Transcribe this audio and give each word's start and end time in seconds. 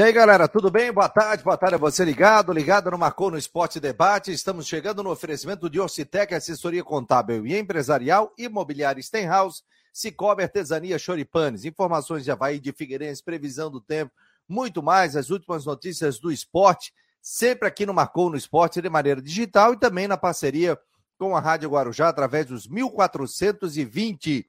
E 0.00 0.02
aí, 0.02 0.14
galera, 0.14 0.48
tudo 0.48 0.70
bem? 0.70 0.90
Boa 0.90 1.10
tarde, 1.10 1.44
boa 1.44 1.58
tarde 1.58 1.74
a 1.74 1.78
você 1.78 2.06
ligado, 2.06 2.54
ligado 2.54 2.90
no 2.90 2.96
Marcou 2.96 3.30
no 3.30 3.36
Esporte 3.36 3.78
Debate. 3.78 4.32
Estamos 4.32 4.66
chegando 4.66 5.02
no 5.02 5.10
oferecimento 5.10 5.68
de 5.68 5.78
Orcitec, 5.78 6.34
assessoria 6.34 6.82
contábil 6.82 7.46
e 7.46 7.54
empresarial, 7.54 8.32
imobiliária 8.38 9.02
Stenhouse, 9.02 9.62
Cicobi 9.92 10.42
Artesania 10.42 10.98
Choripanes, 10.98 11.66
informações 11.66 12.24
de 12.24 12.30
Havaí 12.30 12.58
de 12.58 12.72
Figueirense, 12.72 13.22
previsão 13.22 13.70
do 13.70 13.78
tempo, 13.78 14.10
muito 14.48 14.82
mais, 14.82 15.16
as 15.16 15.28
últimas 15.28 15.66
notícias 15.66 16.18
do 16.18 16.32
esporte, 16.32 16.94
sempre 17.20 17.68
aqui 17.68 17.84
no 17.84 17.92
Marcou 17.92 18.30
no 18.30 18.38
Esporte 18.38 18.80
de 18.80 18.88
maneira 18.88 19.20
digital 19.20 19.74
e 19.74 19.78
também 19.78 20.08
na 20.08 20.16
parceria 20.16 20.80
com 21.18 21.36
a 21.36 21.40
Rádio 21.40 21.68
Guarujá 21.68 22.08
através 22.08 22.46
dos 22.46 22.66
1420 22.66 24.48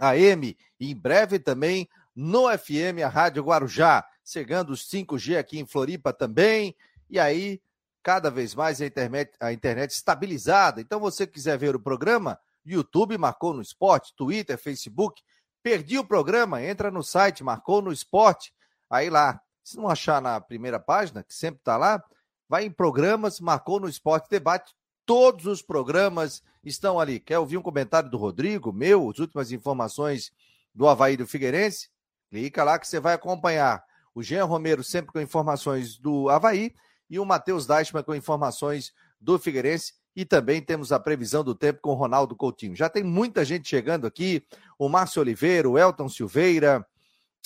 AM 0.00 0.56
e 0.80 0.90
em 0.90 0.96
breve 0.96 1.38
também 1.38 1.88
no 2.12 2.48
FM, 2.50 3.04
a 3.04 3.08
Rádio 3.08 3.44
Guarujá 3.44 4.04
chegando 4.24 4.70
os 4.70 4.88
5G 4.88 5.38
aqui 5.38 5.58
em 5.58 5.66
Floripa 5.66 6.12
também, 6.12 6.74
e 7.10 7.18
aí 7.20 7.60
cada 8.02 8.30
vez 8.30 8.54
mais 8.54 8.82
a 8.82 8.86
internet, 8.86 9.32
a 9.40 9.52
internet 9.52 9.90
estabilizada. 9.90 10.80
Então, 10.80 11.00
você 11.00 11.26
quiser 11.26 11.56
ver 11.56 11.74
o 11.74 11.80
programa, 11.80 12.38
YouTube 12.64 13.16
marcou 13.16 13.54
no 13.54 13.62
esporte, 13.62 14.14
Twitter, 14.14 14.58
Facebook. 14.58 15.22
Perdi 15.62 15.98
o 15.98 16.04
programa, 16.04 16.62
entra 16.62 16.90
no 16.90 17.02
site, 17.02 17.42
marcou 17.42 17.80
no 17.80 17.90
esporte. 17.90 18.52
Aí 18.90 19.08
lá, 19.08 19.40
se 19.62 19.78
não 19.78 19.88
achar 19.88 20.20
na 20.20 20.38
primeira 20.38 20.78
página, 20.78 21.22
que 21.22 21.34
sempre 21.34 21.60
está 21.60 21.78
lá, 21.78 22.02
vai 22.46 22.66
em 22.66 22.70
programas, 22.70 23.40
marcou 23.40 23.80
no 23.80 23.88
esporte 23.88 24.28
debate. 24.28 24.74
Todos 25.06 25.46
os 25.46 25.62
programas 25.62 26.42
estão 26.62 27.00
ali. 27.00 27.18
Quer 27.18 27.38
ouvir 27.38 27.56
um 27.56 27.62
comentário 27.62 28.10
do 28.10 28.18
Rodrigo, 28.18 28.70
meu, 28.70 29.10
as 29.10 29.18
últimas 29.18 29.50
informações 29.50 30.30
do 30.74 30.86
Havaí 30.86 31.16
do 31.16 31.26
Figueirense? 31.26 31.88
Clica 32.28 32.62
lá 32.64 32.78
que 32.78 32.86
você 32.86 33.00
vai 33.00 33.14
acompanhar 33.14 33.82
o 34.14 34.22
Jean 34.22 34.44
Romero 34.44 34.84
sempre 34.84 35.12
com 35.12 35.20
informações 35.20 35.98
do 35.98 36.28
Havaí 36.28 36.72
e 37.10 37.18
o 37.18 37.24
Matheus 37.24 37.66
Deichmann 37.66 38.04
com 38.04 38.14
informações 38.14 38.92
do 39.20 39.38
Figueirense. 39.38 39.94
E 40.16 40.24
também 40.24 40.62
temos 40.62 40.92
a 40.92 41.00
previsão 41.00 41.42
do 41.42 41.56
tempo 41.56 41.80
com 41.82 41.90
o 41.90 41.94
Ronaldo 41.94 42.36
Coutinho. 42.36 42.76
Já 42.76 42.88
tem 42.88 43.02
muita 43.02 43.44
gente 43.44 43.68
chegando 43.68 44.06
aqui: 44.06 44.46
o 44.78 44.88
Márcio 44.88 45.20
Oliveira, 45.20 45.68
o 45.68 45.76
Elton 45.76 46.08
Silveira, 46.08 46.86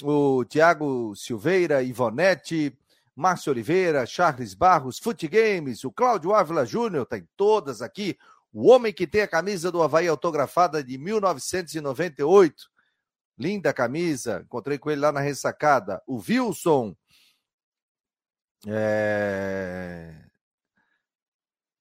o 0.02 0.44
Tiago 0.44 1.14
Silveira, 1.16 1.83
Ivonete, 1.83 2.77
Márcio 3.16 3.52
Oliveira, 3.52 4.05
Charles 4.05 4.52
Barros, 4.52 4.98
Fute 4.98 5.27
Games, 5.27 5.83
o 5.83 5.91
Cláudio 5.91 6.34
Ávila 6.34 6.66
Júnior, 6.66 7.06
tem 7.06 7.27
todas 7.36 7.80
aqui. 7.80 8.19
O 8.52 8.69
homem 8.69 8.92
que 8.92 9.06
tem 9.06 9.22
a 9.22 9.28
camisa 9.28 9.72
do 9.72 9.83
Havaí 9.83 10.06
autografada 10.06 10.84
de 10.84 10.98
1998. 10.98 12.70
Linda 13.39 13.72
camisa, 13.72 14.42
encontrei 14.44 14.78
com 14.78 14.91
ele 14.91 15.00
lá 15.00 15.12
na 15.12 15.20
ressacada. 15.20 16.03
O 16.06 16.17
Wilson. 16.17 16.94
É... 18.67 20.12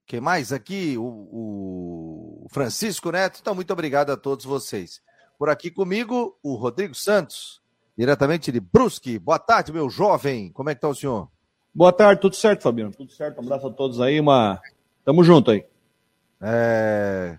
Quem 0.05 0.22
mais 0.22 0.53
aqui? 0.53 0.95
O, 0.97 1.03
o, 1.03 2.47
Francisco 2.49 3.11
Neto. 3.11 3.39
Então, 3.41 3.55
muito 3.55 3.73
obrigado 3.73 4.11
a 4.11 4.17
todos 4.17 4.45
vocês. 4.45 5.02
Por 5.38 5.49
aqui 5.49 5.72
comigo, 5.72 6.38
o 6.44 6.55
Rodrigo 6.55 6.94
Santos, 6.94 7.61
diretamente 7.97 8.52
de 8.52 8.59
Brusque. 8.59 9.17
Boa 9.17 9.39
tarde, 9.39 9.73
meu 9.73 9.89
jovem. 9.89 10.52
Como 10.52 10.69
é 10.69 10.75
que 10.75 10.81
tá 10.81 10.88
o 10.88 10.95
senhor? 10.95 11.30
Boa 11.73 11.92
tarde, 11.92 12.21
tudo 12.21 12.36
certo, 12.36 12.64
Fabiano? 12.64 12.92
Tudo 12.92 13.11
certo. 13.11 13.42
Um 13.42 13.44
abraço 13.44 13.67
a 13.67 13.73
todos 13.73 13.99
aí. 13.99 14.19
Uma... 14.19 14.61
Tamo 15.03 15.23
junto 15.23 15.52
aí. 15.52 15.66
É... 16.39 17.38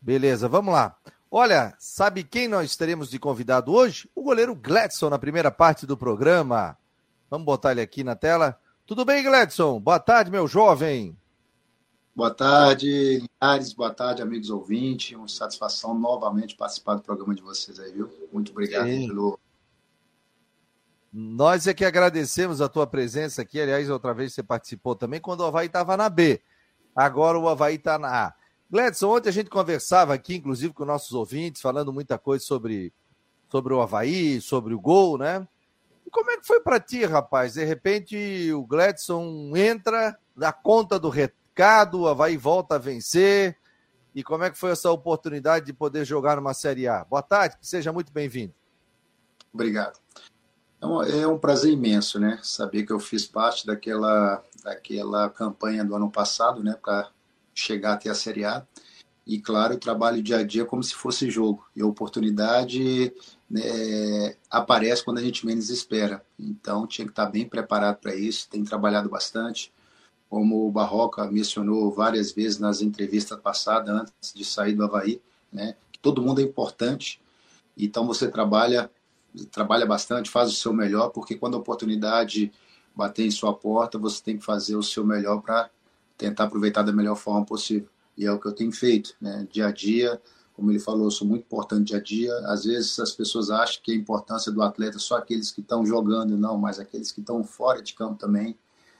Beleza, 0.00 0.48
vamos 0.48 0.72
lá. 0.72 0.96
Olha, 1.38 1.74
sabe 1.78 2.24
quem 2.24 2.48
nós 2.48 2.76
teremos 2.76 3.10
de 3.10 3.18
convidado 3.18 3.70
hoje? 3.70 4.08
O 4.14 4.22
goleiro 4.22 4.54
Gladson, 4.54 5.10
na 5.10 5.18
primeira 5.18 5.50
parte 5.50 5.84
do 5.84 5.94
programa. 5.94 6.78
Vamos 7.28 7.44
botar 7.44 7.72
ele 7.72 7.82
aqui 7.82 8.02
na 8.02 8.16
tela. 8.16 8.58
Tudo 8.86 9.04
bem, 9.04 9.22
Gladson? 9.22 9.78
Boa 9.78 10.00
tarde, 10.00 10.30
meu 10.30 10.48
jovem. 10.48 11.14
Boa 12.14 12.32
tarde, 12.32 13.28
Linhares. 13.42 13.74
Boa 13.74 13.92
tarde, 13.92 14.22
amigos 14.22 14.48
ouvintes. 14.48 15.14
Uma 15.14 15.28
satisfação 15.28 15.92
novamente 15.92 16.56
participar 16.56 16.94
do 16.94 17.02
programa 17.02 17.34
de 17.34 17.42
vocês 17.42 17.78
aí, 17.78 17.92
viu? 17.92 18.10
Muito 18.32 18.50
obrigado 18.50 18.86
Sim. 18.86 19.06
pelo. 19.06 19.38
Nós 21.12 21.66
é 21.66 21.74
que 21.74 21.84
agradecemos 21.84 22.62
a 22.62 22.68
tua 22.70 22.86
presença 22.86 23.42
aqui. 23.42 23.60
Aliás, 23.60 23.90
outra 23.90 24.14
vez 24.14 24.32
você 24.32 24.42
participou 24.42 24.96
também 24.96 25.20
quando 25.20 25.40
o 25.40 25.44
Havaí 25.44 25.66
estava 25.66 25.98
na 25.98 26.08
B. 26.08 26.40
Agora 26.94 27.38
o 27.38 27.46
Havaí 27.46 27.74
está 27.74 27.98
na 27.98 28.28
A. 28.28 28.34
Gledson, 28.70 29.08
ontem 29.08 29.28
a 29.28 29.32
gente 29.32 29.48
conversava 29.48 30.12
aqui, 30.12 30.36
inclusive 30.36 30.72
com 30.74 30.84
nossos 30.84 31.12
ouvintes, 31.12 31.62
falando 31.62 31.92
muita 31.92 32.18
coisa 32.18 32.44
sobre, 32.44 32.92
sobre 33.48 33.72
o 33.72 33.80
Havaí, 33.80 34.40
sobre 34.40 34.74
o 34.74 34.80
gol, 34.80 35.16
né? 35.16 35.46
E 36.04 36.10
como 36.10 36.30
é 36.30 36.36
que 36.36 36.46
foi 36.46 36.60
para 36.60 36.80
ti, 36.80 37.04
rapaz? 37.04 37.54
De 37.54 37.64
repente 37.64 38.52
o 38.52 38.64
Gledson 38.64 39.52
entra, 39.56 40.18
dá 40.36 40.52
conta 40.52 40.98
do 40.98 41.08
recado, 41.08 42.00
o 42.00 42.08
Havaí 42.08 42.36
volta 42.36 42.74
a 42.74 42.78
vencer. 42.78 43.56
E 44.14 44.22
como 44.24 44.44
é 44.44 44.50
que 44.50 44.58
foi 44.58 44.70
essa 44.70 44.90
oportunidade 44.90 45.66
de 45.66 45.72
poder 45.72 46.04
jogar 46.04 46.36
numa 46.36 46.54
Série 46.54 46.88
A? 46.88 47.04
Boa 47.04 47.22
tarde, 47.22 47.56
seja 47.60 47.92
muito 47.92 48.10
bem-vindo. 48.12 48.54
Obrigado. 49.52 49.98
É 50.80 51.26
um 51.26 51.38
prazer 51.38 51.72
imenso, 51.72 52.18
né? 52.18 52.38
Saber 52.42 52.84
que 52.84 52.92
eu 52.92 53.00
fiz 53.00 53.26
parte 53.26 53.66
daquela, 53.66 54.42
daquela 54.62 55.28
campanha 55.30 55.84
do 55.84 55.94
ano 55.94 56.10
passado, 56.10 56.62
né? 56.62 56.76
Chegar 57.56 57.94
até 57.94 58.10
a 58.10 58.14
Série 58.14 58.44
A. 58.44 58.64
E, 59.26 59.40
claro, 59.40 59.74
eu 59.74 59.80
trabalho 59.80 60.22
dia 60.22 60.38
a 60.38 60.44
dia 60.44 60.64
como 60.64 60.82
se 60.82 60.94
fosse 60.94 61.28
jogo. 61.28 61.66
E 61.74 61.82
a 61.82 61.86
oportunidade 61.86 63.12
né, 63.50 64.36
aparece 64.48 65.04
quando 65.04 65.18
a 65.18 65.22
gente 65.22 65.44
menos 65.44 65.68
espera. 65.68 66.24
Então, 66.38 66.86
tinha 66.86 67.04
que 67.06 67.12
estar 67.12 67.26
bem 67.26 67.48
preparado 67.48 67.96
para 67.96 68.14
isso. 68.14 68.48
Tem 68.48 68.62
trabalhado 68.62 69.08
bastante. 69.08 69.72
Como 70.28 70.68
o 70.68 70.70
Barroca 70.70 71.26
mencionou 71.30 71.90
várias 71.90 72.30
vezes 72.30 72.58
nas 72.58 72.80
entrevistas 72.80 73.40
passadas, 73.40 73.94
antes 73.94 74.32
de 74.32 74.44
sair 74.44 74.74
do 74.74 74.84
Havaí, 74.84 75.20
né, 75.52 75.74
que 75.90 75.98
todo 75.98 76.22
mundo 76.22 76.40
é 76.40 76.44
importante. 76.44 77.20
Então, 77.76 78.06
você 78.06 78.28
trabalha 78.28 78.90
trabalha 79.50 79.84
bastante, 79.84 80.30
faz 80.30 80.50
o 80.50 80.54
seu 80.54 80.72
melhor, 80.72 81.10
porque 81.10 81.34
quando 81.34 81.56
a 81.56 81.60
oportunidade 81.60 82.50
bater 82.94 83.26
em 83.26 83.30
sua 83.30 83.52
porta, 83.52 83.98
você 83.98 84.22
tem 84.22 84.38
que 84.38 84.44
fazer 84.44 84.76
o 84.76 84.82
seu 84.82 85.04
melhor 85.04 85.42
para 85.42 85.68
tentar 86.16 86.44
aproveitar 86.44 86.82
da 86.82 86.92
melhor 86.92 87.16
forma 87.16 87.44
possível. 87.44 87.88
E 88.16 88.24
é 88.24 88.32
o 88.32 88.40
que 88.40 88.46
eu 88.46 88.52
tenho 88.52 88.72
feito, 88.72 89.14
né? 89.20 89.46
Dia 89.50 89.66
a 89.66 89.72
dia, 89.72 90.20
como 90.54 90.70
ele 90.70 90.78
falou, 90.78 91.04
eu 91.04 91.10
sou 91.10 91.28
muito 91.28 91.44
importante 91.44 91.88
dia 91.88 91.98
a 91.98 92.02
dia. 92.02 92.34
Às 92.46 92.64
vezes 92.64 92.98
as 92.98 93.12
pessoas 93.12 93.50
acham 93.50 93.82
que 93.82 93.92
a 93.92 93.94
importância 93.94 94.50
do 94.50 94.62
atleta 94.62 94.96
é 94.96 95.00
só 95.00 95.18
aqueles 95.18 95.50
que 95.50 95.60
estão 95.60 95.84
jogando, 95.84 96.36
não, 96.38 96.56
mas 96.56 96.80
aqueles 96.80 97.12
que 97.12 97.20
estão 97.20 97.44
fora 97.44 97.82
de 97.82 97.92
campo 97.92 98.18
também 98.18 98.56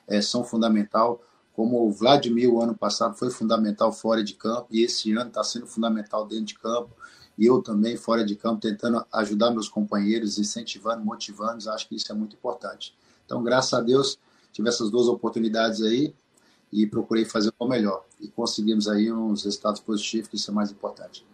é, 0.06 0.20
são 0.20 0.44
fundamental. 0.44 1.22
Como 1.54 1.86
o 1.86 1.90
Vladimir, 1.90 2.52
o 2.52 2.60
ano 2.60 2.76
passado, 2.76 3.16
foi 3.16 3.30
fundamental 3.30 3.90
fora 3.90 4.22
de 4.22 4.34
campo, 4.34 4.66
e 4.70 4.82
esse 4.82 5.10
ano 5.12 5.28
está 5.28 5.42
sendo 5.42 5.66
fundamental 5.66 6.26
dentro 6.26 6.44
de 6.44 6.58
campo. 6.58 6.90
E 7.38 7.46
eu 7.46 7.62
também, 7.62 7.96
fora 7.96 8.22
de 8.22 8.36
campo, 8.36 8.60
tentando 8.60 9.04
ajudar 9.12 9.50
meus 9.50 9.68
companheiros, 9.68 10.38
incentivando, 10.38 11.02
motivando, 11.02 11.70
acho 11.70 11.88
que 11.88 11.96
isso 11.96 12.12
é 12.12 12.14
muito 12.14 12.36
importante. 12.36 12.94
Então, 13.24 13.42
graças 13.42 13.72
a 13.72 13.80
Deus, 13.80 14.18
tive 14.52 14.68
essas 14.68 14.90
duas 14.90 15.08
oportunidades 15.08 15.80
aí 15.80 16.14
e 16.76 16.86
procurei 16.86 17.24
fazer 17.24 17.50
o 17.58 17.66
melhor. 17.66 18.04
E 18.20 18.28
conseguimos 18.28 18.86
aí 18.86 19.10
uns 19.10 19.44
resultados 19.44 19.80
positivos, 19.80 20.28
que 20.28 20.36
isso 20.36 20.50
é 20.50 20.54
mais 20.54 20.70
importante. 20.70 21.24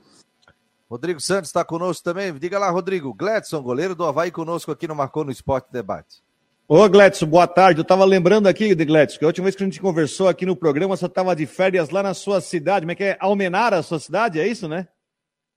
Rodrigo 0.88 1.20
Santos 1.20 1.48
está 1.48 1.64
conosco 1.64 2.04
também. 2.04 2.32
Diga 2.38 2.60
lá, 2.60 2.70
Rodrigo. 2.70 3.12
Gledson, 3.12 3.60
goleiro 3.60 3.94
do 3.94 4.04
Havaí, 4.04 4.30
conosco 4.30 4.70
aqui 4.70 4.86
no 4.86 4.94
Marcou 4.94 5.24
no 5.24 5.32
Esporte 5.32 5.72
Debate. 5.72 6.22
Ô, 6.68 6.88
Gledson, 6.88 7.26
boa 7.26 7.46
tarde. 7.46 7.80
Eu 7.80 7.82
estava 7.82 8.04
lembrando 8.04 8.46
aqui, 8.46 8.72
de 8.72 8.84
Gledson, 8.84 9.18
que 9.18 9.24
a 9.24 9.26
última 9.26 9.44
vez 9.44 9.56
que 9.56 9.64
a 9.64 9.66
gente 9.66 9.80
conversou 9.80 10.28
aqui 10.28 10.46
no 10.46 10.54
programa, 10.54 10.96
você 10.96 11.06
estava 11.06 11.34
de 11.34 11.44
férias 11.44 11.90
lá 11.90 12.04
na 12.04 12.14
sua 12.14 12.40
cidade. 12.40 12.84
Como 12.84 12.92
é 12.92 12.94
que 12.94 13.04
é? 13.04 13.16
Almenara, 13.18 13.78
a 13.78 13.82
sua 13.82 13.98
cidade? 13.98 14.38
É 14.38 14.46
isso, 14.46 14.68
né? 14.68 14.86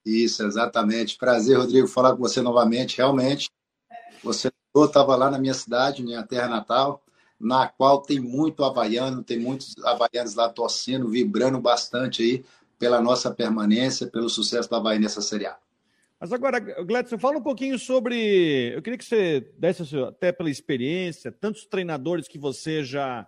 Isso, 0.04 0.44
exatamente. 0.44 1.18
Prazer, 1.18 1.58
Rodrigo, 1.58 1.88
falar 1.88 2.14
com 2.14 2.20
você 2.20 2.42
novamente. 2.42 2.98
Realmente, 2.98 3.52
você 4.24 4.52
estava 4.76 5.16
lá 5.16 5.30
na 5.30 5.38
minha 5.38 5.54
cidade, 5.54 6.04
minha 6.04 6.24
terra 6.24 6.48
natal 6.48 7.05
na 7.40 7.68
qual 7.68 8.02
tem 8.02 8.20
muito 8.20 8.64
havaiano, 8.64 9.24
tem 9.24 9.40
muitos 9.40 9.76
havaianos 9.84 10.36
lá 10.36 10.50
torcendo, 10.50 11.10
vibrando 11.10 11.60
bastante 11.60 12.24
aí 12.24 12.46
pela 12.80 13.02
nossa 13.02 13.32
permanência, 13.32 14.08
pelo 14.08 14.30
sucesso 14.30 14.70
do 14.70 14.76
Havaí 14.76 15.00
nessa 15.00 15.22
Série 15.22 15.46
A. 15.46 15.58
Mas 16.20 16.32
agora, 16.32 16.60
Gledson, 16.60 17.18
fala 17.18 17.38
um 17.38 17.44
pouquinho 17.44 17.78
sobre. 17.78 18.74
Eu 18.74 18.82
queria 18.82 18.98
que 18.98 19.06
você 19.06 19.52
desse, 19.58 19.98
até 20.00 20.32
pela 20.32 20.50
experiência, 20.50 21.32
tantos 21.32 21.66
treinadores 21.66 22.28
que 22.28 22.38
você 22.38 22.84
já. 22.84 23.28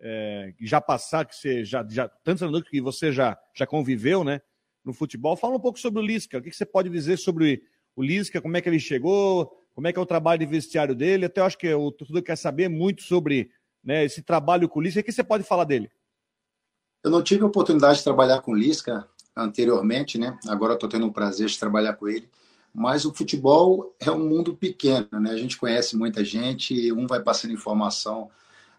É, 0.00 0.54
já 0.60 0.80
passar, 0.80 1.24
que 1.24 1.34
você 1.34 1.64
já, 1.64 1.86
já. 1.88 2.08
Tantos 2.08 2.40
treinadores 2.40 2.68
que 2.68 2.80
você 2.80 3.12
já, 3.12 3.38
já 3.54 3.66
conviveu, 3.66 4.24
né? 4.24 4.40
No 4.84 4.92
futebol. 4.92 5.36
Fala 5.36 5.56
um 5.56 5.60
pouco 5.60 5.78
sobre 5.78 6.00
o 6.00 6.04
Lisca. 6.04 6.38
O 6.38 6.42
que 6.42 6.50
você 6.50 6.64
pode 6.64 6.88
dizer 6.88 7.18
sobre 7.18 7.62
o 7.94 8.02
Lisca, 8.02 8.40
como 8.40 8.56
é 8.56 8.60
que 8.60 8.68
ele 8.68 8.80
chegou, 8.80 9.57
como 9.78 9.86
é 9.86 9.92
que 9.92 9.98
é 10.00 10.02
o 10.02 10.06
trabalho 10.06 10.40
de 10.40 10.46
vestiário 10.46 10.92
dele. 10.92 11.26
Até 11.26 11.40
acho 11.40 11.56
que 11.56 11.72
o 11.72 11.92
torcedor 11.92 12.20
quer 12.20 12.34
saber 12.34 12.68
muito 12.68 13.04
sobre 13.04 13.48
né, 13.84 14.04
esse 14.04 14.20
trabalho 14.20 14.68
com 14.68 14.80
o 14.80 14.82
Lisca. 14.82 14.98
O 14.98 15.04
que 15.04 15.12
você 15.12 15.22
pode 15.22 15.44
falar 15.44 15.62
dele? 15.62 15.88
Eu 17.04 17.12
não 17.12 17.22
tive 17.22 17.44
a 17.44 17.46
oportunidade 17.46 17.98
de 17.98 18.02
trabalhar 18.02 18.40
com 18.40 18.50
o 18.50 18.56
Lisca 18.56 19.08
anteriormente, 19.36 20.18
né? 20.18 20.36
Agora 20.48 20.74
estou 20.74 20.88
tendo 20.88 21.06
o 21.06 21.12
prazer 21.12 21.46
de 21.46 21.56
trabalhar 21.56 21.92
com 21.92 22.08
ele. 22.08 22.28
Mas 22.74 23.04
o 23.04 23.14
futebol 23.14 23.94
é 24.00 24.10
um 24.10 24.18
mundo 24.18 24.52
pequeno, 24.52 25.06
né? 25.12 25.30
A 25.30 25.36
gente 25.36 25.56
conhece 25.56 25.96
muita 25.96 26.24
gente, 26.24 26.92
um 26.92 27.06
vai 27.06 27.22
passando 27.22 27.54
informação 27.54 28.28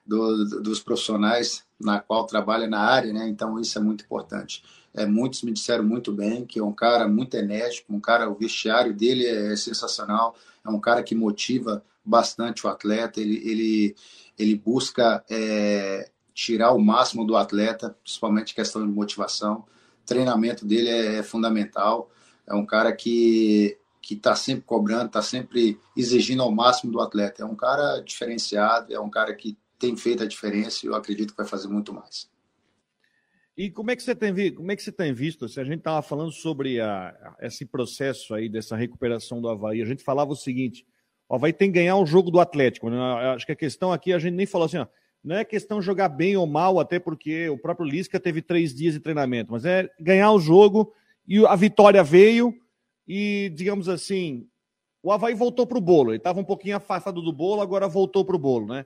do, 0.06 0.60
dos 0.60 0.82
profissionais 0.82 1.64
na 1.80 2.02
qual 2.02 2.26
trabalha 2.26 2.68
na 2.68 2.82
área, 2.82 3.14
né? 3.14 3.26
Então 3.30 3.58
isso 3.58 3.80
é 3.80 3.82
muito 3.82 4.04
importante. 4.04 4.66
É, 4.94 5.06
muitos 5.06 5.44
me 5.44 5.52
disseram 5.52 5.84
muito 5.84 6.12
bem 6.12 6.46
que 6.46 6.60
é 6.60 6.64
um 6.64 6.74
cara 6.74 7.08
muito 7.08 7.36
enérgico, 7.36 7.94
um 7.94 8.00
cara, 8.00 8.30
o 8.30 8.36
vestiário 8.36 8.94
dele 8.94 9.26
é 9.26 9.56
sensacional, 9.56 10.36
é 10.66 10.70
um 10.70 10.80
cara 10.80 11.04
que 11.04 11.14
motiva 11.14 11.84
bastante 12.04 12.66
o 12.66 12.70
atleta, 12.70 13.20
ele, 13.20 13.38
ele, 13.48 13.96
ele 14.38 14.56
busca 14.56 15.24
é, 15.30 16.10
tirar 16.34 16.72
o 16.72 16.80
máximo 16.80 17.26
do 17.26 17.36
atleta, 17.36 17.96
principalmente 18.04 18.56
questão 18.56 18.86
de 18.86 18.92
motivação. 18.92 19.66
O 20.02 20.06
treinamento 20.06 20.66
dele 20.66 20.90
é, 20.90 21.16
é 21.18 21.24
fundamental, 21.24 22.10
é 22.48 22.54
um 22.54 22.66
cara 22.66 22.92
que 22.94 23.78
que 24.02 24.16
está 24.16 24.36
sempre 24.36 24.64
cobrando, 24.64 25.06
está 25.06 25.22
sempre 25.22 25.80
exigindo 25.96 26.42
ao 26.42 26.52
máximo 26.52 26.92
do 26.92 27.00
atleta. 27.00 27.44
É 27.44 27.46
um 27.46 27.56
cara 27.56 28.00
diferenciado, 28.00 28.92
é 28.92 29.00
um 29.00 29.10
cara 29.10 29.36
que 29.36 29.56
tem 29.78 29.96
feito 29.96 30.24
a 30.24 30.26
diferença 30.26 30.84
e 30.84 30.90
eu 30.90 30.96
acredito 30.96 31.32
que 31.32 31.38
vai 31.38 31.46
fazer 31.46 31.68
muito 31.68 31.94
mais. 31.94 32.28
E 33.60 33.70
como 33.70 33.92
é 33.92 33.96
que 33.98 34.02
você 34.02 34.16
tem, 34.16 34.54
como 34.54 34.72
é 34.72 34.76
que 34.78 34.82
você 34.82 34.90
tem 34.90 35.12
visto? 35.12 35.50
Se 35.50 35.60
a 35.60 35.66
gente 35.66 35.80
estava 35.80 36.02
falando 36.02 36.32
sobre 36.32 36.80
a, 36.80 37.36
esse 37.42 37.66
processo 37.66 38.34
aí 38.34 38.48
dessa 38.48 38.74
recuperação 38.74 39.42
do 39.42 39.50
Havaí, 39.50 39.82
a 39.82 39.86
gente 39.86 40.02
falava 40.02 40.32
o 40.32 40.36
seguinte: 40.36 40.88
o 41.28 41.36
Havaí 41.36 41.52
tem 41.52 41.70
que 41.70 41.78
ganhar 41.78 41.98
um 41.98 42.06
jogo 42.06 42.32
do 42.32 42.40
Atlético. 42.40 42.90
Né? 42.90 42.98
Acho 43.36 43.46
que 43.46 43.52
a 43.52 43.58
questão 43.58 43.92
aqui, 43.92 44.14
a 44.14 44.18
gente 44.18 44.34
nem 44.34 44.46
falou 44.46 44.66
assim, 44.66 44.78
ó, 44.78 44.88
não 45.22 45.36
é 45.36 45.44
questão 45.44 45.82
jogar 45.82 46.08
bem 46.08 46.38
ou 46.38 46.48
mal, 46.48 46.80
até 46.80 47.00
porque 47.00 47.50
o 47.50 47.58
próprio 47.58 47.86
Lisca 47.86 48.18
teve 48.18 48.42
três 48.42 48.74
dias 48.74 48.94
de 48.94 49.02
treinamento, 49.02 49.52
mas 49.52 49.66
é 49.66 49.90
ganhar 50.00 50.32
o 50.32 50.40
jogo 50.40 50.94
e 51.28 51.46
a 51.46 51.56
vitória 51.58 52.02
veio 52.02 52.58
e, 53.06 53.52
digamos 53.54 53.90
assim, 53.90 54.48
o 55.04 55.12
Havaí 55.12 55.34
voltou 55.34 55.68
para 55.68 55.78
o 55.78 55.82
bolo. 55.82 56.12
Ele 56.12 56.18
estava 56.18 56.40
um 56.40 56.46
pouquinho 56.46 56.78
afastado 56.78 57.22
do 57.22 57.34
bolo, 57.34 57.60
agora 57.60 57.90
voltou 57.90 58.24
para 58.24 58.38
o 58.38 58.40
bolo, 58.40 58.68
né? 58.68 58.86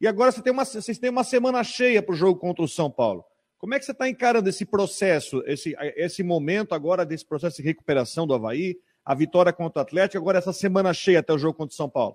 E 0.00 0.08
agora 0.08 0.32
você 0.32 0.40
tem 0.40 0.50
uma, 0.50 0.64
vocês 0.64 0.98
têm 0.98 1.10
uma 1.10 1.24
semana 1.24 1.62
cheia 1.62 2.02
para 2.02 2.14
o 2.14 2.16
jogo 2.16 2.40
contra 2.40 2.64
o 2.64 2.68
São 2.68 2.90
Paulo. 2.90 3.22
Como 3.64 3.72
é 3.72 3.78
que 3.78 3.86
você 3.86 3.92
está 3.92 4.06
encarando 4.06 4.46
esse 4.46 4.66
processo, 4.66 5.42
esse, 5.46 5.74
esse 5.96 6.22
momento 6.22 6.74
agora 6.74 7.02
desse 7.02 7.24
processo 7.24 7.56
de 7.56 7.62
recuperação 7.62 8.26
do 8.26 8.34
Havaí, 8.34 8.78
a 9.02 9.14
vitória 9.14 9.54
contra 9.54 9.78
o 9.78 9.82
Atlético, 9.82 10.18
agora 10.18 10.36
essa 10.36 10.52
semana 10.52 10.92
cheia 10.92 11.20
até 11.20 11.32
o 11.32 11.38
jogo 11.38 11.56
contra 11.56 11.72
o 11.72 11.74
São 11.74 11.88
Paulo? 11.88 12.14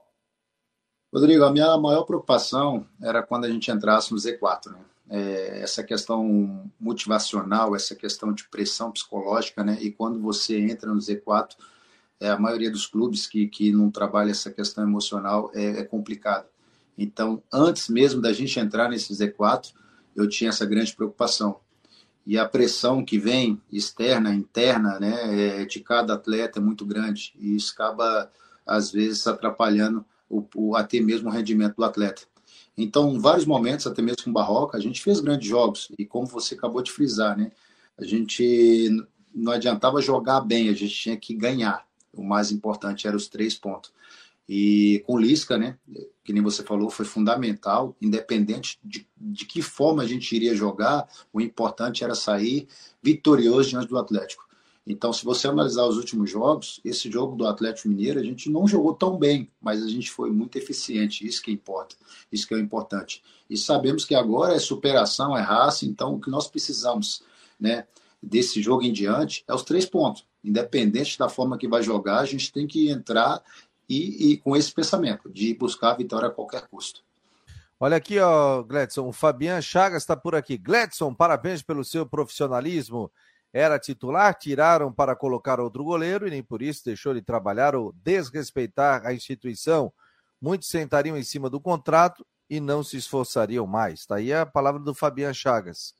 Rodrigo, 1.12 1.44
a 1.44 1.51
minha 1.51 1.75
maior 1.80 2.04
preocupação 2.04 2.86
era 3.01 3.24
quando 3.24 3.46
a 3.46 3.50
gente 3.50 3.72
entrasse 3.72 4.12
no 4.12 4.18
Z4, 4.19 4.74
né? 4.74 4.80
É, 5.10 5.62
essa 5.63 5.84
questão 5.84 6.72
motivacional, 6.80 7.75
essa 7.75 7.95
questão 7.95 8.31
de 8.31 8.48
pressão 8.48 8.92
psicológica, 8.92 9.63
né? 9.63 9.75
E 9.81 9.90
quando 9.90 10.22
você 10.22 10.60
entra 10.60 10.94
no 10.94 11.00
Z4, 11.00 11.56
é, 12.19 12.30
a 12.30 12.38
maioria 12.38 12.69
dos 12.69 12.86
clubes 12.86 13.25
que, 13.25 13.48
que 13.48 13.72
não 13.72 13.90
trabalha 13.90 14.30
essa 14.30 14.52
questão 14.52 14.84
emocional 14.84 15.50
é, 15.56 15.80
é 15.80 15.84
complicado. 15.84 16.45
Então, 16.95 17.42
antes 17.52 17.90
mesmo 17.90 18.22
da 18.22 18.31
gente 18.31 18.60
entrar 18.60 18.88
nesse 18.88 19.12
Z4, 19.12 19.74
eu 20.21 20.30
tinha 20.30 20.50
essa 20.50 20.66
grande 20.66 20.95
preocupação. 20.95 21.60
E 22.25 22.38
a 22.38 22.48
pressão 22.48 23.04
que 23.04 23.18
vem 23.18 23.60
externa, 23.71 24.33
interna, 24.33 25.00
né, 25.00 25.62
é, 25.62 25.66
de 25.66 25.80
cada 25.80 26.13
atleta 26.13 26.60
é 26.60 26.62
muito 26.62 26.86
grande. 26.86 27.33
E 27.39 27.56
isso 27.56 27.74
acaba, 27.74 28.31
às 28.66 28.92
vezes, 28.92 29.25
atrapalhando 29.25 30.06
o, 30.30 30.45
o, 30.56 30.75
até 30.75 31.00
mesmo 31.00 31.30
o 31.30 31.31
rendimento 31.31 31.75
do 31.75 31.83
atleta. 31.83 32.21
Então, 32.77 33.13
em 33.13 33.19
vários 33.19 33.45
momentos, 33.45 33.88
até 33.88 34.01
mesmo 34.01 34.24
com 34.24 34.31
Barroca, 34.31 34.77
a 34.77 34.81
gente 34.81 35.01
fez 35.01 35.19
grandes 35.19 35.48
jogos. 35.48 35.92
E 35.98 36.06
como 36.06 36.27
você 36.27 36.56
acabou 36.56 36.81
de 36.81 36.92
frisar, 36.92 37.38
né, 37.38 37.51
a 37.98 38.06
gente 38.06 38.89
não 39.33 39.51
adiantava 39.51 40.01
jogar 40.01 40.42
bem, 40.42 40.69
a 40.69 40.74
gente 40.74 40.94
tinha 40.94 41.18
que 41.18 41.33
ganhar. 41.33 41.86
O 42.13 42.24
mais 42.24 42.51
importante 42.51 43.07
era 43.07 43.16
os 43.16 43.27
três 43.27 43.56
pontos. 43.56 43.92
E 44.51 45.04
com 45.06 45.16
Lisca, 45.16 45.60
né, 45.60 45.78
que 46.24 46.34
nem 46.34 46.42
você 46.42 46.63
falou, 46.63 46.90
foi 46.90 47.06
fundamental, 47.06 47.96
independente 48.01 48.80
de, 48.84 49.07
de 49.16 49.46
que 49.46 49.62
forma 49.62 50.01
a 50.01 50.07
gente 50.07 50.36
iria 50.36 50.56
jogar, 50.56 51.07
o 51.31 51.40
importante 51.40 52.04
era 52.04 52.16
sair 52.16 52.68
vitorioso 53.00 53.69
diante 53.69 53.88
do 53.88 53.98
Atlético. 54.00 54.50
Então, 54.88 55.13
se 55.13 55.24
você 55.24 55.48
analisar 55.48 55.86
os 55.86 55.98
últimos 55.98 56.31
jogos, 56.31 56.81
esse 56.84 57.12
jogo 57.12 57.36
do 57.36 57.46
Atlético 57.46 57.90
Mineiro, 57.90 58.19
a 58.19 58.24
gente 58.24 58.50
não 58.50 58.68
jogou 58.68 58.96
tão 58.96 59.19
bem, 59.19 59.51
mas 59.62 59.84
a 59.84 59.88
gente 59.88 60.10
foi 60.10 60.31
muito 60.31 60.57
eficiente, 60.57 61.28
isso 61.28 61.44
que 61.44 61.52
importa, 61.52 61.95
isso 62.31 62.48
que 62.48 62.56
é 62.56 62.60
importante. 62.60 63.22
E 63.48 63.56
sabemos 63.56 64.04
que 64.04 64.16
agora 64.16 64.56
é 64.56 64.60
superação, 64.60 65.38
é 65.38 65.42
raça, 65.42 65.86
então 65.86 66.16
o 66.16 66.19
que 66.19 66.31
nós 66.31 66.48
precisamos, 66.48 67.22
né, 67.60 67.86
desse 68.22 68.63
jogo 68.63 68.81
em 68.81 68.92
diante 68.92 69.44
é 69.48 69.54
os 69.54 69.62
três 69.62 69.86
pontos. 69.86 70.25
Independente 70.44 71.19
da 71.19 71.30
forma 71.30 71.57
que 71.57 71.68
vai 71.68 71.84
jogar, 71.84 72.19
a 72.19 72.25
gente 72.25 72.52
tem 72.52 72.66
que 72.66 72.90
entrar 72.90 73.44
e, 73.89 74.33
e 74.33 74.38
com 74.38 74.56
esse 74.56 74.71
pensamento 74.71 75.30
de 75.30 75.53
buscar 75.56 75.91
a 75.91 75.95
vitória 75.95 76.27
a 76.27 76.31
qualquer 76.31 76.68
custo. 76.68 77.03
Olha 77.80 77.97
aqui, 77.97 78.19
ó, 78.19 78.62
Gledson, 78.62 79.07
o 79.07 79.13
Fabian 79.13 79.62
Chagas 79.62 80.03
está 80.03 80.15
por 80.15 80.36
aqui. 80.36 80.57
Gledson, 80.57 81.13
parabéns 81.13 81.62
pelo 81.62 81.83
seu 81.83 82.06
profissionalismo. 82.06 83.12
Era 83.51 83.80
titular, 83.80 84.36
tiraram 84.36 84.91
para 84.91 85.15
colocar 85.15 85.59
outro 85.59 85.83
goleiro 85.83 86.27
e 86.27 86.30
nem 86.30 86.44
por 86.44 86.62
isso 86.62 86.86
deixou 86.86 87.13
de 87.13 87.21
trabalhar 87.21 87.75
ou 87.75 87.94
desrespeitar 88.03 89.06
a 89.06 89.13
instituição. 89.13 89.92
Muitos 90.42 90.69
sentariam 90.69 91.18
em 91.18 91.24
cima 91.24 91.50
do 91.50 91.59
contrato 91.59 92.25
e 92.50 92.59
não 92.59 92.83
se 92.83 92.97
esforçariam 92.97 93.65
mais. 93.65 94.01
Está 94.01 94.15
aí 94.15 94.31
a 94.33 94.45
palavra 94.45 94.81
do 94.81 94.94
Fabian 94.94 95.33
Chagas. 95.33 95.95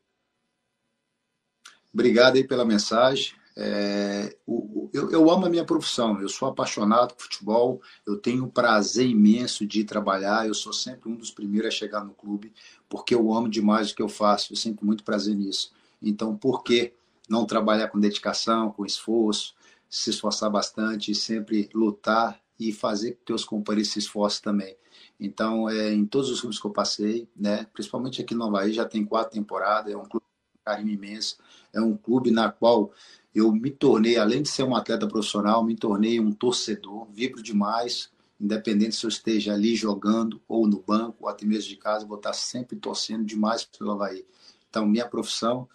Obrigado 1.94 2.36
aí 2.36 2.46
pela 2.46 2.66
mensagem. 2.66 3.34
É, 3.62 4.38
o, 4.48 4.90
eu, 4.94 5.12
eu, 5.12 5.30
amo 5.30 5.46
a 5.46 5.50
minha 5.50 5.66
profissão, 5.66 6.22
eu 6.22 6.30
sou 6.30 6.48
apaixonado 6.48 7.14
por 7.14 7.24
futebol, 7.24 7.82
eu 8.08 8.16
tenho 8.16 8.46
um 8.46 8.50
prazer 8.50 9.06
imenso 9.06 9.68
de 9.68 9.84
trabalhar, 9.84 10.48
eu 10.48 10.54
sou 10.54 10.72
sempre 10.72 11.12
um 11.12 11.16
dos 11.16 11.30
primeiros 11.30 11.68
a 11.68 11.72
chegar 11.72 12.06
no 12.06 12.14
clube, 12.14 12.54
porque 12.88 13.14
eu 13.14 13.34
amo 13.34 13.50
demais 13.50 13.92
o 13.92 13.96
que 13.96 14.02
eu 14.02 14.08
faço, 14.08 14.54
eu 14.54 14.56
sinto 14.56 14.86
muito 14.86 15.04
prazer 15.04 15.36
nisso. 15.36 15.74
Então, 16.02 16.38
por 16.38 16.64
que 16.64 16.94
não 17.28 17.46
trabalhar 17.46 17.90
com 17.90 18.00
dedicação, 18.00 18.72
com 18.72 18.86
esforço, 18.86 19.54
se 19.90 20.10
esforçar 20.10 20.50
bastante, 20.50 21.14
sempre 21.14 21.70
lutar 21.74 22.40
e 22.58 22.72
fazer 22.72 23.12
que 23.12 23.26
teus 23.26 23.44
companheiros 23.44 23.92
se 23.92 24.00
esforcem 24.00 24.42
também. 24.42 24.78
Então, 25.20 25.70
é, 25.70 25.92
em 25.92 26.06
todos 26.06 26.30
os 26.30 26.40
clubes 26.40 26.60
que 26.60 26.66
eu 26.66 26.72
passei, 26.72 27.28
né, 27.36 27.68
principalmente 27.74 28.22
aqui 28.22 28.34
no 28.34 28.46
Havaí, 28.46 28.72
já 28.72 28.86
tem 28.86 29.04
quatro 29.04 29.34
temporadas, 29.34 29.92
é 29.92 29.98
um 29.98 30.06
clube 30.06 30.26
carinho 30.64 30.94
imenso, 30.94 31.38
é 31.74 31.82
um 31.82 31.98
clube 31.98 32.32
na 32.32 32.52
qual 32.52 32.92
eu 33.34 33.52
me 33.52 33.70
tornei, 33.70 34.18
além 34.18 34.42
de 34.42 34.50
ser 34.50 34.64
um 34.64 34.76
atleta 34.76 35.08
profissional, 35.08 35.64
me 35.64 35.76
tornei 35.76 36.20
um 36.20 36.32
torcedor, 36.32 37.08
vibro 37.12 37.42
demais, 37.44 38.10
independente 38.40 38.96
se 38.96 39.06
eu 39.06 39.10
esteja 39.10 39.54
ali 39.54 39.76
jogando 39.76 40.42
ou 40.48 40.68
no 40.68 40.82
banco, 40.82 41.18
ou 41.22 41.30
até 41.30 41.46
mesmo 41.46 41.70
de 41.70 41.76
casa, 41.76 42.06
vou 42.06 42.18
estar 42.18 42.34
sempre 42.34 42.76
torcendo 42.78 43.24
demais 43.24 43.66
pelo 43.66 43.92
Havaí. 43.92 44.26
Então, 44.70 44.86
minha 44.86 45.08
profissão 45.08 45.68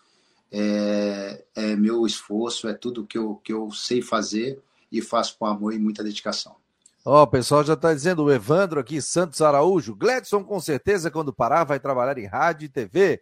é, 0.50 1.44
é 1.54 1.76
meu 1.76 2.06
esforço, 2.06 2.68
é 2.68 2.74
tudo 2.74 3.06
que 3.06 3.18
eu, 3.18 3.36
que 3.36 3.52
eu 3.52 3.70
sei 3.70 4.00
fazer 4.00 4.60
e 4.90 5.02
faço 5.02 5.36
com 5.38 5.46
amor 5.46 5.74
e 5.74 5.78
muita 5.78 6.02
dedicação. 6.02 6.56
Ó, 7.04 7.20
oh, 7.20 7.22
o 7.24 7.26
pessoal 7.26 7.62
já 7.62 7.74
está 7.74 7.92
dizendo, 7.92 8.24
o 8.24 8.32
Evandro 8.32 8.80
aqui, 8.80 9.02
Santos 9.02 9.42
Araújo, 9.42 9.94
Gledson 9.94 10.42
com 10.42 10.58
certeza 10.58 11.10
quando 11.10 11.34
parar 11.34 11.64
vai 11.64 11.78
trabalhar 11.78 12.16
em 12.16 12.26
rádio 12.26 12.66
e 12.66 12.68
TV. 12.68 13.20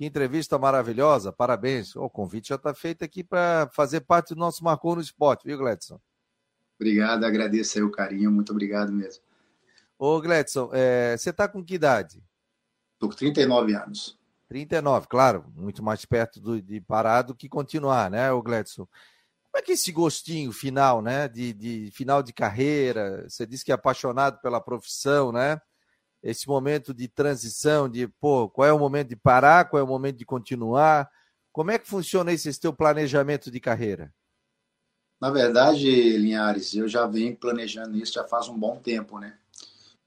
Que 0.00 0.06
entrevista 0.06 0.58
maravilhosa, 0.58 1.30
parabéns. 1.30 1.94
O 1.94 2.08
convite 2.08 2.48
já 2.48 2.54
está 2.54 2.72
feito 2.72 3.04
aqui 3.04 3.22
para 3.22 3.68
fazer 3.70 4.00
parte 4.00 4.34
do 4.34 4.40
nosso 4.40 4.64
Marcou 4.64 4.94
no 4.94 5.02
Esporte, 5.02 5.44
viu, 5.44 5.58
Gledson? 5.58 6.00
Obrigado, 6.80 7.24
agradeço 7.24 7.76
aí 7.76 7.84
o 7.84 7.90
carinho, 7.90 8.32
muito 8.32 8.50
obrigado 8.50 8.90
mesmo. 8.90 9.22
Ô, 9.98 10.18
Gledson, 10.18 10.70
é, 10.72 11.18
você 11.18 11.28
está 11.28 11.46
com 11.46 11.62
que 11.62 11.74
idade? 11.74 12.24
Estou 12.94 13.10
com 13.10 13.14
39 13.14 13.74
anos. 13.74 14.18
39, 14.48 15.06
claro, 15.06 15.44
muito 15.54 15.82
mais 15.82 16.02
perto 16.06 16.40
do, 16.40 16.62
de 16.62 16.80
parar 16.80 17.20
do 17.20 17.34
que 17.34 17.46
continuar, 17.46 18.10
né, 18.10 18.32
o 18.32 18.40
Gledson? 18.40 18.86
Como 19.52 19.58
é 19.58 19.60
que 19.60 19.72
é 19.72 19.74
esse 19.74 19.92
gostinho 19.92 20.50
final, 20.50 21.02
né, 21.02 21.28
de, 21.28 21.52
de 21.52 21.90
final 21.90 22.22
de 22.22 22.32
carreira? 22.32 23.28
Você 23.28 23.44
disse 23.44 23.66
que 23.66 23.70
é 23.70 23.74
apaixonado 23.74 24.40
pela 24.40 24.62
profissão, 24.62 25.30
né? 25.30 25.60
Esse 26.22 26.46
momento 26.46 26.92
de 26.92 27.08
transição, 27.08 27.88
de 27.88 28.06
pô, 28.06 28.48
qual 28.48 28.68
é 28.68 28.72
o 28.72 28.78
momento 28.78 29.08
de 29.08 29.16
parar, 29.16 29.64
qual 29.66 29.80
é 29.80 29.82
o 29.82 29.88
momento 29.88 30.16
de 30.16 30.24
continuar? 30.24 31.08
Como 31.52 31.70
é 31.70 31.78
que 31.78 31.88
funciona 31.88 32.32
esse 32.32 32.60
teu 32.60 32.72
planejamento 32.72 33.50
de 33.50 33.58
carreira? 33.58 34.12
Na 35.20 35.30
verdade, 35.30 36.16
Linhares, 36.16 36.74
eu 36.74 36.88
já 36.88 37.06
venho 37.06 37.36
planejando 37.36 37.96
isso 37.96 38.14
já 38.14 38.24
faz 38.24 38.48
um 38.48 38.58
bom 38.58 38.76
tempo, 38.78 39.18
né? 39.18 39.36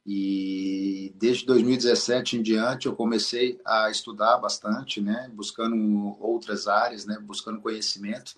E 0.05 1.13
desde 1.15 1.45
2017 1.45 2.37
em 2.37 2.41
diante 2.41 2.87
eu 2.87 2.95
comecei 2.95 3.59
a 3.63 3.89
estudar 3.89 4.37
bastante, 4.37 4.99
né? 4.99 5.29
Buscando 5.33 6.17
outras 6.19 6.67
áreas, 6.67 7.05
né? 7.05 7.17
Buscando 7.21 7.61
conhecimento 7.61 8.35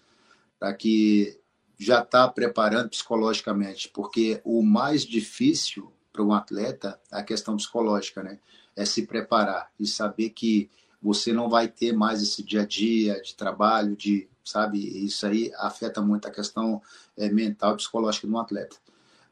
para 0.59 0.73
que 0.73 1.39
já 1.77 2.01
está 2.01 2.27
preparando 2.27 2.89
psicologicamente, 2.89 3.89
porque 3.89 4.41
o 4.43 4.61
mais 4.61 5.03
difícil 5.03 5.91
para 6.15 6.23
um 6.23 6.33
atleta 6.33 6.97
a 7.11 7.21
questão 7.21 7.57
psicológica, 7.57 8.23
né? 8.23 8.39
É 8.75 8.85
se 8.85 9.05
preparar 9.05 9.69
e 9.77 9.85
saber 9.85 10.29
que 10.29 10.69
você 11.01 11.33
não 11.33 11.49
vai 11.49 11.67
ter 11.67 11.93
mais 11.93 12.23
esse 12.23 12.41
dia 12.41 12.61
a 12.61 12.65
dia 12.65 13.21
de 13.21 13.35
trabalho, 13.35 13.95
de 13.95 14.27
sabe? 14.43 14.79
Isso 15.05 15.25
aí 15.25 15.51
afeta 15.57 16.01
muito 16.01 16.27
a 16.27 16.31
questão 16.31 16.81
é, 17.17 17.29
mental 17.29 17.75
psicológica 17.75 18.27
de 18.27 18.33
um 18.33 18.39
atleta. 18.39 18.77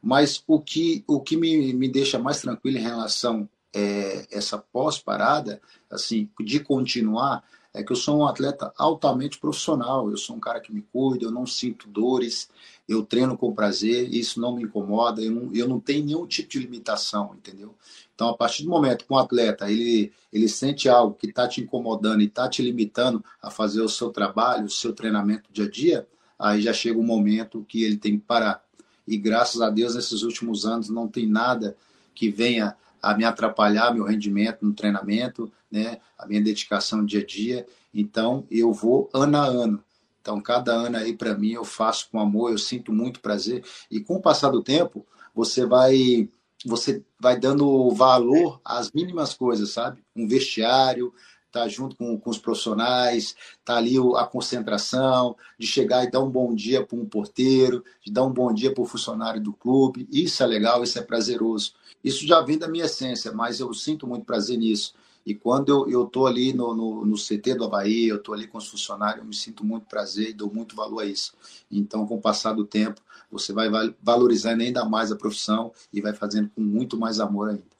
Mas 0.01 0.43
o 0.45 0.59
que, 0.59 1.03
o 1.07 1.21
que 1.21 1.37
me, 1.37 1.73
me 1.73 1.87
deixa 1.87 2.19
mais 2.19 2.41
tranquilo 2.41 2.77
em 2.77 2.81
relação 2.81 3.47
é, 3.73 4.27
essa 4.31 4.57
pós-parada, 4.57 5.61
assim, 5.89 6.29
de 6.41 6.59
continuar, 6.59 7.43
é 7.73 7.83
que 7.83 7.91
eu 7.91 7.95
sou 7.95 8.19
um 8.19 8.25
atleta 8.25 8.71
altamente 8.77 9.39
profissional. 9.39 10.09
Eu 10.09 10.17
sou 10.17 10.35
um 10.35 10.39
cara 10.39 10.59
que 10.59 10.71
me 10.71 10.81
cuida, 10.81 11.25
eu 11.25 11.31
não 11.31 11.45
sinto 11.45 11.87
dores, 11.87 12.49
eu 12.87 13.03
treino 13.03 13.35
com 13.35 13.53
prazer, 13.53 14.13
isso 14.13 14.39
não 14.39 14.55
me 14.55 14.63
incomoda, 14.63 15.21
eu 15.21 15.31
não, 15.31 15.53
eu 15.53 15.67
não 15.67 15.79
tenho 15.79 16.05
nenhum 16.05 16.27
tipo 16.27 16.49
de 16.49 16.59
limitação, 16.59 17.33
entendeu? 17.35 17.73
Então, 18.13 18.29
a 18.29 18.37
partir 18.37 18.63
do 18.63 18.69
momento 18.69 19.05
que 19.05 19.11
um 19.11 19.17
atleta 19.17 19.71
ele, 19.71 20.11
ele 20.31 20.47
sente 20.47 20.87
algo 20.87 21.15
que 21.15 21.27
está 21.27 21.47
te 21.47 21.61
incomodando 21.61 22.21
e 22.21 22.25
está 22.25 22.47
te 22.47 22.61
limitando 22.61 23.23
a 23.41 23.49
fazer 23.49 23.81
o 23.81 23.89
seu 23.89 24.11
trabalho, 24.11 24.65
o 24.65 24.69
seu 24.69 24.93
treinamento 24.93 25.51
dia 25.51 25.65
a 25.65 25.69
dia, 25.69 26.07
aí 26.37 26.61
já 26.61 26.73
chega 26.73 26.99
um 26.99 27.03
momento 27.03 27.65
que 27.67 27.83
ele 27.83 27.97
tem 27.97 28.19
que 28.19 28.25
parar. 28.25 28.63
E 29.07 29.17
graças 29.17 29.61
a 29.61 29.69
Deus, 29.69 29.95
nesses 29.95 30.21
últimos 30.21 30.65
anos, 30.65 30.89
não 30.89 31.07
tem 31.07 31.27
nada 31.27 31.75
que 32.13 32.29
venha 32.29 32.75
a 33.03 33.13
me 33.13 33.25
atrapalhar 33.25 33.93
meu 33.93 34.05
rendimento 34.05 34.65
no 34.65 34.73
treinamento, 34.73 35.51
né, 35.69 35.99
a 36.17 36.25
minha 36.25 36.41
dedicação 36.41 37.05
dia 37.05 37.19
a 37.19 37.25
dia. 37.25 37.65
Então, 37.93 38.47
eu 38.49 38.71
vou 38.71 39.09
ano 39.13 39.37
a 39.37 39.45
ano. 39.45 39.83
Então, 40.21 40.39
cada 40.39 40.71
ano 40.71 40.95
aí 40.95 41.13
para 41.13 41.37
mim 41.37 41.51
eu 41.51 41.65
faço 41.65 42.09
com 42.09 42.17
amor, 42.17 42.51
eu 42.51 42.57
sinto 42.57 42.93
muito 42.93 43.19
prazer. 43.19 43.61
E 43.91 43.99
com 43.99 44.15
o 44.15 44.21
passar 44.21 44.49
do 44.49 44.63
tempo, 44.63 45.05
você 45.35 45.65
vai 45.65 46.29
você 46.65 47.03
vai 47.19 47.37
dando 47.37 47.89
valor 47.91 48.61
às 48.63 48.89
mínimas 48.89 49.33
coisas, 49.33 49.71
sabe? 49.71 50.01
Um 50.15 50.25
vestiário, 50.25 51.13
tá 51.53 51.67
junto 51.67 51.95
com, 51.95 52.19
com 52.19 52.29
os 52.31 52.39
profissionais, 52.39 53.35
tá 53.63 53.77
ali 53.77 53.95
a 54.17 54.25
concentração, 54.25 55.37
de 55.57 55.67
chegar 55.67 56.03
e 56.03 56.09
dar 56.09 56.19
um 56.19 56.29
bom 56.29 56.53
dia 56.53 56.83
para 56.83 56.97
um 56.97 57.05
porteiro, 57.05 57.83
de 58.03 58.11
dar 58.11 58.25
um 58.25 58.33
bom 58.33 58.51
dia 58.51 58.73
para 58.73 58.81
o 58.81 58.87
funcionário 58.87 59.39
do 59.39 59.53
clube. 59.53 60.07
Isso 60.11 60.41
é 60.41 60.47
legal, 60.47 60.83
isso 60.83 60.97
é 60.97 61.03
prazeroso. 61.03 61.73
Isso 62.03 62.25
já 62.25 62.41
vem 62.41 62.57
da 62.57 62.67
minha 62.67 62.85
essência, 62.85 63.31
mas 63.31 63.59
eu 63.59 63.71
sinto 63.71 64.07
muito 64.07 64.25
prazer 64.25 64.57
nisso. 64.57 64.95
E 65.25 65.33
quando 65.33 65.89
eu, 65.89 66.05
tô 66.05 66.25
ali 66.25 66.51
no, 66.51 66.73
no, 66.73 67.05
no 67.05 67.15
CT 67.15 67.55
do 67.55 67.65
Havaí, 67.65 68.07
eu 68.07 68.21
tô 68.21 68.33
ali 68.33 68.47
com 68.47 68.57
os 68.57 68.67
funcionários, 68.67 69.19
eu 69.19 69.25
me 69.25 69.35
sinto 69.35 69.63
muito 69.63 69.85
prazer 69.85 70.31
e 70.31 70.33
dou 70.33 70.51
muito 70.51 70.75
valor 70.75 71.01
a 71.01 71.05
isso. 71.05 71.33
Então, 71.71 72.05
com 72.05 72.15
o 72.15 72.21
passar 72.21 72.53
do 72.53 72.65
tempo, 72.65 72.99
você 73.31 73.53
vai 73.53 73.69
valorizando 74.01 74.63
ainda 74.63 74.83
mais 74.83 75.11
a 75.11 75.15
profissão 75.15 75.71
e 75.93 76.01
vai 76.01 76.13
fazendo 76.13 76.49
com 76.49 76.61
muito 76.61 76.97
mais 76.97 77.19
amor 77.19 77.51
ainda. 77.51 77.72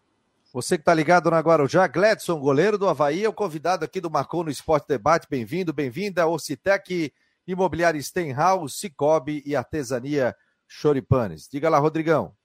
Você 0.54 0.78
que 0.78 0.84
está 0.84 0.94
ligado 0.94 1.32
na 1.32 1.40
Guarujá, 1.40 1.88
Gledson, 1.88 2.40
goleiro 2.40 2.78
do 2.78 2.88
Havaí, 2.88 3.26
é 3.26 3.28
o 3.28 3.34
convidado 3.34 3.84
aqui 3.84 4.00
do 4.00 4.12
Marcou 4.12 4.44
no 4.44 4.52
Esporte 4.52 4.88
Debate. 4.88 5.26
Bem-vindo, 5.28 5.74
bem-vinda. 5.74 6.28
Ocitec, 6.28 7.12
Imobiliária 7.48 8.00
Stenhouse, 8.00 8.78
Cicobi 8.78 9.42
e 9.48 9.56
Artesania 9.56 10.36
Choripanes. 10.68 11.50
Diga 11.52 11.70
lá, 11.70 11.80
Rodrigão. 11.80 12.36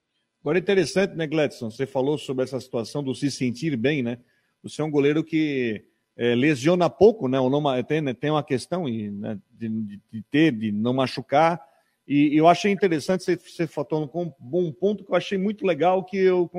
Agora 0.40 0.56
é 0.56 0.60
interessante, 0.60 1.16
né, 1.16 1.26
Gledson? 1.26 1.70
Você 1.70 1.84
falou 1.84 2.16
sobre 2.16 2.44
essa 2.44 2.58
situação 2.58 3.04
do 3.04 3.14
se 3.14 3.30
sentir 3.30 3.76
bem, 3.76 4.02
né? 4.02 4.16
Você 4.62 4.80
é 4.80 4.84
um 4.86 4.90
goleiro 4.90 5.22
que 5.22 5.84
é, 6.16 6.34
lesiona 6.34 6.88
pouco, 6.88 7.28
né? 7.28 7.38
Ou 7.38 7.50
não, 7.50 7.62
tem, 7.82 8.00
né, 8.00 8.14
tem 8.14 8.30
uma 8.30 8.42
questão 8.42 8.84
né, 8.88 9.38
de, 9.50 10.00
de, 10.10 10.22
ter, 10.30 10.52
de 10.52 10.72
não 10.72 10.94
machucar. 10.94 11.60
E, 12.06 12.34
eu 12.34 12.48
achei 12.48 12.72
interessante 12.72 13.22
você, 13.22 13.36
você 13.36 13.66
falou 13.66 14.08
com 14.08 14.22
um 14.22 14.32
bom 14.38 14.72
ponto 14.72 15.04
que 15.04 15.12
eu 15.12 15.16
achei 15.16 15.36
muito 15.36 15.66
legal 15.66 16.02
que 16.02 16.16
eu, 16.16 16.50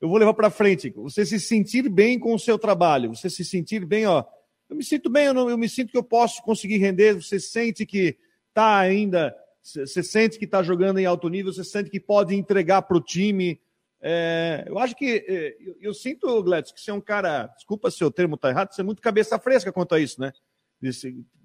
eu 0.00 0.08
vou 0.08 0.18
levar 0.18 0.34
para 0.34 0.50
frente. 0.50 0.90
Você 0.96 1.26
se 1.26 1.38
sentir 1.38 1.88
bem 1.88 2.18
com 2.18 2.34
o 2.34 2.38
seu 2.38 2.58
trabalho, 2.58 3.14
você 3.14 3.28
se 3.28 3.44
sentir 3.44 3.84
bem, 3.84 4.06
ó. 4.06 4.24
Eu 4.68 4.76
me 4.76 4.84
sinto 4.84 5.10
bem, 5.10 5.26
eu, 5.26 5.34
não, 5.34 5.50
eu 5.50 5.58
me 5.58 5.68
sinto 5.68 5.90
que 5.90 5.98
eu 5.98 6.02
posso 6.02 6.42
conseguir 6.42 6.78
render. 6.78 7.14
Você 7.14 7.40
sente 7.40 7.84
que 7.84 8.16
está 8.50 8.78
ainda 8.78 9.34
você 9.62 10.02
sente 10.02 10.38
que 10.38 10.46
está 10.46 10.62
jogando 10.62 10.98
em 10.98 11.06
alto 11.06 11.28
nível, 11.28 11.52
você 11.52 11.64
sente 11.64 11.90
que 11.90 12.00
pode 12.00 12.34
entregar 12.34 12.82
para 12.82 12.96
o 12.96 13.00
time. 13.00 13.60
É, 14.00 14.64
eu 14.66 14.78
acho 14.78 14.96
que 14.96 15.24
é, 15.28 15.56
eu, 15.60 15.76
eu, 15.80 15.94
sinto, 15.94 16.42
Gladys, 16.42 16.72
que 16.72 16.80
você 16.80 16.90
é 16.90 16.94
um 16.94 17.00
cara, 17.00 17.46
desculpa 17.48 17.90
se 17.90 18.02
o 18.02 18.10
termo 18.10 18.36
está 18.36 18.48
errado, 18.48 18.72
você 18.72 18.80
é 18.80 18.84
muito 18.84 19.02
cabeça 19.02 19.38
fresca 19.38 19.70
quanto 19.70 19.94
a 19.94 20.00
isso, 20.00 20.20
né? 20.20 20.32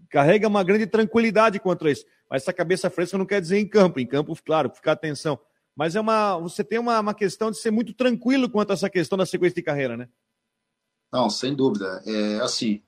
Carrega 0.09 0.47
uma 0.47 0.63
grande 0.63 0.87
tranquilidade 0.87 1.59
quanto 1.59 1.87
a 1.87 1.91
isso. 1.91 2.05
Mas 2.29 2.43
essa 2.43 2.53
cabeça 2.53 2.89
fresca 2.89 3.17
não 3.17 3.25
quer 3.25 3.41
dizer 3.41 3.59
em 3.59 3.67
campo. 3.67 3.99
Em 3.99 4.07
campo, 4.07 4.33
claro, 4.43 4.71
ficar 4.73 4.93
atenção. 4.93 5.37
Mas 5.75 5.95
é 5.95 6.01
uma, 6.01 6.37
você 6.37 6.63
tem 6.63 6.79
uma, 6.79 6.99
uma 6.99 7.13
questão 7.13 7.51
de 7.51 7.57
ser 7.57 7.71
muito 7.71 7.93
tranquilo 7.93 8.49
quanto 8.49 8.71
a 8.71 8.73
essa 8.73 8.89
questão 8.89 9.17
da 9.17 9.25
sequência 9.25 9.55
de 9.55 9.61
carreira, 9.61 9.97
né? 9.97 10.07
Não, 11.11 11.29
sem 11.29 11.53
dúvida. 11.53 12.01
É 12.05 12.39
assim, 12.41 12.81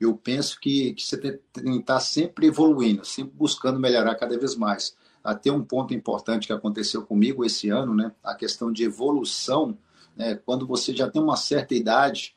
eu 0.00 0.16
penso 0.16 0.58
que, 0.58 0.94
que 0.94 1.02
você 1.02 1.18
tem 1.18 1.38
que 1.52 1.70
estar 1.78 2.00
sempre 2.00 2.46
evoluindo, 2.46 3.04
sempre 3.04 3.34
buscando 3.34 3.78
melhorar 3.78 4.14
cada 4.14 4.38
vez 4.38 4.56
mais. 4.56 4.96
Até 5.22 5.52
um 5.52 5.62
ponto 5.62 5.92
importante 5.92 6.46
que 6.46 6.52
aconteceu 6.52 7.02
comigo 7.02 7.44
esse 7.44 7.68
ano, 7.68 7.94
né? 7.94 8.10
A 8.24 8.34
questão 8.34 8.72
de 8.72 8.84
evolução, 8.84 9.76
né? 10.16 10.34
Quando 10.34 10.66
você 10.66 10.96
já 10.96 11.10
tem 11.10 11.20
uma 11.20 11.36
certa 11.36 11.74
idade 11.74 12.34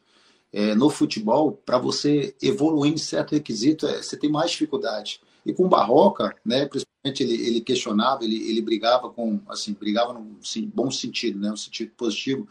é, 0.52 0.76
no 0.76 0.90
futebol, 0.90 1.54
para 1.54 1.78
você 1.78 2.36
evoluir 2.42 2.94
em 2.94 2.98
certo 2.98 3.32
requisito, 3.32 3.88
é, 3.88 4.04
você 4.04 4.18
tem 4.18 4.30
mais 4.30 4.52
dificuldade. 4.52 5.22
E 5.46 5.54
com 5.54 5.68
Barroca, 5.68 6.36
né? 6.46 6.66
Principalmente 6.66 7.24
ele, 7.24 7.48
ele 7.48 7.62
questionava, 7.62 8.24
ele, 8.24 8.50
ele 8.50 8.62
brigava 8.62 9.10
com, 9.10 9.42
assim, 9.48 9.74
brigava 9.74 10.14
num 10.14 10.38
sim, 10.42 10.72
bom 10.74 10.90
sentido, 10.90 11.40
né? 11.40 11.52
Um 11.52 11.58
sentido 11.58 11.92
positivo 11.98 12.48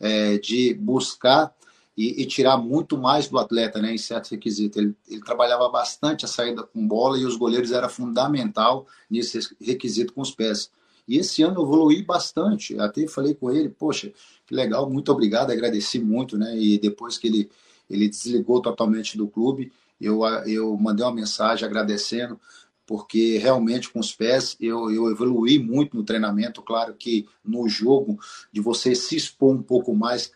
é, 0.00 0.38
de 0.38 0.74
buscar 0.74 1.52
e, 1.96 2.22
e, 2.22 2.26
tirar 2.26 2.58
muito 2.58 2.98
mais 2.98 3.26
do 3.26 3.38
atleta, 3.38 3.80
né, 3.80 3.94
em 3.94 3.98
certos 3.98 4.30
requisitos. 4.30 4.76
Ele, 4.76 4.94
ele, 5.08 5.22
trabalhava 5.22 5.68
bastante 5.70 6.26
a 6.26 6.28
saída 6.28 6.62
com 6.62 6.86
bola 6.86 7.18
e 7.18 7.24
os 7.24 7.36
goleiros 7.36 7.72
era 7.72 7.88
fundamental 7.88 8.86
nesse 9.10 9.40
requisito 9.60 10.12
com 10.12 10.20
os 10.20 10.30
pés. 10.30 10.70
E 11.08 11.18
esse 11.18 11.42
ano 11.42 11.60
eu 11.60 11.64
evolui 11.64 12.02
bastante. 12.02 12.78
Até 12.78 13.06
falei 13.06 13.34
com 13.34 13.50
ele, 13.50 13.70
poxa, 13.70 14.12
que 14.46 14.54
legal, 14.54 14.90
muito 14.90 15.10
obrigado, 15.10 15.50
agradeci 15.50 15.98
muito, 15.98 16.36
né? 16.36 16.56
E 16.58 16.78
depois 16.78 17.16
que 17.16 17.28
ele, 17.28 17.50
ele 17.88 18.08
desligou 18.08 18.60
totalmente 18.60 19.16
do 19.16 19.26
clube, 19.26 19.72
eu, 20.00 20.24
eu 20.46 20.76
mandei 20.76 21.04
uma 21.04 21.14
mensagem 21.14 21.66
agradecendo 21.66 22.38
porque 22.86 23.36
realmente 23.38 23.90
com 23.90 23.98
os 23.98 24.12
pés 24.12 24.56
eu, 24.60 24.90
eu 24.90 25.10
evoluí 25.10 25.58
muito 25.58 25.96
no 25.96 26.04
treinamento. 26.04 26.62
Claro 26.62 26.94
que 26.94 27.26
no 27.44 27.68
jogo, 27.68 28.18
de 28.52 28.60
você 28.60 28.94
se 28.94 29.16
expor 29.16 29.52
um 29.52 29.62
pouco 29.62 29.92
mais, 29.92 30.30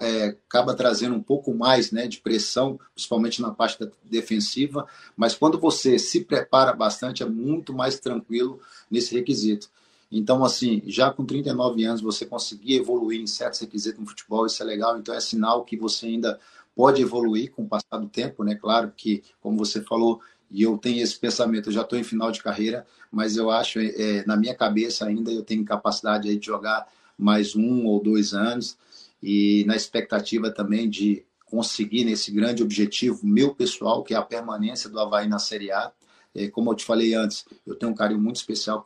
é, 0.00 0.36
acaba 0.48 0.74
trazendo 0.74 1.14
um 1.14 1.22
pouco 1.22 1.54
mais 1.54 1.92
né, 1.92 2.08
de 2.08 2.18
pressão, 2.18 2.80
principalmente 2.94 3.42
na 3.42 3.50
parte 3.50 3.78
defensiva, 4.02 4.86
mas 5.14 5.34
quando 5.34 5.60
você 5.60 5.98
se 5.98 6.24
prepara 6.24 6.72
bastante, 6.72 7.22
é 7.22 7.26
muito 7.26 7.74
mais 7.74 8.00
tranquilo 8.00 8.58
nesse 8.90 9.14
requisito. 9.14 9.68
Então, 10.10 10.44
assim, 10.44 10.82
já 10.86 11.10
com 11.10 11.24
39 11.24 11.84
anos, 11.84 12.02
você 12.02 12.26
conseguir 12.26 12.76
evoluir 12.76 13.20
em 13.20 13.26
certos 13.26 13.60
requisitos 13.60 13.98
no 13.98 14.06
futebol, 14.06 14.44
isso 14.44 14.62
é 14.62 14.66
legal. 14.66 14.98
Então, 14.98 15.14
é 15.14 15.20
sinal 15.20 15.64
que 15.64 15.74
você 15.74 16.06
ainda 16.06 16.38
pode 16.74 17.02
evoluir 17.02 17.50
com 17.50 17.62
o 17.62 17.68
passar 17.68 17.98
do 17.98 18.08
tempo, 18.08 18.44
né? 18.44 18.54
Claro 18.54 18.92
que, 18.96 19.22
como 19.40 19.56
você 19.56 19.82
falou, 19.82 20.20
e 20.50 20.62
eu 20.62 20.76
tenho 20.76 21.02
esse 21.02 21.18
pensamento, 21.18 21.68
eu 21.68 21.72
já 21.72 21.82
estou 21.82 21.98
em 21.98 22.04
final 22.04 22.30
de 22.30 22.42
carreira, 22.42 22.86
mas 23.10 23.36
eu 23.36 23.50
acho, 23.50 23.78
é, 23.80 24.24
na 24.26 24.36
minha 24.36 24.54
cabeça 24.54 25.06
ainda, 25.06 25.30
eu 25.30 25.42
tenho 25.42 25.64
capacidade 25.64 26.28
aí 26.28 26.38
de 26.38 26.46
jogar 26.46 26.86
mais 27.18 27.54
um 27.54 27.86
ou 27.86 28.02
dois 28.02 28.34
anos, 28.34 28.76
e 29.22 29.64
na 29.66 29.76
expectativa 29.76 30.50
também 30.50 30.90
de 30.90 31.24
conseguir 31.46 32.04
nesse 32.04 32.30
grande 32.30 32.62
objetivo 32.62 33.26
meu 33.26 33.54
pessoal, 33.54 34.02
que 34.02 34.14
é 34.14 34.16
a 34.16 34.22
permanência 34.22 34.88
do 34.88 34.98
Havaí 34.98 35.28
na 35.28 35.38
Série 35.38 35.70
A. 35.70 35.92
É, 36.34 36.48
como 36.48 36.70
eu 36.70 36.74
te 36.74 36.84
falei 36.84 37.14
antes, 37.14 37.44
eu 37.66 37.74
tenho 37.74 37.92
um 37.92 37.94
carinho 37.94 38.20
muito 38.20 38.36
especial 38.36 38.82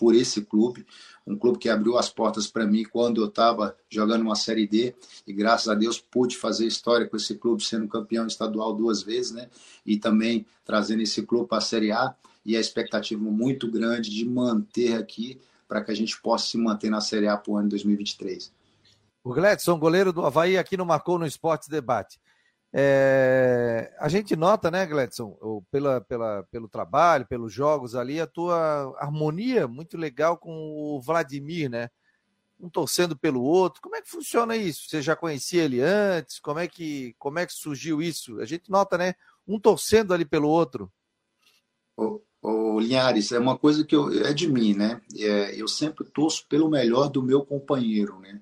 por 0.00 0.14
esse 0.14 0.40
clube, 0.40 0.86
um 1.26 1.36
clube 1.36 1.58
que 1.58 1.68
abriu 1.68 1.98
as 1.98 2.08
portas 2.08 2.46
para 2.46 2.66
mim 2.66 2.84
quando 2.84 3.20
eu 3.20 3.26
estava 3.26 3.76
jogando 3.90 4.22
uma 4.22 4.34
Série 4.34 4.66
D 4.66 4.94
e 5.26 5.32
graças 5.34 5.68
a 5.68 5.74
Deus 5.74 6.00
pude 6.00 6.38
fazer 6.38 6.66
história 6.66 7.06
com 7.06 7.18
esse 7.18 7.34
clube, 7.34 7.62
sendo 7.62 7.86
campeão 7.86 8.26
estadual 8.26 8.72
duas 8.72 9.02
vezes, 9.02 9.32
né? 9.32 9.50
E 9.84 9.98
também 9.98 10.46
trazendo 10.64 11.02
esse 11.02 11.20
clube 11.20 11.46
para 11.46 11.58
a 11.58 11.60
Série 11.60 11.92
A 11.92 12.14
e 12.46 12.56
a 12.56 12.60
expectativa 12.60 13.22
muito 13.22 13.70
grande 13.70 14.08
de 14.08 14.24
manter 14.24 14.96
aqui 14.96 15.38
para 15.68 15.84
que 15.84 15.90
a 15.90 15.94
gente 15.94 16.18
possa 16.22 16.46
se 16.46 16.56
manter 16.56 16.88
na 16.88 17.02
Série 17.02 17.28
A 17.28 17.36
para 17.36 17.52
o 17.52 17.58
ano 17.58 17.68
2023. 17.68 18.50
O 19.22 19.34
Gledson, 19.34 19.78
goleiro 19.78 20.14
do 20.14 20.24
Havaí, 20.24 20.56
aqui 20.56 20.78
no 20.78 20.86
Marcou 20.86 21.18
no 21.18 21.26
Esportes 21.26 21.68
Debate. 21.68 22.18
É, 22.72 23.92
a 23.98 24.08
gente 24.08 24.36
nota, 24.36 24.70
né, 24.70 24.86
Gledson, 24.86 25.36
pela, 25.70 26.00
pela, 26.00 26.44
pelo 26.44 26.68
trabalho, 26.68 27.26
pelos 27.26 27.52
jogos 27.52 27.94
ali, 27.94 28.20
a 28.20 28.26
tua 28.26 28.96
harmonia 28.98 29.66
muito 29.66 29.96
legal 29.96 30.36
com 30.36 30.52
o 30.52 31.00
Vladimir, 31.00 31.68
né? 31.68 31.90
Um 32.58 32.68
torcendo 32.68 33.16
pelo 33.16 33.42
outro. 33.42 33.80
Como 33.80 33.96
é 33.96 34.02
que 34.02 34.10
funciona 34.10 34.56
isso? 34.56 34.88
Você 34.88 35.02
já 35.02 35.16
conhecia 35.16 35.64
ele 35.64 35.80
antes? 35.80 36.38
Como 36.38 36.58
é 36.58 36.68
que, 36.68 37.14
como 37.18 37.38
é 37.38 37.46
que 37.46 37.52
surgiu 37.52 38.00
isso? 38.00 38.38
A 38.40 38.44
gente 38.44 38.70
nota, 38.70 38.96
né? 38.96 39.14
Um 39.48 39.58
torcendo 39.58 40.14
ali 40.14 40.24
pelo 40.24 40.48
outro. 40.48 40.92
Ô 42.42 42.80
Linhares, 42.80 43.32
é 43.32 43.38
uma 43.38 43.58
coisa 43.58 43.84
que 43.84 43.94
eu, 43.94 44.24
é 44.24 44.32
de 44.32 44.48
mim, 44.48 44.74
né? 44.74 45.00
É, 45.18 45.60
eu 45.60 45.68
sempre 45.68 46.04
torço 46.04 46.46
pelo 46.48 46.70
melhor 46.70 47.08
do 47.08 47.22
meu 47.22 47.44
companheiro, 47.44 48.18
né? 48.20 48.40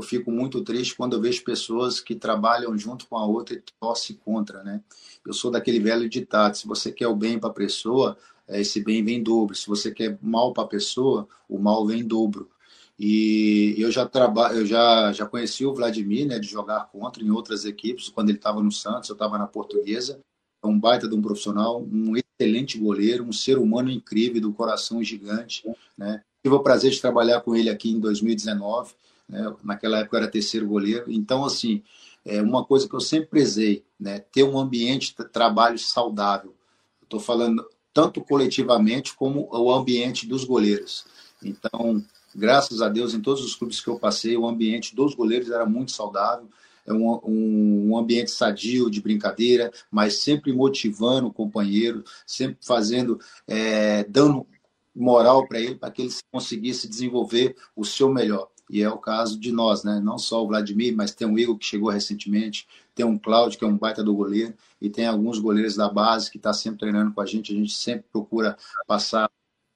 Eu 0.00 0.02
fico 0.02 0.32
muito 0.32 0.62
triste 0.62 0.96
quando 0.96 1.14
eu 1.14 1.20
vejo 1.20 1.44
pessoas 1.44 2.00
que 2.00 2.14
trabalham 2.14 2.76
junto 2.76 3.06
com 3.06 3.18
a 3.18 3.26
outra 3.26 3.54
e 3.54 3.62
torcem 3.78 4.16
contra, 4.24 4.64
né? 4.64 4.80
Eu 5.24 5.34
sou 5.34 5.50
daquele 5.50 5.78
velho 5.78 6.08
ditado: 6.08 6.56
se 6.56 6.66
você 6.66 6.90
quer 6.90 7.06
o 7.06 7.14
bem 7.14 7.38
para 7.38 7.50
a 7.50 7.52
pessoa, 7.52 8.16
é, 8.48 8.60
esse 8.60 8.82
bem 8.82 9.04
vem 9.04 9.18
em 9.18 9.22
dobro. 9.22 9.54
Se 9.54 9.68
você 9.68 9.92
quer 9.92 10.18
mal 10.22 10.52
para 10.52 10.64
a 10.64 10.66
pessoa, 10.66 11.28
o 11.48 11.58
mal 11.58 11.86
vem 11.86 12.00
em 12.00 12.06
dobro. 12.06 12.50
E 12.98 13.74
eu 13.78 13.90
já 13.90 14.06
trabalho, 14.06 14.58
eu 14.58 14.66
já, 14.66 15.12
já 15.12 15.26
conheci 15.26 15.64
o 15.64 15.74
Vladimir, 15.74 16.26
né, 16.26 16.38
de 16.38 16.46
jogar 16.46 16.90
contra 16.90 17.22
em 17.22 17.30
outras 17.30 17.64
equipes, 17.64 18.08
quando 18.08 18.28
ele 18.28 18.38
estava 18.38 18.62
no 18.62 18.72
Santos, 18.72 19.08
eu 19.08 19.14
estava 19.14 19.38
na 19.38 19.46
Portuguesa. 19.46 20.18
É 20.62 20.66
um 20.66 20.78
baita 20.78 21.08
de 21.08 21.14
um 21.14 21.22
profissional, 21.22 21.82
um 21.82 22.14
excelente 22.16 22.78
goleiro, 22.78 23.24
um 23.24 23.32
ser 23.32 23.58
humano 23.58 23.90
incrível, 23.90 24.40
do 24.40 24.52
coração 24.52 25.02
gigante, 25.02 25.62
né? 25.96 26.22
Tive 26.42 26.54
o 26.54 26.62
prazer 26.62 26.90
de 26.90 27.00
trabalhar 27.00 27.42
com 27.42 27.54
ele 27.54 27.68
aqui 27.68 27.90
em 27.90 28.00
2019, 28.00 28.94
né? 29.30 29.54
naquela 29.62 30.00
época 30.00 30.18
era 30.18 30.28
terceiro 30.28 30.66
goleiro. 30.66 31.10
Então, 31.10 31.44
assim, 31.44 31.82
é 32.24 32.42
uma 32.42 32.64
coisa 32.64 32.88
que 32.88 32.94
eu 32.94 33.00
sempre 33.00 33.28
prezei, 33.28 33.84
né? 33.98 34.18
Ter 34.18 34.42
um 34.42 34.58
ambiente 34.58 35.14
de 35.16 35.24
trabalho 35.28 35.78
saudável. 35.78 36.54
Estou 37.02 37.20
falando 37.20 37.64
tanto 37.94 38.20
coletivamente 38.20 39.14
como 39.14 39.48
o 39.50 39.72
ambiente 39.72 40.26
dos 40.26 40.44
goleiros. 40.44 41.04
Então, 41.42 42.04
graças 42.34 42.82
a 42.82 42.88
Deus, 42.88 43.14
em 43.14 43.20
todos 43.20 43.44
os 43.44 43.54
clubes 43.54 43.80
que 43.80 43.88
eu 43.88 43.98
passei, 43.98 44.36
o 44.36 44.46
ambiente 44.46 44.94
dos 44.94 45.14
goleiros 45.14 45.50
era 45.50 45.64
muito 45.64 45.92
saudável, 45.92 46.48
é 46.86 46.92
um, 46.92 47.20
um, 47.24 47.90
um, 47.90 47.98
ambiente 47.98 48.30
sadio 48.30 48.90
de 48.90 49.00
brincadeira, 49.00 49.72
mas 49.90 50.18
sempre 50.18 50.52
motivando 50.52 51.28
o 51.28 51.32
companheiro, 51.32 52.04
sempre 52.26 52.58
fazendo, 52.60 53.20
é, 53.46 54.04
dando 54.04 54.46
moral 54.94 55.46
para 55.46 55.60
ele, 55.60 55.74
para 55.76 55.90
que 55.90 56.02
ele 56.02 56.12
conseguisse 56.30 56.88
desenvolver 56.88 57.56
o 57.76 57.84
seu 57.84 58.12
melhor. 58.12 58.48
E 58.70 58.82
é 58.82 58.88
o 58.88 58.98
caso 58.98 59.38
de 59.38 59.50
nós, 59.50 59.82
né? 59.82 60.00
Não 60.00 60.16
só 60.16 60.44
o 60.44 60.46
Vladimir, 60.46 60.94
mas 60.94 61.12
tem 61.12 61.28
o 61.28 61.38
Igor 61.38 61.58
que 61.58 61.66
chegou 61.66 61.90
recentemente, 61.90 62.68
tem 62.94 63.04
um 63.04 63.18
Cláudio 63.18 63.58
que 63.58 63.64
é 63.64 63.68
um 63.68 63.76
baita 63.76 64.02
do 64.04 64.14
goleiro, 64.14 64.54
e 64.80 64.88
tem 64.88 65.06
alguns 65.06 65.38
goleiros 65.38 65.74
da 65.74 65.88
base 65.88 66.30
que 66.30 66.36
está 66.36 66.52
sempre 66.52 66.78
treinando 66.78 67.12
com 67.12 67.20
a 67.20 67.26
gente. 67.26 67.52
A 67.52 67.56
gente 67.56 67.72
sempre 67.72 68.06
procura 68.12 68.56
passar 68.86 69.28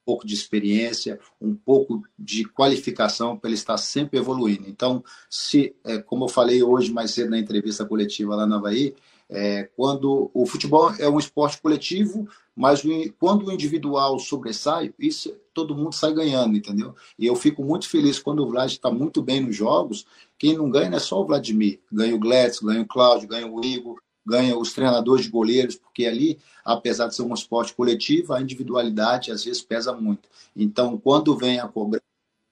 pouco 0.05 0.27
de 0.27 0.35
experiência, 0.35 1.19
um 1.41 1.55
pouco 1.55 2.03
de 2.19 2.45
qualificação 2.45 3.37
para 3.37 3.49
ele 3.49 3.57
estar 3.57 3.79
sempre 3.79 4.19
evoluindo. 4.19 4.69
Então, 4.69 5.03
se, 5.31 5.75
é, 5.85 5.99
como 5.99 6.25
eu 6.25 6.29
falei 6.29 6.63
hoje 6.63 6.93
mais 6.93 7.11
cedo 7.13 7.31
na 7.31 7.39
entrevista 7.39 7.85
coletiva 7.85 8.37
lá 8.37 8.47
na 8.47 8.57
Havaí, 8.57 8.95
é, 9.29 9.65
quando 9.77 10.31
o 10.35 10.45
futebol 10.47 10.93
é 10.99 11.09
um 11.09 11.19
esporte 11.19 11.61
coletivo, 11.61 12.29
mas 12.57 12.83
quando 13.19 13.47
o 13.47 13.53
individual 13.53 14.19
sobressai, 14.19 14.95
isso 14.99 15.35
todo 15.53 15.75
mundo 15.75 15.93
sai 15.93 16.13
ganhando, 16.13 16.57
entendeu? 16.57 16.95
E 17.19 17.27
eu 17.27 17.35
fico 17.35 17.65
muito 17.65 17.89
feliz 17.89 18.19
quando 18.19 18.41
o 18.45 18.49
Vlad 18.49 18.71
está 18.71 18.91
muito 18.91 19.23
bem 19.23 19.41
nos 19.41 19.57
jogos. 19.57 20.07
Quem 20.39 20.57
não 20.57 20.71
ganha 20.71 20.91
não 20.91 20.97
é 20.97 21.01
só 21.01 21.21
o 21.21 21.27
Vladimir, 21.27 21.81
ganha 21.91 22.15
o 22.15 22.19
Gladys, 22.19 22.61
ganha 22.61 22.83
o 22.83 22.87
Cláudio, 22.87 23.29
ganha 23.29 23.47
o 23.47 23.65
Igor, 23.65 24.01
ganha 24.25 24.57
os 24.57 24.73
treinadores 24.73 25.25
de 25.25 25.31
goleiros, 25.31 25.77
porque 25.77 26.07
ali, 26.07 26.39
apesar 26.65 27.09
de 27.09 27.15
ser 27.15 27.23
um 27.23 27.35
esporte 27.35 27.75
coletivo, 27.75 28.33
a 28.33 28.41
individualidade 28.41 29.31
às 29.31 29.45
vezes 29.45 29.63
pesa 29.63 29.93
muito. 29.93 30.29
Então, 30.57 30.97
quando 30.97 31.37
vem 31.37 31.59
a 31.61 31.69
cobrança 31.69 32.05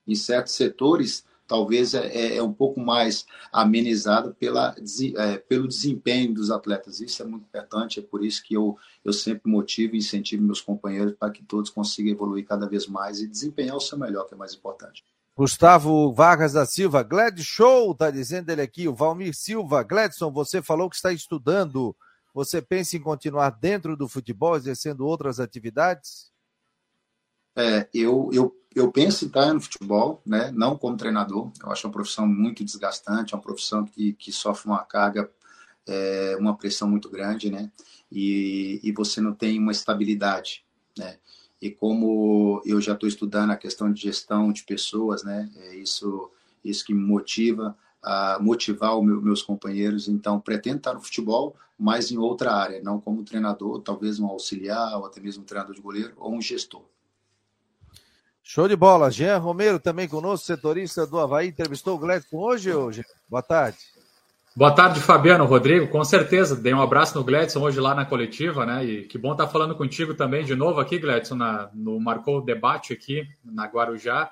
em 0.07 0.15
certos 0.15 0.55
setores, 0.55 1.25
talvez 1.53 1.93
é, 1.93 2.07
é, 2.07 2.37
é 2.39 2.43
um 2.43 2.51
pouco 2.51 2.81
mais 2.81 3.27
amenizado 3.53 4.35
pela, 4.41 4.75
é, 5.19 5.37
pelo 5.37 5.69
desempenho 5.69 6.33
dos 6.33 6.51
atletas. 6.51 6.99
Isso 6.99 7.23
é 7.23 7.27
muito 7.27 7.43
importante, 7.43 8.01
é 8.01 8.03
por 8.03 8.25
isso 8.25 8.43
que 8.43 8.55
eu, 8.55 8.75
eu 9.05 9.13
sempre 9.13 9.51
motivo 9.51 9.95
e 9.95 9.99
incentivo 9.99 10.43
meus 10.43 10.63
companheiros 10.63 11.13
para 11.13 11.31
que 11.31 11.45
todos 11.45 11.69
consigam 11.69 12.11
evoluir 12.11 12.47
cada 12.47 12.67
vez 12.67 12.87
mais 12.87 13.21
e 13.21 13.29
desempenhar 13.29 13.77
o 13.77 13.81
seu 13.81 13.99
melhor, 13.99 14.27
que 14.27 14.33
é 14.33 14.37
mais 14.37 14.55
importante. 14.55 15.05
Gustavo 15.37 16.11
Vargas 16.15 16.55
da 16.55 16.65
Silva, 16.65 17.03
Gled 17.03 17.45
Show, 17.45 17.95
tá 17.95 18.11
dizendo 18.11 18.49
ele 18.49 18.63
aqui, 18.63 18.89
o 18.89 18.95
Valmir 18.95 19.35
Silva, 19.35 19.83
Gledson, 19.83 20.33
você 20.33 20.63
falou 20.63 20.89
que 20.89 20.97
está 20.97 21.13
estudando, 21.13 21.95
você 22.33 22.63
pensa 22.63 22.97
em 22.97 23.01
continuar 23.01 23.51
dentro 23.51 23.95
do 23.95 24.09
futebol, 24.09 24.57
exercendo 24.57 25.07
outras 25.07 25.39
atividades? 25.39 26.32
É, 27.57 27.89
eu, 27.93 28.31
eu, 28.33 28.57
eu 28.75 28.91
penso 28.91 29.25
em 29.25 29.29
estar 29.29 29.53
no 29.53 29.61
futebol, 29.61 30.23
né? 30.25 30.51
não 30.53 30.77
como 30.77 30.97
treinador, 30.97 31.53
eu 31.63 31.71
acho 31.71 31.87
uma 31.87 31.93
profissão 31.93 32.27
muito 32.27 32.65
desgastante, 32.65 33.35
é 33.35 33.37
uma 33.37 33.43
profissão 33.43 33.85
que, 33.85 34.15
que 34.15 34.33
sofre 34.33 34.69
uma 34.69 34.83
carga, 34.85 35.31
é, 35.87 36.37
uma 36.39 36.57
pressão 36.57 36.89
muito 36.89 37.11
grande, 37.11 37.51
né? 37.51 37.71
E, 38.11 38.81
e 38.83 38.93
você 38.93 39.21
não 39.21 39.35
tem 39.35 39.59
uma 39.59 39.73
estabilidade, 39.73 40.65
né? 40.97 41.19
e 41.63 41.71
como 41.71 42.61
eu 42.67 42.81
já 42.81 42.93
estou 42.93 43.09
estudando 43.09 43.53
a 43.53 43.57
questão 43.57 43.93
de 43.93 44.03
gestão 44.03 44.53
de 44.53 44.65
pessoas, 44.65 45.23
né? 45.23 45.49
É 45.55 45.77
isso, 45.77 46.29
isso 46.65 46.85
que 46.85 46.93
me 46.93 47.01
motiva 47.01 47.79
a 48.03 48.37
motivar 48.41 48.99
os 48.99 49.07
meu, 49.07 49.23
meus 49.23 49.43
companheiros. 49.43 50.09
Então, 50.09 50.41
pretendo 50.41 50.79
estar 50.79 50.93
no 50.93 51.01
futebol, 51.01 51.55
mas 51.79 52.11
em 52.11 52.19
outra 52.19 52.53
área, 52.53 52.83
não 52.83 53.01
como 53.01 53.23
treinador, 53.23 53.81
talvez 53.81 54.19
um 54.19 54.27
auxiliar, 54.27 54.99
ou 54.99 55.07
até 55.07 55.21
mesmo 55.21 55.45
um 55.45 55.47
treinador 55.47 55.73
de 55.73 55.81
goleiro, 55.81 56.13
ou 56.17 56.35
um 56.35 56.43
gestor. 56.43 56.83
Show 58.43 58.67
de 58.67 58.75
bola. 58.75 59.11
Jean 59.11 59.39
Romero 59.39 59.79
também 59.79 60.09
conosco, 60.09 60.47
setorista 60.47 61.07
do 61.07 61.19
Havaí, 61.19 61.49
entrevistou 61.49 61.95
o 61.95 61.99
Gledson 61.99 62.37
hoje, 62.37 62.73
hoje. 62.73 63.05
Boa 63.29 63.43
tarde. 63.43 63.79
Boa 64.55 64.71
tarde, 64.71 65.01
Fabiano, 65.01 65.47
Rodrigo. 65.47 65.89
Com 65.89 66.05
certeza, 66.05 66.55
dei 66.55 66.75
um 66.75 66.83
abraço 66.83 67.17
no 67.17 67.25
Gledson 67.25 67.61
hoje 67.61 67.81
lá 67.81 67.95
na 67.95 68.05
coletiva, 68.05 68.67
né? 68.67 68.85
E 68.85 69.05
que 69.05 69.17
bom 69.17 69.33
estar 69.33 69.49
falando 69.49 69.75
contigo 69.75 70.13
também 70.13 70.45
de 70.45 70.55
novo 70.55 70.79
aqui, 70.81 70.99
Gledson, 70.99 71.37
na, 71.37 71.71
no 71.73 71.99
Marcou 71.99 72.39
o 72.39 72.41
Debate 72.43 72.93
aqui 72.93 73.27
na 73.45 73.65
Guarujá. 73.67 74.31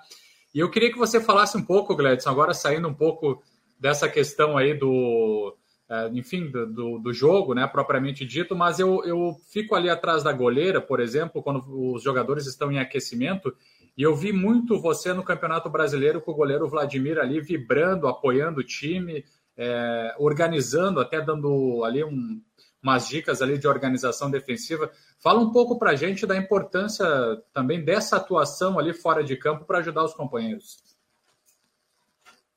E 0.55 0.59
eu 0.59 0.68
queria 0.68 0.92
que 0.92 0.99
você 0.99 1.20
falasse 1.20 1.57
um 1.57 1.64
pouco, 1.64 1.96
Gledson, 1.96 2.29
agora 2.29 2.53
saindo 2.53 2.88
um 2.88 2.92
pouco 2.92 3.42
dessa 3.79 4.09
questão 4.09 4.59
aí 4.59 4.75
do, 4.75 5.57
é, 5.88 6.11
enfim, 6.12 6.51
do, 6.51 6.99
do, 6.99 7.12
jogo, 7.12 7.55
né, 7.55 7.66
propriamente 7.66 8.27
dito, 8.27 8.55
mas 8.55 8.79
eu, 8.79 9.03
eu 9.05 9.35
fico 9.51 9.75
ali 9.75 9.88
atrás 9.88 10.23
da 10.23 10.33
goleira, 10.33 10.81
por 10.81 11.01
exemplo, 11.01 11.42
quando 11.42 11.64
os 11.94 12.03
jogadores 12.03 12.46
estão 12.46 12.70
em 12.70 12.79
aquecimento, 12.79 13.55
e 13.96 14.03
eu 14.03 14.14
vi 14.14 14.33
muito 14.33 14.81
você 14.81 15.12
no 15.12 15.22
Campeonato 15.22 15.68
Brasileiro 15.68 16.20
com 16.20 16.33
o 16.33 16.35
goleiro 16.35 16.68
Vladimir 16.68 17.18
ali 17.18 17.40
vibrando, 17.40 18.09
apoiando 18.09 18.61
o 18.61 18.64
time, 18.64 19.24
é, 19.57 20.14
organizando, 20.18 21.00
até 21.00 21.20
dando 21.20 21.85
ali 21.85 22.03
um, 22.03 22.40
umas 22.83 23.09
dicas 23.09 23.42
ali 23.42 23.59
de 23.59 23.68
organização 23.68 24.31
defensiva. 24.31 24.90
Fala 25.18 25.40
um 25.40 25.53
pouco 25.53 25.79
para 25.79 25.90
a 25.90 25.96
gente 25.96 26.26
da 26.26 26.37
importância 26.37 27.07
também 27.53 27.85
dessa 27.85 28.16
atuação 28.16 28.79
ali 28.79 28.94
fora 28.94 29.22
de 29.22 29.37
campo 29.37 29.64
para 29.64 29.79
ajudar 29.79 30.05
os 30.05 30.14
companheiros. 30.14 30.79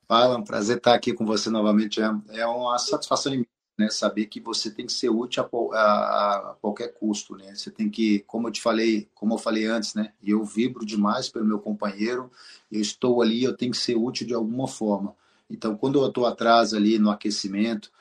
Fala, 0.07 0.37
um 0.37 0.43
prazer 0.43 0.77
estar 0.77 0.93
aqui 0.93 1.13
com 1.13 1.25
você 1.25 1.49
novamente. 1.49 2.01
É, 2.01 2.09
é 2.39 2.45
uma 2.45 2.77
satisfação 2.77 3.33
imensa 3.33 3.52
né, 3.77 3.89
saber 3.89 4.27
que 4.27 4.39
você 4.39 4.69
tem 4.69 4.85
que 4.85 4.93
ser 4.93 5.09
útil 5.09 5.43
a, 5.43 5.77
a, 5.77 6.35
a, 6.51 6.55
qualquer 6.61 6.93
custo, 6.93 7.35
né? 7.35 7.55
Você 7.55 7.71
tem 7.71 7.89
que, 7.89 8.19
como 8.27 8.47
eu 8.47 8.51
te 8.51 8.61
falei, 8.61 9.09
como 9.15 9.33
eu 9.33 9.37
falei 9.37 9.65
antes, 9.65 9.95
né? 9.95 10.13
Eu 10.23 10.43
vibro 10.43 10.85
demais 10.85 11.27
pelo 11.27 11.45
meu 11.45 11.59
companheiro, 11.59 12.31
eu 12.71 12.79
estou 12.79 13.21
ali, 13.21 13.43
eu 13.43 13.55
tenho 13.55 13.71
que 13.71 13.77
ser 13.77 13.95
útil 13.95 14.27
de 14.27 14.33
alguma 14.33 14.67
forma. 14.67 15.15
Então, 15.49 15.75
quando 15.75 15.99
eu 15.99 16.07
estou 16.07 16.25
atrás 16.25 16.73
ali 16.73 16.99
no 16.99 17.09
aquecimento, 17.09 17.91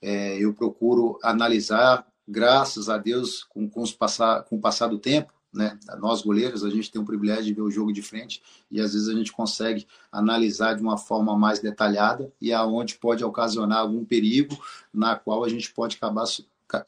é, 0.00 0.36
eu 0.38 0.52
procuro 0.52 1.18
analisar, 1.22 2.06
graças 2.28 2.88
a 2.88 2.98
Deus, 2.98 3.44
com, 3.44 3.68
com, 3.68 3.82
os 3.82 3.92
passar, 3.92 4.42
com 4.44 4.56
o 4.56 4.60
passar 4.60 4.88
do 4.88 4.98
tempo, 4.98 5.32
né? 5.52 5.78
Nós 5.98 6.22
goleiros, 6.22 6.64
a 6.64 6.70
gente 6.70 6.90
tem 6.90 7.00
o 7.00 7.04
privilégio 7.04 7.44
de 7.44 7.52
ver 7.52 7.62
o 7.62 7.70
jogo 7.70 7.92
de 7.92 8.00
frente 8.00 8.42
e 8.70 8.80
às 8.80 8.94
vezes 8.94 9.08
a 9.08 9.12
gente 9.12 9.32
consegue 9.32 9.86
analisar 10.10 10.74
de 10.74 10.82
uma 10.82 10.96
forma 10.96 11.36
mais 11.36 11.60
detalhada 11.60 12.32
e 12.40 12.52
aonde 12.52 12.94
pode 12.94 13.22
ocasionar 13.22 13.78
algum 13.78 14.04
perigo 14.04 14.56
na 14.92 15.14
qual 15.16 15.44
a 15.44 15.48
gente 15.48 15.72
pode 15.72 15.96
acabar 15.96 16.24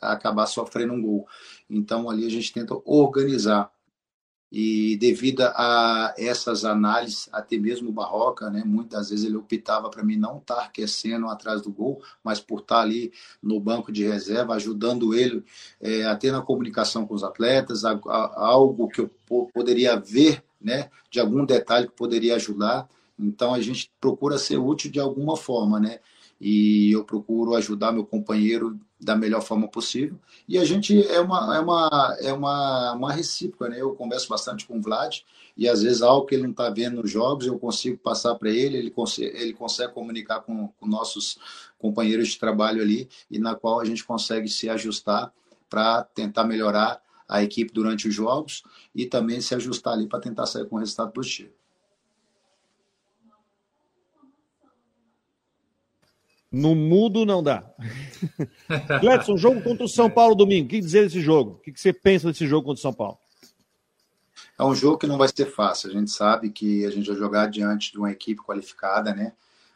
acabar 0.01 0.47
sofrendo 0.47 0.95
um 0.95 1.03
gol. 1.03 1.29
Então 1.69 2.09
ali 2.09 2.27
a 2.27 2.31
gente 2.31 2.53
tenta 2.53 2.75
organizar 2.87 3.71
e 4.57 4.97
devido 4.99 5.41
a 5.41 6.15
essas 6.17 6.65
análises, 6.65 7.29
até 7.33 7.59
mesmo 7.59 7.89
o 7.89 7.93
Barroca, 7.93 8.49
né, 8.51 8.63
muitas 8.65 9.11
vezes 9.11 9.25
ele 9.25 9.37
optava 9.37 9.91
para 9.91 10.05
mim 10.05 10.17
não 10.17 10.39
estar 10.39 10.61
aquecendo 10.61 11.29
atrás 11.29 11.61
do 11.61 11.73
gol, 11.73 12.01
mas 12.23 12.39
por 12.39 12.61
estar 12.61 12.81
ali 12.81 13.13
no 13.43 13.59
banco 13.59 13.91
de 13.91 14.07
reserva, 14.07 14.55
ajudando 14.55 15.13
ele 15.13 15.45
é, 15.81 16.05
a 16.05 16.15
ter 16.15 16.31
na 16.31 16.41
comunicação 16.41 17.05
com 17.05 17.15
os 17.15 17.25
atletas, 17.25 17.85
a, 17.85 18.01
a, 18.07 18.47
algo 18.47 18.87
que 18.87 19.01
eu 19.01 19.11
poderia 19.53 19.97
ver, 19.97 20.41
né, 20.63 20.89
de 21.11 21.19
algum 21.19 21.45
detalhe 21.45 21.89
que 21.89 21.97
poderia 21.97 22.37
ajudar. 22.37 22.89
Então 23.19 23.55
a 23.55 23.61
gente 23.61 23.91
procura 24.01 24.39
ser 24.39 24.59
útil 24.59 24.89
de 24.89 25.01
alguma 25.01 25.37
forma, 25.37 25.81
né? 25.81 25.99
E 26.47 26.93
eu 26.93 27.03
procuro 27.03 27.55
ajudar 27.55 27.91
meu 27.91 28.05
companheiro 28.05 28.79
da 29.01 29.17
melhor 29.17 29.41
forma 29.41 29.67
possível. 29.67 30.21
E 30.47 30.59
a 30.59 30.65
gente 30.67 31.03
é 31.09 31.19
uma, 31.19 31.57
é 31.57 31.59
uma, 31.59 32.17
é 32.21 32.33
uma, 32.35 32.93
uma 32.93 33.13
recíproca, 33.15 33.67
né? 33.71 33.81
Eu 33.81 33.95
converso 33.95 34.29
bastante 34.29 34.67
com 34.67 34.77
o 34.77 34.83
Vlad 34.83 35.21
e 35.57 35.67
às 35.67 35.83
vezes 35.83 36.03
algo 36.03 36.27
que 36.27 36.35
ele 36.35 36.43
não 36.43 36.51
está 36.51 36.69
vendo 36.69 37.01
nos 37.01 37.11
jogos 37.11 37.47
eu 37.47 37.59
consigo 37.59 37.97
passar 37.97 38.35
para 38.35 38.51
ele, 38.51 38.77
ele 38.77 38.91
consegue, 38.91 39.35
ele 39.35 39.55
consegue 39.55 39.95
comunicar 39.95 40.41
com, 40.41 40.69
com 40.69 40.87
nossos 40.87 41.39
companheiros 41.79 42.29
de 42.29 42.39
trabalho 42.39 42.83
ali 42.83 43.09
e 43.31 43.39
na 43.39 43.55
qual 43.55 43.81
a 43.81 43.85
gente 43.87 44.05
consegue 44.05 44.47
se 44.47 44.69
ajustar 44.69 45.33
para 45.71 46.03
tentar 46.03 46.45
melhorar 46.45 47.01
a 47.27 47.43
equipe 47.43 47.73
durante 47.73 48.07
os 48.07 48.15
jogos 48.15 48.63
e 48.95 49.07
também 49.07 49.41
se 49.41 49.55
ajustar 49.55 49.95
ali 49.95 50.07
para 50.07 50.21
tentar 50.21 50.45
sair 50.45 50.67
com 50.67 50.77
um 50.77 50.81
resultado 50.81 51.11
positivo. 51.11 51.55
No 56.55 56.77
mudo 56.77 57.27
não 57.27 57.43
dá. 57.43 57.65
Gledson, 59.01 59.35
jogo 59.37 59.61
contra 59.61 59.85
o 59.85 59.89
São 59.89 60.09
Paulo 60.09 60.37
domingo. 60.37 60.67
O 60.67 60.69
que 60.69 60.79
dizer 60.79 61.03
desse 61.03 61.21
jogo? 61.21 61.55
O 61.55 61.59
que 61.59 61.73
você 61.77 61.93
pensa 61.93 62.29
desse 62.31 62.47
jogo 62.47 62.67
contra 62.67 62.79
o 62.79 62.83
São 62.83 62.93
Paulo? 62.93 63.19
É 64.57 64.63
um 64.63 64.73
jogo 64.73 64.97
que 64.97 65.07
não 65.09 65.19
vai 65.19 65.27
ser 65.27 65.47
fácil. 65.47 65.91
A 65.91 65.93
gente 65.93 66.13
sabe 66.13 66.51
que 66.51 66.87
a 66.87 66.91
gente 66.91 67.09
vai 67.09 67.17
jogar 67.17 67.47
diante 67.47 67.91
de 67.91 67.99
uma 67.99 68.13
equipe 68.13 68.41
qualificada, 68.41 69.13
né? 69.13 69.33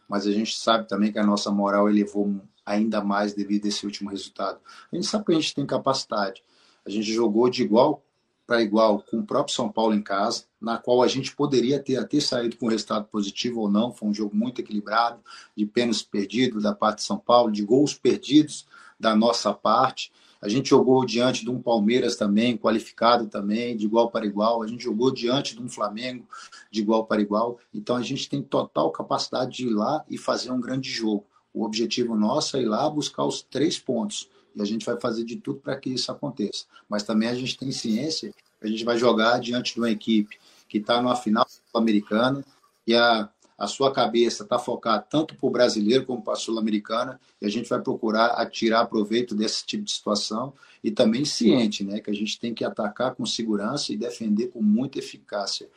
Mas 0.09 0.25
a 0.25 0.31
gente 0.31 0.57
sabe 0.57 0.87
também 0.87 1.11
que 1.11 1.19
a 1.19 1.27
nossa 1.27 1.51
moral 1.51 1.91
elevou 1.91 2.41
ainda 2.65 3.03
mais 3.03 3.35
devido 3.35 3.65
a 3.65 3.69
esse 3.69 3.85
último 3.85 4.09
resultado. 4.09 4.61
A 4.93 4.95
gente 4.95 5.09
sabe 5.09 5.25
que 5.25 5.33
a 5.33 5.35
gente 5.35 5.57
tem 5.57 5.67
capacidade. 5.67 6.45
A 6.87 6.91
gente 6.91 7.13
jogou 7.13 7.51
de 7.51 7.65
igual 7.65 8.05
para 8.49 8.63
igual 8.63 9.03
com 9.03 9.19
o 9.19 9.27
próprio 9.27 9.55
São 9.55 9.71
Paulo 9.71 9.95
em 9.95 10.01
casa, 10.01 10.45
na 10.59 10.79
qual 10.79 11.03
a 11.03 11.07
gente 11.07 11.37
poderia 11.37 11.79
ter 11.79 11.99
até 11.99 12.19
saído 12.19 12.57
com 12.57 12.67
resultado 12.67 13.05
positivo 13.05 13.61
ou 13.61 13.71
não. 13.71 13.93
Foi 13.93 14.09
um 14.09 14.15
jogo 14.15 14.35
muito 14.35 14.63
equilibrado, 14.63 15.21
de 15.55 15.67
pênaltis 15.67 16.03
perdidos 16.03 16.63
da 16.63 16.75
parte 16.75 17.01
de 17.01 17.05
São 17.05 17.19
Paulo, 17.19 17.53
de 17.53 17.63
gols 17.63 17.93
perdidos 17.93 18.67
da 18.99 19.15
nossa 19.15 19.53
parte. 19.53 20.11
A 20.41 20.49
gente 20.49 20.71
jogou 20.71 21.05
diante 21.05 21.45
de 21.45 21.51
um 21.51 21.61
Palmeiras 21.61 22.17
também, 22.17 22.57
qualificado 22.57 23.27
também, 23.27 23.77
de 23.77 23.85
igual 23.85 24.11
para 24.11 24.25
igual. 24.25 24.63
A 24.63 24.67
gente 24.67 24.83
jogou 24.83 25.11
diante 25.11 25.55
de 25.55 25.63
um 25.63 25.69
Flamengo, 25.69 26.27
de 26.71 26.81
igual 26.81 27.05
para 27.05 27.21
igual. 27.21 27.59
Então 27.75 27.97
a 27.97 28.03
gente 28.03 28.31
tem 28.31 28.41
total 28.41 28.91
capacidade 28.91 29.59
de 29.59 29.67
ir 29.67 29.75
lá 29.75 30.03
e 30.09 30.17
fazer 30.17 30.51
um 30.51 30.61
grande 30.61 30.89
jogo. 30.89 31.27
O 31.53 31.67
objetivo 31.67 32.17
nosso 32.17 32.57
é 32.57 32.63
ir 32.63 32.67
lá 32.67 32.89
buscar 32.89 33.27
os 33.27 33.43
três 33.43 33.79
pontos. 33.79 34.27
E 34.55 34.63
a 34.63 34.65
gente 34.65 34.85
vai 34.85 34.99
fazer 35.01 35.25
de 35.25 35.37
tudo 35.37 35.61
para 35.61 35.77
que 35.77 35.91
isso 35.91 36.11
aconteça. 36.11 36.65
Mas 36.89 37.03
também 37.03 37.29
a 37.29 37.35
gente 37.35 37.57
tem 37.57 37.71
ciência 37.73 38.33
a 38.61 38.67
gente 38.67 38.85
vai 38.85 38.99
jogar 38.99 39.39
diante 39.39 39.75
de 39.75 39.81
uma 39.81 39.91
equipe 39.91 40.39
que 40.69 40.79
está 40.79 41.01
numa 41.01 41.17
final 41.17 41.47
sul-americana 41.49 42.45
e 42.87 42.95
a, 42.95 43.29
a 43.57 43.67
sua 43.67 43.93
cabeça 43.93 44.43
está 44.43 44.59
focada 44.59 45.03
tanto 45.03 45.35
para 45.35 45.47
o 45.47 45.51
brasileiro 45.51 46.05
como 46.05 46.23
para 46.23 46.35
a 46.35 46.37
sul-americana 46.37 47.21
e 47.41 47.47
a 47.47 47.49
gente 47.49 47.69
vai 47.69 47.81
procurar 47.81 48.27
atirar 48.33 48.87
proveito 48.87 49.35
desse 49.35 49.65
tipo 49.65 49.85
de 49.85 49.93
situação 49.93 50.53
e 50.83 50.91
também 50.91 51.25
ciente, 51.25 51.85
né, 51.85 52.01
que 52.01 52.11
a 52.11 52.15
gente 52.15 52.39
tem 52.39 52.55
que 52.55 52.65
atacar 52.65 53.15
com 53.15 53.25
segurança 53.25 53.93
e 53.93 53.97
defender 53.97 54.49
com 54.49 54.63
muita 54.63 54.99
eficácia. 54.99 55.69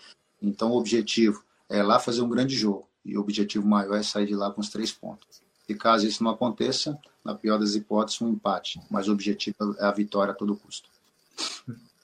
Então 0.41 0.71
o 0.71 0.77
objetivo 0.77 1.43
é 1.69 1.81
lá 1.81 1.99
fazer 1.99 2.21
um 2.21 2.29
grande 2.29 2.55
jogo 2.55 2.87
e 3.05 3.17
o 3.17 3.21
objetivo 3.21 3.67
maior 3.67 3.95
é 3.95 4.03
sair 4.03 4.27
de 4.27 4.35
lá 4.35 4.51
com 4.51 4.61
os 4.61 4.69
três 4.69 4.91
pontos. 4.91 5.41
E 5.67 5.73
caso 5.73 6.05
isso 6.05 6.23
não 6.23 6.31
aconteça, 6.31 6.99
na 7.23 7.35
pior 7.35 7.57
das 7.57 7.75
hipóteses, 7.75 8.21
um 8.21 8.29
empate. 8.29 8.81
Mas 8.89 9.07
o 9.07 9.11
objetivo 9.13 9.55
é 9.79 9.85
a 9.85 9.91
vitória 9.91 10.31
a 10.31 10.35
todo 10.35 10.55
custo. 10.55 10.89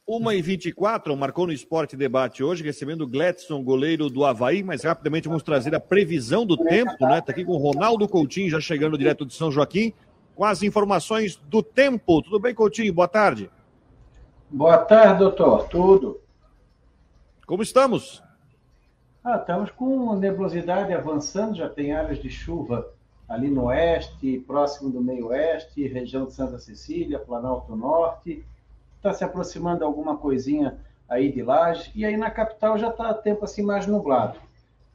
1 0.07 0.31
e 0.31 0.41
24 0.41 1.17
marcou 1.17 1.47
no 1.47 1.51
Esporte 1.51 1.97
Debate 1.97 2.41
hoje, 2.41 2.63
recebendo 2.63 3.01
o 3.01 3.07
Gladson, 3.07 3.61
goleiro 3.61 4.09
do 4.09 4.23
Havaí, 4.23 4.63
mas 4.63 4.83
rapidamente 4.83 5.27
vamos 5.27 5.43
trazer 5.43 5.75
a 5.75 5.81
previsão 5.81 6.45
do 6.45 6.55
tempo, 6.55 6.95
né? 7.01 7.19
Está 7.19 7.33
aqui 7.33 7.43
com 7.43 7.51
o 7.51 7.57
Ronaldo 7.57 8.07
Coutinho, 8.07 8.49
já 8.49 8.61
chegando 8.61 8.97
direto 8.97 9.25
de 9.25 9.33
São 9.33 9.51
Joaquim, 9.51 9.91
com 10.33 10.45
as 10.45 10.63
informações 10.63 11.35
do 11.35 11.61
tempo. 11.61 12.21
Tudo 12.21 12.39
bem, 12.39 12.55
Coutinho? 12.55 12.93
Boa 12.93 13.07
tarde. 13.07 13.49
Boa 14.49 14.77
tarde, 14.77 15.19
doutor. 15.19 15.67
Tudo. 15.67 16.21
Como 17.45 17.61
estamos? 17.61 18.23
Ah, 19.21 19.35
estamos 19.35 19.71
com 19.71 20.15
nebulosidade 20.15 20.93
avançando, 20.93 21.57
já 21.57 21.67
tem 21.67 21.91
áreas 21.91 22.21
de 22.21 22.29
chuva 22.29 22.87
ali 23.27 23.49
no 23.49 23.65
oeste, 23.65 24.43
próximo 24.47 24.89
do 24.89 25.01
meio-oeste, 25.01 25.87
região 25.87 26.25
de 26.25 26.33
Santa 26.33 26.57
Cecília, 26.57 27.19
Planalto 27.19 27.75
Norte. 27.75 28.45
Está 28.95 29.13
se 29.13 29.23
aproximando 29.23 29.83
alguma 29.83 30.17
coisinha 30.17 30.77
aí 31.09 31.31
de 31.31 31.41
Laje. 31.41 31.91
E 31.93 32.05
aí 32.05 32.15
na 32.15 32.31
capital 32.31 32.77
já 32.77 32.89
está 32.89 33.13
tempo 33.13 33.43
assim 33.43 33.61
mais 33.61 33.85
nublado. 33.85 34.39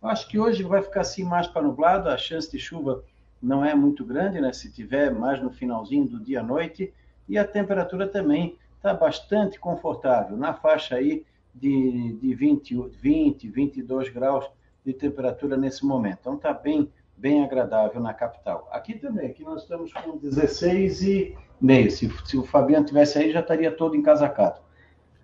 Eu 0.03 0.09
acho 0.09 0.27
que 0.29 0.39
hoje 0.39 0.63
vai 0.63 0.83
ficar 0.83 1.03
assim 1.03 1.25
mais 1.25 1.47
para 1.47 1.63
nublado, 1.63 2.09
a 2.09 2.17
chance 2.17 2.51
de 2.51 2.59
chuva 2.59 3.05
não 3.41 3.65
é 3.65 3.75
muito 3.75 4.05
grande, 4.05 4.41
né? 4.41 4.53
Se 4.53 4.71
tiver 4.71 5.13
mais 5.13 5.41
no 5.43 5.51
finalzinho 5.51 6.07
do 6.07 6.19
dia 6.19 6.41
à 6.41 6.43
noite. 6.43 6.93
E 7.29 7.39
a 7.39 7.45
temperatura 7.47 8.07
também 8.09 8.57
está 8.77 8.93
bastante 8.93 9.61
confortável, 9.61 10.37
na 10.37 10.55
faixa 10.55 10.97
aí 10.97 11.25
de, 11.55 12.15
de 12.15 12.35
20, 12.35 12.89
20, 13.01 13.49
22 13.49 14.09
graus 14.09 14.45
de 14.85 14.93
temperatura 14.93 15.57
nesse 15.57 15.85
momento. 15.85 16.19
Então 16.21 16.35
está 16.35 16.53
bem 16.53 16.91
bem 17.23 17.45
agradável 17.45 18.01
na 18.01 18.13
capital. 18.13 18.69
Aqui 18.73 18.95
também, 18.95 19.29
aqui 19.29 19.45
nós 19.45 19.63
estamos 19.63 19.93
com 19.93 20.19
16 20.19 21.03
e 21.03 21.37
meio. 21.61 21.89
Se, 21.89 22.13
se 22.25 22.37
o 22.37 22.43
Fabiano 22.43 22.85
tivesse 22.85 23.17
aí, 23.17 23.31
já 23.31 23.39
estaria 23.39 23.71
todo 23.71 23.95
encasacado. 23.95 24.61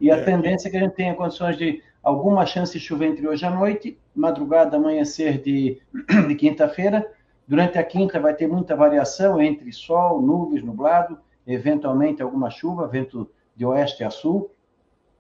E 0.01 0.09
a 0.09 0.17
é. 0.17 0.23
tendência 0.23 0.69
é 0.69 0.71
que 0.71 0.77
a 0.77 0.81
gente 0.81 0.95
tenha 0.95 1.17
condições 1.17 1.59
de 1.59 1.83
alguma 2.01 2.47
chance 2.47 2.73
de 2.73 2.79
chover 2.79 3.09
entre 3.09 3.27
hoje 3.27 3.45
à 3.45 3.51
noite, 3.51 3.99
madrugada, 4.15 4.77
amanhecer 4.77 5.43
de, 5.43 5.83
de 6.29 6.35
quinta-feira. 6.37 7.05
Durante 7.49 7.79
a 7.79 7.83
quinta 7.83 8.21
vai 8.21 8.33
ter 8.33 8.47
muita 8.47 8.77
variação 8.77 9.43
entre 9.43 9.73
sol, 9.73 10.23
nuvens, 10.23 10.63
nublado, 10.63 11.19
eventualmente 11.45 12.23
alguma 12.23 12.49
chuva, 12.49 12.87
vento 12.87 13.29
de 13.57 13.67
oeste 13.67 14.05
a 14.05 14.11
sul. 14.11 14.53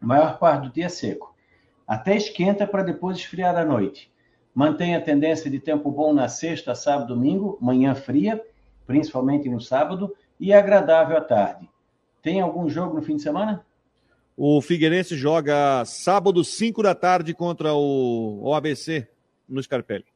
A 0.00 0.06
maior 0.06 0.38
parte 0.38 0.68
do 0.68 0.72
dia 0.72 0.86
é 0.86 0.88
seco. 0.88 1.34
Até 1.84 2.14
esquenta 2.14 2.68
para 2.68 2.84
depois 2.84 3.16
esfriar 3.16 3.56
à 3.56 3.64
noite 3.64 4.12
mantém 4.58 4.96
a 4.96 5.00
tendência 5.00 5.48
de 5.48 5.60
tempo 5.60 5.88
bom 5.88 6.12
na 6.12 6.26
sexta, 6.28 6.74
sábado, 6.74 7.14
domingo, 7.14 7.56
manhã 7.60 7.94
fria, 7.94 8.44
principalmente 8.88 9.48
no 9.48 9.60
sábado, 9.60 10.12
e 10.40 10.52
agradável 10.52 11.16
à 11.16 11.20
tarde. 11.20 11.70
Tem 12.20 12.40
algum 12.40 12.68
jogo 12.68 12.96
no 12.96 13.00
fim 13.00 13.14
de 13.14 13.22
semana? 13.22 13.64
O 14.36 14.60
Figueirense 14.60 15.14
joga 15.14 15.84
sábado, 15.84 16.42
5 16.42 16.82
da 16.82 16.92
tarde, 16.92 17.32
contra 17.34 17.72
o 17.72 18.52
ABC 18.52 19.06
no 19.48 19.62
Scarpelli. 19.62 20.06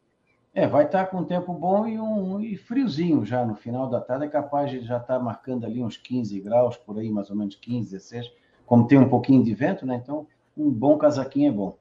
É, 0.52 0.66
vai 0.66 0.86
estar 0.86 1.06
com 1.06 1.22
tempo 1.22 1.52
bom 1.54 1.86
e 1.86 2.00
um 2.00 2.40
e 2.40 2.56
friozinho 2.56 3.24
já 3.24 3.46
no 3.46 3.54
final 3.54 3.88
da 3.88 4.00
tarde. 4.00 4.24
É 4.24 4.28
capaz 4.28 4.72
de 4.72 4.80
já 4.80 4.96
estar 4.96 5.20
marcando 5.20 5.66
ali 5.66 5.80
uns 5.80 5.96
15 5.96 6.40
graus, 6.40 6.76
por 6.76 6.98
aí, 6.98 7.08
mais 7.12 7.30
ou 7.30 7.36
menos 7.36 7.54
15, 7.54 7.92
16. 7.92 8.32
Como 8.66 8.88
tem 8.88 8.98
um 8.98 9.08
pouquinho 9.08 9.44
de 9.44 9.54
vento, 9.54 9.86
né? 9.86 10.00
Então, 10.02 10.26
um 10.56 10.68
bom 10.68 10.98
casaquinho 10.98 11.48
é 11.48 11.52
bom. 11.52 11.76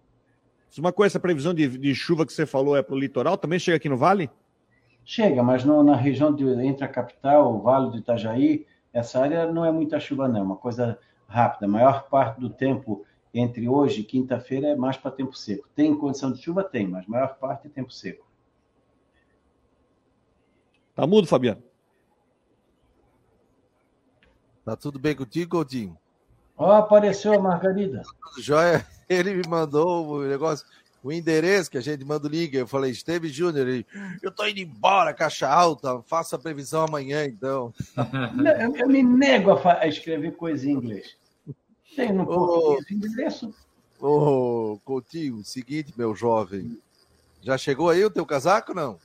Uma 0.77 0.93
coisa, 0.93 1.11
essa 1.11 1.19
previsão 1.19 1.53
de, 1.53 1.67
de 1.77 1.93
chuva 1.93 2.25
que 2.25 2.31
você 2.31 2.45
falou 2.45 2.77
é 2.77 2.81
para 2.81 2.95
o 2.95 2.99
litoral, 2.99 3.37
também 3.37 3.59
chega 3.59 3.77
aqui 3.77 3.89
no 3.89 3.97
Vale? 3.97 4.29
Chega, 5.03 5.43
mas 5.43 5.65
no, 5.65 5.83
na 5.83 5.95
região 5.95 6.33
de, 6.33 6.45
entre 6.63 6.85
a 6.85 6.87
capital, 6.87 7.53
o 7.53 7.61
Vale 7.61 7.91
do 7.91 7.97
Itajaí, 7.97 8.65
essa 8.93 9.19
área 9.19 9.51
não 9.51 9.65
é 9.65 9.71
muita 9.71 9.99
chuva, 9.99 10.27
não, 10.27 10.39
é 10.39 10.43
uma 10.43 10.55
coisa 10.55 10.97
rápida. 11.27 11.65
A 11.65 11.69
maior 11.69 12.07
parte 12.07 12.39
do 12.39 12.49
tempo 12.49 13.05
entre 13.33 13.67
hoje 13.67 14.01
e 14.01 14.03
quinta-feira 14.03 14.67
é 14.67 14.75
mais 14.75 14.97
para 14.97 15.11
tempo 15.11 15.33
seco. 15.33 15.67
Tem 15.75 15.97
condição 15.97 16.31
de 16.31 16.41
chuva? 16.41 16.63
Tem, 16.63 16.87
mas 16.87 17.05
a 17.05 17.09
maior 17.09 17.35
parte 17.35 17.67
é 17.67 17.69
tempo 17.69 17.91
seco. 17.91 18.25
Tá 20.93 21.07
mudo, 21.07 21.27
Fabiano? 21.27 21.63
Tá 24.63 24.75
tudo 24.75 24.99
bem 24.99 25.15
contigo, 25.15 25.57
Godinho? 25.57 25.97
Ó, 26.57 26.67
oh, 26.67 26.71
apareceu 26.73 27.33
a 27.33 27.39
Margarida. 27.39 28.03
Jóia 28.39 28.85
ele 29.11 29.33
me 29.33 29.43
mandou 29.47 30.07
o 30.07 30.21
negócio, 30.23 30.65
o 31.03 31.11
endereço 31.11 31.71
que 31.71 31.77
a 31.77 31.81
gente 31.81 32.05
manda 32.05 32.27
o 32.27 32.29
liga. 32.29 32.59
Eu 32.59 32.67
falei, 32.67 32.91
Esteve 32.91 33.27
Júnior, 33.29 33.67
ele, 33.67 33.85
eu 34.21 34.31
tô 34.31 34.45
indo 34.45 34.59
embora, 34.59 35.13
caixa 35.13 35.47
alta, 35.47 36.01
faça 36.03 36.35
a 36.35 36.39
previsão 36.39 36.83
amanhã, 36.83 37.25
então. 37.25 37.73
Eu, 37.97 38.75
eu 38.75 38.87
me 38.87 39.03
nego 39.03 39.51
a, 39.51 39.79
a, 39.81 39.87
escrever 39.87 40.35
coisa 40.35 40.69
em 40.69 40.73
inglês. 40.73 41.15
Tem 41.95 42.13
no 42.13 42.25
português 42.25 42.85
o 42.89 42.93
endereço. 42.93 43.53
Ô, 43.99 44.79
Coutinho, 44.85 45.43
seguinte, 45.43 45.93
meu 45.97 46.15
jovem. 46.15 46.79
Já 47.41 47.57
chegou 47.57 47.89
aí 47.89 48.03
o 48.05 48.09
teu 48.09 48.25
casaco, 48.25 48.73
não? 48.73 48.97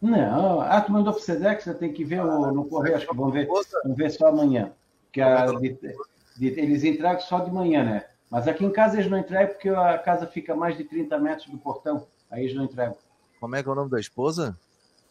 Não, 0.00 0.60
ah, 0.60 0.80
tu 0.80 0.92
mandou 0.92 1.12
pro 1.12 1.22
Sedex, 1.22 1.64
você 1.64 1.74
tem 1.74 1.92
que 1.92 2.04
ver 2.04 2.20
o, 2.20 2.52
no 2.52 2.66
correio, 2.66 2.96
acho 2.96 3.06
que 3.06 3.16
vamos 3.16 3.32
ver, 3.32 3.46
vamos 3.46 3.96
ver 3.96 4.10
só 4.10 4.28
amanhã. 4.28 4.72
Que 5.10 5.20
a, 5.20 5.46
de, 5.46 5.78
de, 6.36 6.46
eles 6.60 6.84
entregam 6.84 7.20
só 7.20 7.40
de 7.40 7.50
manhã, 7.50 7.82
né? 7.82 8.04
Mas 8.30 8.48
aqui 8.48 8.64
em 8.64 8.72
casa 8.72 8.96
eles 8.96 9.10
não 9.10 9.18
entregam 9.18 9.54
porque 9.54 9.68
a 9.68 9.98
casa 9.98 10.26
fica 10.26 10.52
a 10.52 10.56
mais 10.56 10.76
de 10.76 10.84
30 10.84 11.18
metros 11.18 11.48
do 11.48 11.58
portão. 11.58 12.06
Aí 12.30 12.44
eles 12.44 12.54
não 12.54 12.64
entregam. 12.64 12.96
Como 13.40 13.54
é 13.54 13.62
que 13.62 13.68
é 13.68 13.72
o 13.72 13.74
nome 13.74 13.90
da 13.90 14.00
esposa? 14.00 14.58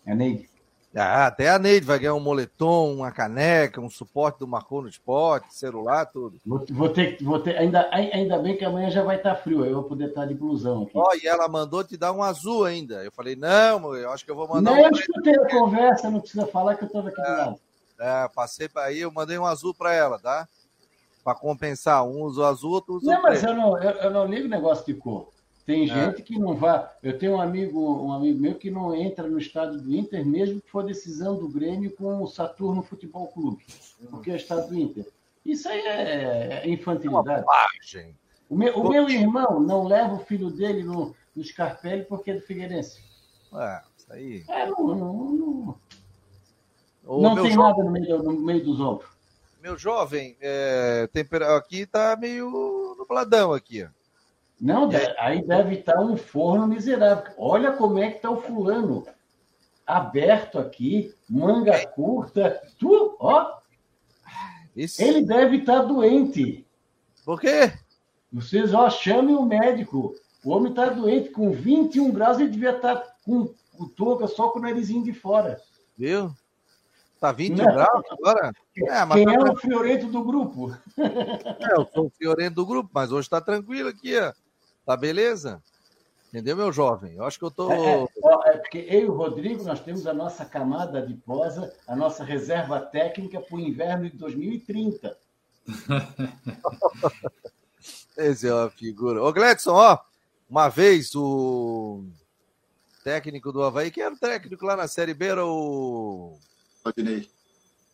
É 0.05 0.13
Neide. 0.13 0.49
Ah, 0.97 1.27
até 1.27 1.49
a 1.49 1.59
Neide 1.59 1.85
vai 1.85 1.99
ganhar 1.99 2.13
um 2.13 2.21
moletom, 2.21 2.93
uma 2.93 3.11
caneca, 3.11 3.81
um 3.81 3.89
suporte 3.89 4.39
do 4.39 4.47
Marcou 4.47 4.81
no 4.81 4.87
Esporte, 4.87 5.53
celular, 5.53 6.05
tudo. 6.05 6.39
Vou, 6.45 6.65
vou, 6.69 6.87
ter, 6.87 7.21
vou 7.21 7.37
ter, 7.37 7.57
ainda, 7.57 7.89
ainda 7.91 8.39
bem 8.39 8.55
que 8.55 8.63
amanhã 8.63 8.89
já 8.89 9.03
vai 9.03 9.17
estar 9.17 9.35
frio, 9.35 9.63
aí 9.63 9.71
eu 9.71 9.81
vou 9.81 9.89
poder 9.89 10.07
estar 10.07 10.25
de 10.25 10.33
blusão 10.33 10.83
aqui. 10.83 10.93
Ó, 10.95 11.03
oh, 11.05 11.15
e 11.21 11.27
ela 11.27 11.49
mandou 11.49 11.83
te 11.83 11.97
dar 11.97 12.13
um 12.13 12.23
azul 12.23 12.63
ainda. 12.63 13.03
Eu 13.03 13.11
falei, 13.11 13.35
não, 13.35 13.93
eu 13.93 14.09
acho 14.09 14.23
que 14.23 14.31
eu 14.31 14.37
vou 14.37 14.47
mandar 14.47 14.71
não, 14.71 14.77
um. 14.77 14.81
Não, 14.83 14.87
eu 14.87 14.91
escutei 14.93 15.35
a 15.35 15.49
conversa, 15.49 16.09
não 16.09 16.21
precisa 16.21 16.47
falar 16.47 16.75
que 16.75 16.85
eu 16.85 16.87
estou 16.87 17.01
aqui 17.05 17.19
é, 17.19 17.25
do 17.25 17.37
lado. 17.37 17.59
É, 17.99 18.29
passei 18.33 18.69
para 18.69 18.83
aí, 18.85 19.01
eu 19.01 19.11
mandei 19.11 19.37
um 19.37 19.45
azul 19.45 19.73
para 19.73 19.93
ela, 19.93 20.17
tá? 20.17 20.47
Para 21.25 21.37
compensar. 21.37 22.07
Um 22.07 22.21
usa 22.21 22.47
azul, 22.47 22.73
outro 22.73 22.93
usa 22.93 23.11
não, 23.11 23.23
mas 23.23 23.43
eu 23.43 23.55
não, 23.55 23.81
eu, 23.81 23.91
eu 23.91 24.11
não 24.11 24.25
ligo 24.27 24.47
negócio 24.47 24.85
de 24.85 24.93
cor. 24.93 25.29
Tem 25.65 25.85
é. 25.85 25.87
gente 25.87 26.21
que 26.21 26.37
não 26.37 26.53
vai. 26.53 26.87
Eu 27.01 27.17
tenho 27.17 27.33
um 27.33 27.41
amigo, 27.41 27.79
um 28.05 28.13
amigo 28.13 28.39
meu 28.39 28.53
que 28.53 28.69
não 28.69 28.93
entra 28.93 29.27
no 29.27 29.39
estádio 29.39 29.81
do 29.81 29.95
Inter, 29.95 30.23
mesmo 30.23 30.61
que 30.61 30.69
for 30.69 30.85
decisão 30.85 31.35
do 31.35 31.49
Grêmio 31.49 31.95
com 31.95 32.21
o 32.21 32.27
Saturno 32.27 32.83
Futebol 32.83 33.27
Clube, 33.29 33.65
porque 34.11 34.29
é 34.29 34.35
estado 34.35 34.69
do 34.69 34.77
Inter. 34.77 35.07
Isso 35.43 35.67
aí 35.67 35.79
é, 35.79 36.61
é 36.63 36.69
infantilidade. 36.69 37.43
É 37.95 38.13
o, 38.47 38.55
meu, 38.55 38.77
o 38.77 38.89
meu 38.89 39.09
irmão 39.09 39.59
não 39.59 39.87
leva 39.87 40.13
o 40.13 40.19
filho 40.19 40.51
dele 40.51 40.83
no, 40.83 41.15
no 41.35 41.43
Scarpelli 41.43 42.05
porque 42.05 42.29
é 42.29 42.35
do 42.35 42.41
Figueirense. 42.41 43.03
É, 43.55 43.81
isso 43.97 44.13
aí. 44.13 44.45
É, 44.47 44.67
não, 44.67 44.87
não, 44.87 44.95
não, 44.95 45.77
não 47.03 47.35
tem 47.35 47.53
jovem, 47.53 47.57
nada 47.57 47.83
no 47.83 47.91
meio, 47.91 48.21
no 48.21 48.33
meio 48.33 48.63
dos 48.63 48.79
ombros. 48.79 49.14
Meu 49.65 49.79
jovem, 49.79 50.37
é, 50.41 51.09
tempera... 51.11 51.57
aqui 51.57 51.87
tá 51.87 52.15
meio 52.15 52.95
nubladão 52.99 53.51
aqui. 53.51 53.83
Ó. 53.83 53.87
Não, 54.61 54.91
aí 55.17 55.43
deve 55.43 55.79
estar 55.79 55.99
um 55.99 56.15
forno 56.15 56.67
miserável. 56.67 57.33
Olha 57.35 57.71
como 57.71 57.97
é 57.97 58.11
que 58.11 58.17
está 58.17 58.29
o 58.29 58.39
fulano. 58.39 59.07
Aberto 59.83 60.59
aqui, 60.59 61.15
manga 61.27 61.83
curta, 61.87 62.61
tu, 62.77 63.17
ó. 63.19 63.57
Isso. 64.75 65.01
Ele 65.01 65.25
deve 65.25 65.57
estar 65.57 65.81
doente. 65.81 66.63
Por 67.25 67.41
quê? 67.41 67.73
Vocês, 68.31 68.71
ó, 68.71 68.87
chamem 68.87 69.35
o 69.35 69.47
médico. 69.47 70.13
O 70.43 70.51
homem 70.51 70.69
está 70.69 70.89
doente, 70.89 71.31
com 71.31 71.49
21 71.49 72.11
graus, 72.11 72.37
ele 72.37 72.51
devia 72.51 72.75
estar 72.75 73.03
com 73.25 73.51
o 73.79 73.89
touca 73.89 74.27
só 74.27 74.49
com 74.49 74.59
o 74.59 74.61
narizinho 74.61 75.03
de 75.03 75.11
fora. 75.11 75.59
Viu? 75.97 76.31
Tá 77.19 77.31
20 77.31 77.57
Não. 77.57 77.65
graus 77.65 78.03
agora? 78.11 78.49
É, 78.49 78.51
Quem 79.13 79.25
tá 79.25 79.33
é 79.33 79.51
o 79.51 79.55
friorento 79.55 80.07
do 80.07 80.23
grupo? 80.23 80.71
É, 80.97 81.79
eu 81.79 81.87
sou 81.93 82.07
o 82.07 82.09
friorento 82.09 82.55
do 82.55 82.65
grupo, 82.65 82.89
mas 82.93 83.11
hoje 83.11 83.25
está 83.25 83.39
tranquilo 83.39 83.89
aqui, 83.89 84.17
ó. 84.17 84.33
Tá 84.85 84.95
beleza? 84.97 85.61
Entendeu, 86.29 86.57
meu 86.57 86.71
jovem? 86.71 87.15
Eu 87.15 87.23
acho 87.23 87.39
que 87.39 87.45
eu 87.45 87.51
tô. 87.51 87.71
É, 87.71 87.77
é, 87.77 88.07
é 88.47 88.57
porque 88.57 88.85
eu 88.89 89.01
e 89.01 89.05
o 89.05 89.15
Rodrigo, 89.15 89.63
nós 89.63 89.79
temos 89.79 90.05
a 90.05 90.13
nossa 90.13 90.43
camada 90.43 91.01
de 91.01 91.13
posa, 91.13 91.73
a 91.87 91.95
nossa 91.95 92.25
reserva 92.25 92.79
técnica 92.81 93.39
para 93.39 93.55
o 93.55 93.59
inverno 93.59 94.09
de 94.09 94.17
2030. 94.17 95.17
Esse 98.17 98.49
é 98.49 98.53
uma 98.53 98.69
figura. 98.69 99.23
Ô, 99.23 99.31
Gledson, 99.31 99.71
ó, 99.71 99.97
uma 100.49 100.67
vez 100.67 101.15
o 101.15 102.03
técnico 103.03 103.53
do 103.53 103.63
Havaí, 103.63 103.89
que 103.89 104.01
era 104.01 104.13
o 104.13 104.19
técnico 104.19 104.65
lá 104.65 104.75
na 104.75 104.87
Série 104.87 105.13
B, 105.13 105.27
era 105.27 105.45
o. 105.45 106.37
Claudinei. 106.85 107.27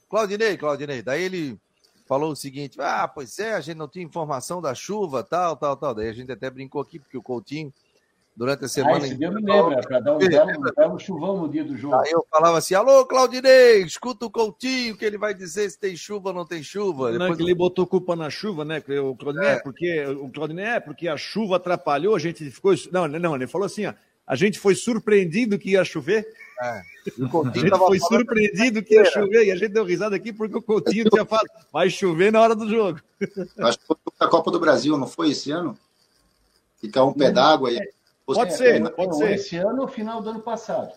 Claudinei, 0.10 0.58
Claudinei. 0.58 1.01
Daí 1.01 1.23
ele 1.23 1.58
falou 2.06 2.32
o 2.32 2.36
seguinte: 2.36 2.80
ah, 2.82 3.08
pois 3.08 3.39
é, 3.39 3.54
a 3.54 3.62
gente 3.62 3.77
não 3.77 3.88
tinha 3.88 4.04
informação 4.04 4.62
da 4.62 4.75
chuva, 4.75 5.23
tal, 5.23 5.56
tal, 5.56 5.77
tal. 5.77 5.95
Daí 5.95 6.10
a 6.10 6.13
gente 6.13 6.32
até 6.32 6.49
brincou 6.49 6.82
aqui, 6.82 6.99
porque 6.99 7.17
o 7.17 7.23
Coutinho, 7.23 7.73
durante 8.36 8.65
a 8.65 8.67
semana. 8.67 8.97
Ah, 8.97 9.08
esse 9.08 9.15
dia 9.15 9.32
me 9.32 9.41
lembra, 9.41 9.80
para 9.80 10.01
dar 10.01 10.17
um 10.17 10.19
belo, 10.19 10.99
chuvão 10.99 11.38
no 11.38 11.47
dia 11.47 11.63
do 11.63 11.77
jogo. 11.77 11.95
Aí 11.95 12.12
eu 12.12 12.25
falava 12.30 12.58
assim: 12.58 12.73
alô, 12.73 13.06
Claudinei, 13.06 13.84
escuta 13.84 14.25
o 14.25 14.30
Coutinho, 14.30 14.97
que 14.97 15.06
ele 15.06 15.17
vai 15.17 15.34
dizer 15.34 15.69
se 15.69 15.80
tem 15.80 15.95
chuva 15.95 16.30
ou 16.30 16.36
não 16.36 16.45
tem 16.45 16.62
chuva. 16.62 17.12
Não, 17.12 17.19
Depois... 17.19 17.38
que 17.38 17.43
ele 17.43 17.56
botou 17.56 17.88
culpa 17.88 18.13
na 18.13 18.30
chuva, 18.30 18.65
né? 18.65 18.84
O 19.01 19.15
Claudinei, 19.15 19.51
é. 19.51 19.60
porque, 19.60 20.06
o 20.06 20.30
Claudinei 20.30 20.65
é 20.65 20.80
porque 20.82 21.08
a 21.08 21.15
chuva 21.15 21.56
atrapalhou, 21.56 22.13
a 22.13 22.19
gente 22.19 22.51
ficou. 22.51 22.73
Não, 22.91 23.08
não, 23.08 23.36
ele 23.36 23.47
falou 23.47 23.67
assim: 23.67 23.86
ó, 23.86 23.93
a 24.25 24.36
gente 24.36 24.60
foi 24.60 24.75
surpreendido 24.75 25.57
que 25.57 25.71
ia 25.71 25.84
chover. 25.84 26.27
É. 26.62 26.81
O 27.17 27.27
Coutinho 27.27 27.65
a 27.65 27.69
gente 27.69 27.77
foi 27.77 27.99
surpreendido 27.99 28.84
que 28.84 28.93
ia 28.93 29.05
chover 29.05 29.45
e 29.45 29.51
a 29.51 29.55
gente 29.55 29.69
deu 29.69 29.84
risada 29.84 30.15
aqui 30.15 30.31
porque 30.31 30.57
o 30.57 30.62
Coutinho 30.62 31.10
tinha 31.10 31.25
falado, 31.25 31.49
vai 31.73 31.89
chover 31.89 32.31
na 32.31 32.39
hora 32.39 32.55
do 32.55 32.69
jogo. 32.69 32.99
Acho 33.60 33.79
que 33.79 33.86
foi 33.86 33.97
a 34.19 34.27
Copa 34.27 34.51
do 34.51 34.60
Brasil, 34.60 34.97
não 34.97 35.07
foi 35.07 35.31
esse 35.31 35.51
ano? 35.51 35.77
Caiu 36.93 37.07
um 37.07 37.13
pé 37.13 37.31
d'água 37.31 37.69
aí. 37.69 37.79
Pode 38.25 38.55
ser, 38.55 38.89
pode 38.91 39.17
ser. 39.17 39.31
Esse 39.34 39.57
ano 39.57 39.81
ou 39.81 39.88
final 39.88 40.21
do 40.21 40.29
ano 40.29 40.41
passado. 40.41 40.91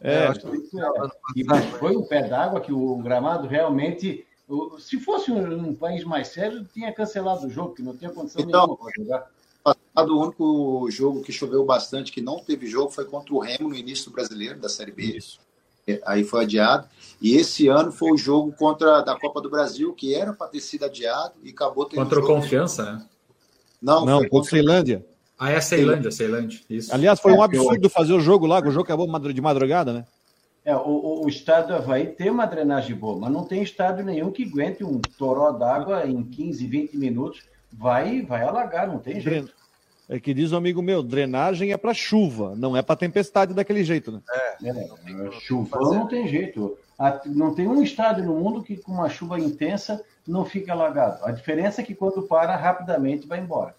É, 0.00 0.26
é 0.26 0.32
que 0.32 1.78
foi 1.78 1.96
um 1.96 2.02
pé 2.02 2.22
d'água 2.28 2.60
que 2.60 2.72
o 2.72 2.96
gramado 2.98 3.46
realmente. 3.48 4.26
Se 4.78 4.98
fosse 4.98 5.30
um 5.30 5.74
país 5.74 6.02
mais 6.02 6.28
sério, 6.28 6.64
tinha 6.72 6.92
cancelado 6.92 7.46
o 7.46 7.50
jogo, 7.50 7.74
que 7.74 7.82
não 7.82 7.96
tinha 7.96 8.10
condição 8.10 8.42
então, 8.42 8.62
nenhuma 8.62 8.76
para 8.76 8.92
jogar 8.96 9.30
passado, 9.62 10.16
o 10.16 10.22
único 10.22 10.90
jogo 10.90 11.22
que 11.22 11.32
choveu 11.32 11.64
bastante, 11.64 12.12
que 12.12 12.20
não 12.20 12.38
teve 12.38 12.66
jogo, 12.66 12.90
foi 12.90 13.04
contra 13.04 13.34
o 13.34 13.38
Remo 13.38 13.68
no 13.68 13.74
início 13.74 14.06
do 14.06 14.12
brasileiro, 14.12 14.58
da 14.58 14.68
Série 14.68 14.92
B. 14.92 15.02
Isso. 15.02 15.40
É, 15.86 16.00
aí 16.04 16.24
foi 16.24 16.42
adiado. 16.42 16.88
E 17.20 17.36
esse 17.36 17.68
ano 17.68 17.90
foi 17.92 18.12
o 18.12 18.16
jogo 18.16 18.52
contra 18.52 19.00
da 19.00 19.18
Copa 19.18 19.40
do 19.40 19.50
Brasil, 19.50 19.92
que 19.92 20.14
era 20.14 20.32
para 20.32 20.48
ter 20.48 20.60
sido 20.60 20.84
adiado 20.84 21.34
e 21.42 21.50
acabou 21.50 21.84
tendo. 21.84 22.02
Contra 22.02 22.20
o 22.20 22.26
Confiança, 22.26 22.92
né? 22.92 23.06
Não, 23.80 24.04
não 24.04 24.28
contra 24.28 24.48
a 24.48 24.50
Ceilândia. 24.50 25.06
Ah, 25.38 25.50
é 25.50 25.60
Ceilândia, 25.60 26.10
Ceilândia. 26.10 26.60
Isso. 26.68 26.94
Aliás, 26.94 27.18
foi 27.18 27.32
um 27.32 27.40
é, 27.40 27.44
absurdo 27.44 27.88
fazer 27.88 28.12
o 28.12 28.20
jogo 28.20 28.46
lá, 28.46 28.60
o 28.60 28.70
jogo 28.70 28.84
acabou 28.84 29.06
de 29.32 29.40
madrugada, 29.40 29.92
né? 29.92 30.04
É, 30.62 30.76
o, 30.76 31.22
o 31.24 31.28
estado 31.28 31.68
do 31.68 31.74
Havaí 31.74 32.08
tem 32.08 32.28
uma 32.30 32.44
drenagem 32.44 32.94
boa, 32.94 33.18
mas 33.18 33.32
não 33.32 33.44
tem 33.44 33.62
estado 33.62 34.02
nenhum 34.02 34.30
que 34.30 34.44
aguente 34.44 34.84
um 34.84 35.00
toró 35.00 35.50
d'água 35.52 36.06
em 36.06 36.22
15, 36.22 36.66
20 36.66 36.96
minutos 36.98 37.42
vai, 37.72 38.22
vai 38.22 38.42
alagar, 38.42 38.86
não 38.86 38.98
tem 38.98 39.20
jeito. 39.20 39.54
É 40.08 40.18
que 40.18 40.34
diz 40.34 40.50
um 40.52 40.56
amigo 40.56 40.82
meu, 40.82 41.04
drenagem 41.04 41.72
é 41.72 41.76
para 41.76 41.94
chuva, 41.94 42.54
não 42.56 42.76
é 42.76 42.82
para 42.82 42.96
tempestade 42.96 43.54
daquele 43.54 43.84
jeito, 43.84 44.10
né? 44.10 44.20
É, 44.60 44.68
é 44.68 45.30
chuvão 45.40 45.94
não 45.94 46.08
tem 46.08 46.26
jeito. 46.26 46.76
Não 47.26 47.54
tem 47.54 47.68
um 47.68 47.80
estado 47.80 48.22
no 48.22 48.34
mundo 48.34 48.62
que 48.62 48.76
com 48.76 48.92
uma 48.92 49.08
chuva 49.08 49.38
intensa 49.38 50.04
não 50.26 50.44
fica 50.44 50.72
alagado. 50.72 51.24
A 51.24 51.30
diferença 51.30 51.80
é 51.80 51.84
que 51.84 51.94
quando 51.94 52.22
para, 52.22 52.56
rapidamente 52.56 53.26
vai 53.26 53.38
embora. 53.38 53.74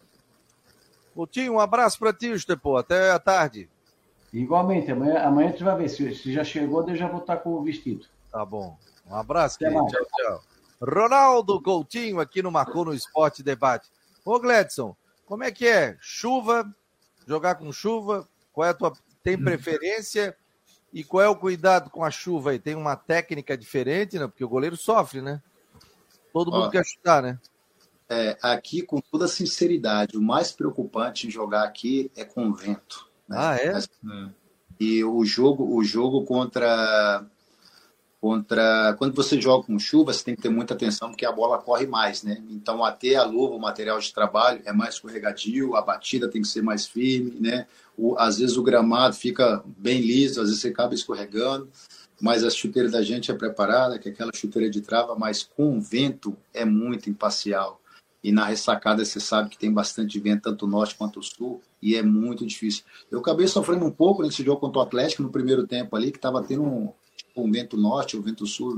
Coutinho, 1.14 1.54
um 1.54 1.60
abraço 1.60 2.00
para 2.00 2.14
ti, 2.14 2.32
Estepô. 2.32 2.78
Até 2.78 3.12
a 3.12 3.20
tarde. 3.20 3.70
Igualmente, 4.34 4.90
amanhã, 4.90 5.20
amanhã 5.20 5.50
a 5.50 5.52
gente 5.52 5.64
vai 5.64 5.76
ver. 5.76 5.90
Se, 5.90 6.16
se 6.16 6.34
já 6.34 6.44
chegou, 6.44 6.88
eu 6.88 6.96
já 6.96 7.08
vou 7.08 7.20
estar 7.20 7.38
com 7.38 7.50
o 7.52 7.62
vestido. 7.62 8.06
Tá 8.32 8.46
bom. 8.46 8.78
Um 9.06 9.16
abraço, 9.16 9.60
querido. 9.60 9.86
Tchau, 9.88 10.06
tchau. 10.16 10.51
Ronaldo 10.82 11.62
Coutinho 11.62 12.20
aqui 12.20 12.42
no 12.42 12.52
Marcou 12.52 12.86
no 12.86 12.94
Esporte 12.94 13.44
Debate. 13.44 13.90
Ô, 14.26 14.40
Gledson, 14.40 14.96
como 15.26 15.44
é 15.44 15.52
que 15.52 15.68
é? 15.68 15.96
Chuva, 16.00 16.70
jogar 17.28 17.56
com 17.56 17.72
chuva? 17.72 18.28
Qual 18.52 18.68
é 18.68 18.72
a 18.72 18.74
tua. 18.74 18.94
Tem 19.24 19.36
hum. 19.36 19.44
preferência? 19.44 20.36
E 20.92 21.04
qual 21.04 21.24
é 21.24 21.30
o 21.30 21.36
cuidado 21.36 21.90
com 21.90 22.04
a 22.04 22.12
chuva 22.12 22.52
aí? 22.52 22.60
Tem 22.60 22.76
uma 22.76 22.96
técnica 22.96 23.58
diferente, 23.58 24.20
né? 24.20 24.28
Porque 24.28 24.44
o 24.44 24.50
goleiro 24.50 24.76
sofre, 24.76 25.22
né? 25.22 25.42
Todo 26.34 26.52
mundo 26.52 26.66
Ó, 26.66 26.70
quer 26.70 26.84
chutar, 26.86 27.22
né? 27.22 27.40
É, 28.10 28.38
aqui, 28.42 28.82
com 28.82 29.00
toda 29.00 29.28
sinceridade, 29.28 30.18
o 30.18 30.22
mais 30.22 30.52
preocupante 30.52 31.28
em 31.28 31.32
jogar 31.32 31.64
aqui 31.64 32.12
é 32.16 32.26
com 32.26 32.50
o 32.50 32.54
vento. 32.54 33.08
Né? 33.28 33.38
Ah, 33.40 33.56
é? 33.56 33.72
E 34.78 35.02
o 35.04 35.24
jogo, 35.24 35.78
o 35.78 35.82
jogo 35.82 36.26
contra 36.26 37.26
contra 38.22 38.94
quando 39.00 39.16
você 39.16 39.42
joga 39.42 39.66
com 39.66 39.80
chuva, 39.80 40.14
você 40.14 40.24
tem 40.24 40.36
que 40.36 40.44
ter 40.44 40.50
muita 40.50 40.76
atenção 40.76 41.10
porque 41.10 41.26
a 41.26 41.32
bola 41.32 41.58
corre 41.58 41.88
mais, 41.88 42.22
né? 42.22 42.42
Então 42.52 42.86
até 42.86 43.16
a 43.16 43.24
luva, 43.24 43.56
o 43.56 43.60
material 43.60 43.98
de 43.98 44.14
trabalho 44.14 44.62
é 44.64 44.72
mais 44.72 44.94
escorregadio, 44.94 45.76
a 45.76 45.82
batida 45.82 46.30
tem 46.30 46.44
que 46.44 46.48
ser 46.48 46.62
mais 46.62 46.86
firme, 46.86 47.40
né? 47.40 47.66
O, 47.98 48.16
às 48.20 48.38
vezes 48.38 48.56
o 48.58 48.64
gramado 48.64 49.16
fica 49.16 49.64
bem 49.66 50.00
liso, 50.02 50.40
às 50.40 50.48
vezes 50.50 50.62
você 50.62 50.68
acaba 50.68 50.94
escorregando, 50.94 51.68
mas 52.22 52.44
a 52.44 52.50
chuteira 52.52 52.90
da 52.92 53.02
gente 53.02 53.32
é 53.32 53.34
preparada, 53.34 53.98
que 53.98 54.10
é 54.10 54.12
aquela 54.12 54.32
chuteira 54.32 54.70
de 54.70 54.82
trava, 54.82 55.16
mas 55.16 55.42
com 55.42 55.76
o 55.76 55.82
vento 55.82 56.38
é 56.54 56.64
muito 56.64 57.10
imparcial. 57.10 57.82
E 58.24 58.32
na 58.32 58.46
ressacada 58.46 59.04
você 59.04 59.20
sabe 59.20 59.50
que 59.50 59.58
tem 59.58 59.74
bastante 59.74 60.20
vento, 60.20 60.44
tanto 60.44 60.68
norte 60.68 60.94
quanto 60.94 61.24
sul, 61.24 61.60
e 61.82 61.96
é 61.96 62.04
muito 62.04 62.46
difícil. 62.46 62.84
Eu 63.10 63.18
acabei 63.18 63.48
sofrendo 63.48 63.84
um 63.84 63.90
pouco 63.90 64.22
nesse 64.22 64.44
jogo 64.44 64.62
contra 64.62 64.78
o 64.78 64.84
Atlético 64.84 65.24
no 65.24 65.32
primeiro 65.32 65.66
tempo 65.66 65.96
ali, 65.96 66.12
que 66.12 66.20
estava 66.20 66.44
tendo 66.44 66.62
um, 66.62 66.94
o 67.36 67.52
vento 67.52 67.78
norte, 67.78 68.18
o 68.18 68.22
vento 68.22 68.46
sul. 68.46 68.78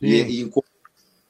E, 0.00 0.42
e, 0.42 0.50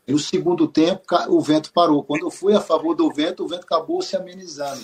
no 0.07 0.19
segundo 0.19 0.69
tempo, 0.69 1.03
o 1.29 1.41
vento 1.41 1.73
parou. 1.73 2.03
Quando 2.03 2.23
eu 2.23 2.31
fui 2.31 2.55
a 2.55 2.61
favor 2.61 2.95
do 2.95 3.13
vento, 3.13 3.45
o 3.45 3.49
vento 3.49 3.65
acabou 3.65 4.03
se 4.03 4.17
amenizando. 4.17 4.81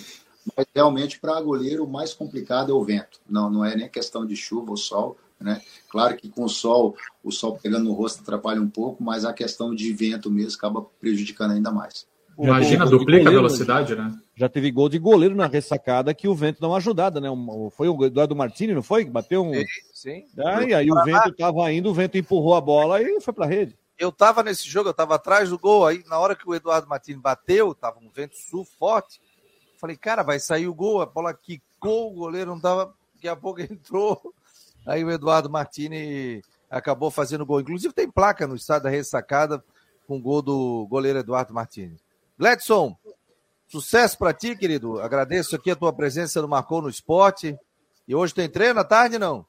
Mas 0.57 0.67
realmente, 0.75 1.21
para 1.21 1.41
goleiro, 1.41 1.85
o 1.85 1.91
mais 1.91 2.13
complicado 2.13 2.73
é 2.73 2.75
o 2.75 2.83
vento. 2.83 3.21
Não, 3.29 3.49
não 3.49 3.65
é 3.65 3.77
nem 3.77 3.89
questão 3.89 4.27
de 4.27 4.35
chuva 4.35 4.71
ou 4.71 4.77
sol. 4.77 5.17
Né? 5.39 5.61
Claro 5.89 6.17
que 6.17 6.29
com 6.29 6.45
o 6.45 6.49
sol, 6.49 6.97
o 7.23 7.31
sol 7.31 7.59
pegando 7.61 7.85
no 7.85 7.93
rosto 7.93 8.23
atrapalha 8.23 8.61
um 8.61 8.69
pouco, 8.69 9.03
mas 9.03 9.25
a 9.25 9.33
questão 9.33 9.75
de 9.75 9.93
vento 9.93 10.31
mesmo 10.31 10.57
acaba 10.57 10.83
prejudicando 11.01 11.53
ainda 11.53 11.71
mais. 11.71 12.07
Imagina, 12.39 12.87
duplica 12.87 13.29
a 13.29 13.33
velocidade, 13.33 13.95
né? 13.95 14.13
Já 14.35 14.49
teve 14.49 14.71
gol 14.71 14.89
de 14.89 14.99
goleiro 14.99 15.35
na 15.35 15.47
ressacada 15.47 16.15
que 16.15 16.27
o 16.27 16.35
vento 16.35 16.61
deu 16.61 16.71
uma 16.71 16.79
ajudada, 16.79 17.21
né? 17.21 17.29
Foi 17.73 17.89
o 17.89 18.05
Eduardo 18.05 18.35
Martini, 18.35 18.73
não 18.73 18.83
foi? 18.83 19.05
Bateu 19.05 19.45
um. 19.45 19.53
Sim. 19.53 19.65
Sim. 20.03 20.25
Ah, 20.39 20.59
aí 20.59 20.91
o 20.91 21.05
vento 21.05 21.31
estava 21.31 21.73
indo, 21.73 21.91
o 21.91 21.95
vento 21.95 22.19
empurrou 22.19 22.55
a 22.55 22.61
bola 22.61 23.01
e 23.01 23.21
foi 23.21 23.33
para 23.33 23.45
a 23.45 23.49
rede. 23.49 23.79
Eu 23.97 24.09
estava 24.09 24.43
nesse 24.43 24.69
jogo, 24.69 24.89
eu 24.89 24.93
estava 24.93 25.15
atrás 25.15 25.51
do 25.51 25.59
gol. 25.59 25.87
Aí, 25.87 26.03
na 26.09 26.19
hora 26.19 26.35
que 26.35 26.49
o 26.49 26.55
Eduardo 26.55 26.89
Martini 26.89 27.21
bateu, 27.21 27.71
estava 27.71 28.01
um 28.01 28.11
vento 28.11 28.37
sul 28.37 28.65
forte. 28.65 29.21
Falei, 29.79 29.97
cara, 29.97 30.25
vai 30.25 30.41
sair 30.41 30.67
o 30.67 30.75
gol. 30.75 31.01
A 31.01 31.07
bola 31.07 31.33
quicou, 31.33 32.11
o 32.11 32.15
goleiro 32.15 32.51
não 32.51 32.57
estava. 32.57 32.93
Daqui 33.15 33.29
a 33.29 33.37
pouco 33.37 33.61
entrou. 33.63 34.21
Aí 34.85 35.05
o 35.05 35.11
Eduardo 35.11 35.49
Martini 35.49 36.43
acabou 36.69 37.11
fazendo 37.11 37.47
gol. 37.47 37.61
Inclusive, 37.61 37.95
tem 37.95 38.11
placa 38.11 38.47
no 38.47 38.57
estado 38.57 38.85
da 38.85 38.91
ressacada 38.91 39.63
com 40.07 40.17
o 40.17 40.21
gol 40.21 40.43
do 40.43 40.87
goleiro 40.91 41.21
Eduardo 41.21 41.55
Martini. 41.55 41.97
Gledson, 42.37 42.97
sucesso 43.69 44.19
para 44.19 44.35
ti, 44.35 44.57
querido. 44.57 45.01
Agradeço 45.01 45.55
aqui 45.55 45.71
a 45.71 45.77
tua 45.77 45.93
presença 45.93 46.43
no 46.43 46.49
Marcou 46.49 46.83
no 46.83 46.89
Esporte. 46.89 47.57
E 48.09 48.17
hoje 48.17 48.35
tem 48.35 48.49
treino 48.49 48.81
à 48.81 48.85
tarde, 48.85 49.17
não? 49.17 49.47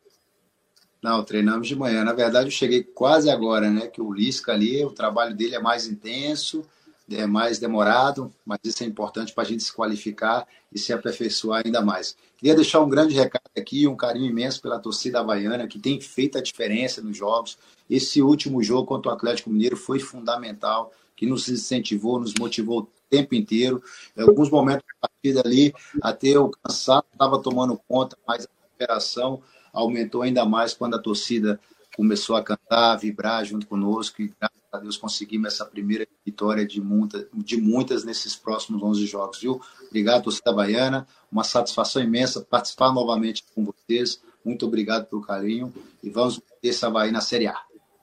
Não, 1.03 1.21
treinamos 1.23 1.67
de 1.67 1.75
manhã. 1.75 2.03
Na 2.03 2.13
verdade, 2.13 2.47
eu 2.47 2.51
cheguei 2.51 2.81
quase 2.81 3.29
agora, 3.29 3.69
né? 3.69 3.87
Que 3.87 4.01
o 4.01 4.13
Lisca 4.13 4.53
ali, 4.53 4.83
o 4.85 4.91
trabalho 4.91 5.35
dele 5.35 5.55
é 5.55 5.59
mais 5.59 5.85
intenso. 5.85 6.63
é 7.11 7.25
mais 7.27 7.59
demorado, 7.59 8.33
mas 8.45 8.59
isso 8.63 8.81
é 8.83 8.87
importante 8.87 9.33
para 9.33 9.43
a 9.43 9.45
gente 9.45 9.61
se 9.61 9.73
qualificar 9.73 10.47
e 10.71 10.79
se 10.79 10.93
aperfeiçoar 10.93 11.61
ainda 11.65 11.81
mais. 11.81 12.15
Queria 12.37 12.55
deixar 12.55 12.79
um 12.79 12.87
grande 12.89 13.13
recado 13.13 13.43
aqui, 13.57 13.85
um 13.87 13.95
carinho 13.97 14.29
imenso 14.29 14.61
pela 14.61 14.79
torcida 14.79 15.19
havaiana, 15.19 15.67
que 15.67 15.77
tem 15.77 15.99
feito 15.99 16.37
a 16.37 16.41
diferença 16.41 17.01
nos 17.01 17.17
jogos. 17.17 17.57
Esse 17.89 18.21
último 18.21 18.63
jogo 18.63 18.87
contra 18.87 19.11
o 19.11 19.13
Atlético 19.15 19.49
Mineiro 19.49 19.75
foi 19.75 19.99
fundamental, 19.99 20.93
que 21.15 21.25
nos 21.25 21.49
incentivou, 21.49 22.19
nos 22.19 22.33
motivou 22.39 22.79
o 22.81 22.87
tempo 23.09 23.35
inteiro. 23.35 23.83
Em 24.17 24.21
alguns 24.21 24.49
momentos 24.49 24.85
da 24.87 25.07
partida 25.09 25.41
ali, 25.45 25.73
até 26.01 26.39
o 26.39 26.49
cansado 26.49 27.05
estava 27.11 27.37
tomando 27.39 27.79
conta, 27.87 28.17
mas 28.25 28.45
a 28.45 28.49
recuperação 28.63 29.41
aumentou 29.73 30.21
ainda 30.21 30.45
mais 30.45 30.73
quando 30.73 30.95
a 30.95 30.99
torcida 30.99 31.59
começou 31.95 32.35
a 32.35 32.43
cantar, 32.43 32.93
a 32.93 32.95
vibrar 32.95 33.43
junto 33.43 33.67
conosco 33.67 34.21
e 34.21 34.33
graças 34.39 34.57
a 34.71 34.77
Deus 34.77 34.97
conseguimos 34.97 35.53
essa 35.53 35.65
primeira 35.65 36.07
vitória 36.25 36.65
de, 36.65 36.81
muita, 36.81 37.27
de 37.33 37.57
muitas 37.57 38.03
nesses 38.03 38.35
próximos 38.35 38.81
11 38.81 39.05
jogos, 39.05 39.39
viu? 39.39 39.61
Obrigado, 39.87 40.23
torcida 40.23 40.53
baiana, 40.53 41.07
uma 41.31 41.43
satisfação 41.43 42.01
imensa 42.01 42.41
participar 42.41 42.93
novamente 42.93 43.43
com 43.53 43.65
vocês, 43.65 44.21
muito 44.43 44.65
obrigado 44.65 45.07
pelo 45.07 45.21
carinho 45.21 45.73
e 46.01 46.09
vamos 46.09 46.39
ter 46.61 46.69
essa 46.69 46.89
Bahia 46.89 47.11
na 47.11 47.21
Série 47.21 47.47
A. 47.47 47.57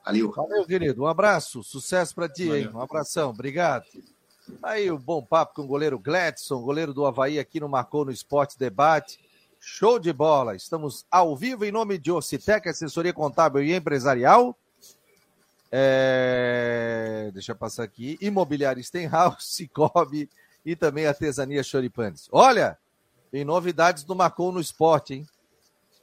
Valeu. 0.05 0.33
Valeu, 0.33 0.67
querido. 0.67 1.03
Um 1.03 1.07
abraço, 1.07 1.63
sucesso 1.63 2.15
para 2.15 2.29
ti, 2.29 2.51
hein? 2.51 2.71
Um 2.73 2.81
abração, 2.81 3.31
obrigado. 3.31 3.85
Aí 4.63 4.91
o 4.91 4.99
bom 4.99 5.23
papo 5.23 5.55
com 5.55 5.63
o 5.63 5.67
goleiro 5.67 5.99
Gladson, 5.99 6.61
goleiro 6.61 6.93
do 6.93 7.05
Havaí 7.05 7.39
aqui 7.39 7.61
no 7.61 7.69
Marcou 7.69 8.05
no 8.05 8.11
Esporte 8.11 8.59
Debate. 8.59 9.19
Show 9.63 9.99
de 9.99 10.11
bola! 10.11 10.57
Estamos 10.57 11.05
ao 11.11 11.37
vivo 11.37 11.67
em 11.67 11.71
nome 11.71 11.99
de 11.99 12.11
Ocitec, 12.11 12.67
assessoria 12.67 13.13
contábil 13.13 13.63
e 13.63 13.75
empresarial. 13.75 14.59
É... 15.71 17.31
Deixa 17.35 17.53
eu 17.53 17.57
passar 17.57 17.83
aqui. 17.83 18.17
Imobiliário 18.23 18.83
Stenhouse, 18.83 19.37
Cicobi 19.55 20.31
e 20.65 20.75
também 20.75 21.07
Artesania 21.07 21.63
Choripanes. 21.63 22.27
Olha, 22.33 22.79
tem 23.31 23.45
novidades 23.45 24.03
do 24.03 24.17
Marcou 24.17 24.51
no 24.51 24.61
Esporte, 24.61 25.13
hein? 25.13 25.29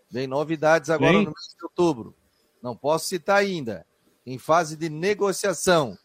Vem 0.09 0.27
novidades 0.27 0.91
agora 0.91 1.13
no 1.13 1.23
mês 1.23 1.55
de 1.57 1.63
outubro. 1.63 2.15
Não 2.61 2.77
posso 2.77 3.07
citar 3.07 3.37
ainda. 3.37 3.87
Em 4.23 4.37
fase 4.37 4.77
de 4.77 4.87
negociação. 4.87 5.97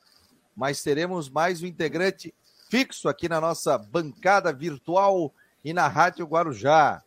Mas 0.57 0.83
teremos 0.83 1.29
mais 1.29 1.62
um 1.62 1.67
integrante 1.67 2.35
fixo 2.71 3.11
aqui 3.11 3.29
na 3.29 3.43
nossa 3.43 3.77
bancada 3.77 4.55
virtual 4.55 5.35
e 5.62 5.75
na 5.75 5.87
Rádio 5.87 6.25
Guarujá. 6.25 7.03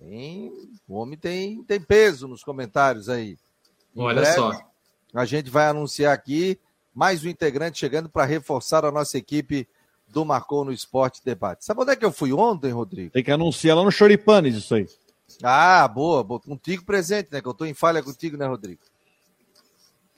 Tem, 0.00 0.50
o 0.88 0.94
homem 0.94 1.18
tem, 1.18 1.62
tem 1.62 1.78
peso 1.78 2.26
nos 2.26 2.42
comentários 2.42 3.10
aí. 3.10 3.36
Em 3.94 4.00
Olha 4.00 4.22
breve, 4.22 4.34
só. 4.34 4.58
A 5.14 5.26
gente 5.26 5.50
vai 5.50 5.66
anunciar 5.66 6.14
aqui 6.14 6.58
mais 6.94 7.22
um 7.22 7.28
integrante 7.28 7.78
chegando 7.78 8.08
para 8.08 8.24
reforçar 8.24 8.84
a 8.84 8.90
nossa 8.90 9.18
equipe 9.18 9.68
do 10.08 10.24
Marcou 10.24 10.64
no 10.64 10.72
Esporte 10.72 11.20
Debate. 11.22 11.66
Sabe 11.66 11.82
onde 11.82 11.92
é 11.92 11.96
que 11.96 12.04
eu 12.04 12.10
fui 12.10 12.32
ontem, 12.32 12.72
Rodrigo? 12.72 13.12
Tem 13.12 13.22
que 13.22 13.30
anunciar 13.30 13.76
lá 13.76 13.84
no 13.84 13.92
Choripanes 13.92 14.56
isso 14.56 14.74
aí. 14.74 14.88
Ah, 15.42 15.86
boa, 15.86 16.24
boa. 16.24 16.40
Contigo 16.40 16.84
presente, 16.84 17.28
né? 17.30 17.42
Que 17.42 17.46
eu 17.46 17.54
tô 17.54 17.66
em 17.66 17.74
falha 17.74 18.02
contigo, 18.02 18.36
né, 18.36 18.46
Rodrigo? 18.46 18.80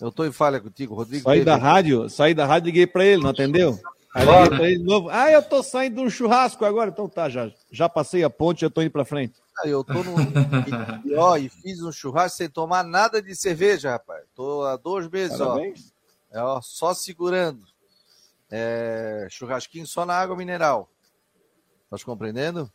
Eu 0.01 0.13
tô 0.13 0.25
em 0.25 0.33
falha 0.33 0.61
contigo, 0.61 0.95
Rodrigo. 0.95 1.25
Saí 1.25 1.45
da 1.45 1.57
rádio, 1.57 2.09
saí 2.09 2.35
da 2.35 2.47
rádio, 2.47 2.67
liguei 2.67 2.87
para 2.87 3.05
ele, 3.05 3.23
não 3.23 3.31
atendeu? 3.31 3.79
Aí 4.15 4.27
pra 4.27 4.69
ele 4.69 4.79
de 4.79 4.85
novo. 4.85 5.09
Ah, 5.11 5.31
eu 5.31 5.43
tô 5.43 5.63
saindo 5.63 5.97
de 5.97 6.01
um 6.03 6.11
churrasco 6.11 6.65
agora. 6.65 6.91
Então 6.91 7.09
tá, 7.09 7.29
já, 7.31 7.51
já 7.71 7.89
passei 7.89 8.23
a 8.23 8.29
ponte, 8.29 8.61
já 8.61 8.69
tô 8.71 8.83
indo 8.83 8.91
pra 8.91 9.05
frente. 9.05 9.41
Ah, 9.59 9.67
eu 9.67 9.83
tô 9.83 10.03
no. 10.03 10.17
e, 11.07 11.15
ó, 11.17 11.37
e 11.37 11.49
fiz 11.49 11.83
um 11.83 11.91
churrasco 11.91 12.37
sem 12.37 12.49
tomar 12.49 12.85
nada 12.85 13.23
de 13.23 13.35
cerveja, 13.35 13.91
rapaz. 13.93 14.25
Tô 14.35 14.65
há 14.65 14.77
dois 14.77 15.09
meses, 15.09 15.39
Parabéns. 15.39 15.93
ó. 16.33 16.39
É, 16.39 16.43
ó. 16.43 16.61
Só 16.61 16.93
segurando. 16.93 17.63
É, 18.51 19.27
churrasquinho 19.31 19.87
só 19.87 20.05
na 20.05 20.15
água 20.15 20.37
mineral. 20.37 20.91
Tá 21.91 21.97
compreendendo? 22.05 22.71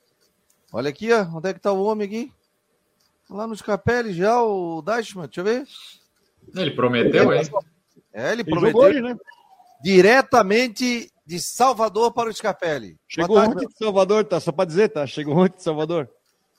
Olha 0.73 0.89
aqui, 0.89 1.13
ó. 1.13 1.21
Onde 1.35 1.49
é 1.49 1.53
que 1.53 1.59
tá 1.59 1.71
o 1.71 1.83
homem 1.83 2.07
aqui? 2.07 2.33
Lá 3.29 3.45
no 3.45 3.55
Scapelli 3.55 4.13
já, 4.13 4.41
o 4.41 4.81
Dashman, 4.81 5.25
deixa 5.25 5.41
eu 5.41 5.43
ver. 5.43 5.67
Ele 6.55 6.71
prometeu, 6.71 7.33
hein? 7.33 7.41
É, 8.13 8.31
ele, 8.31 8.41
ele 8.41 8.43
prometeu. 8.45 8.79
Hoje, 8.79 9.01
né? 9.01 9.15
Diretamente 9.83 11.11
de 11.27 11.41
Salvador 11.41 12.13
para 12.13 12.29
o 12.29 12.33
Scapelli. 12.33 12.97
Chegou 13.05 13.37
ontem 13.37 13.67
de 13.67 13.77
Salvador, 13.77 14.23
tá? 14.23 14.39
Só 14.39 14.53
para 14.53 14.63
dizer, 14.63 14.87
tá? 14.87 15.05
Chegou 15.05 15.35
ontem 15.35 15.57
de 15.57 15.63
Salvador. 15.63 16.09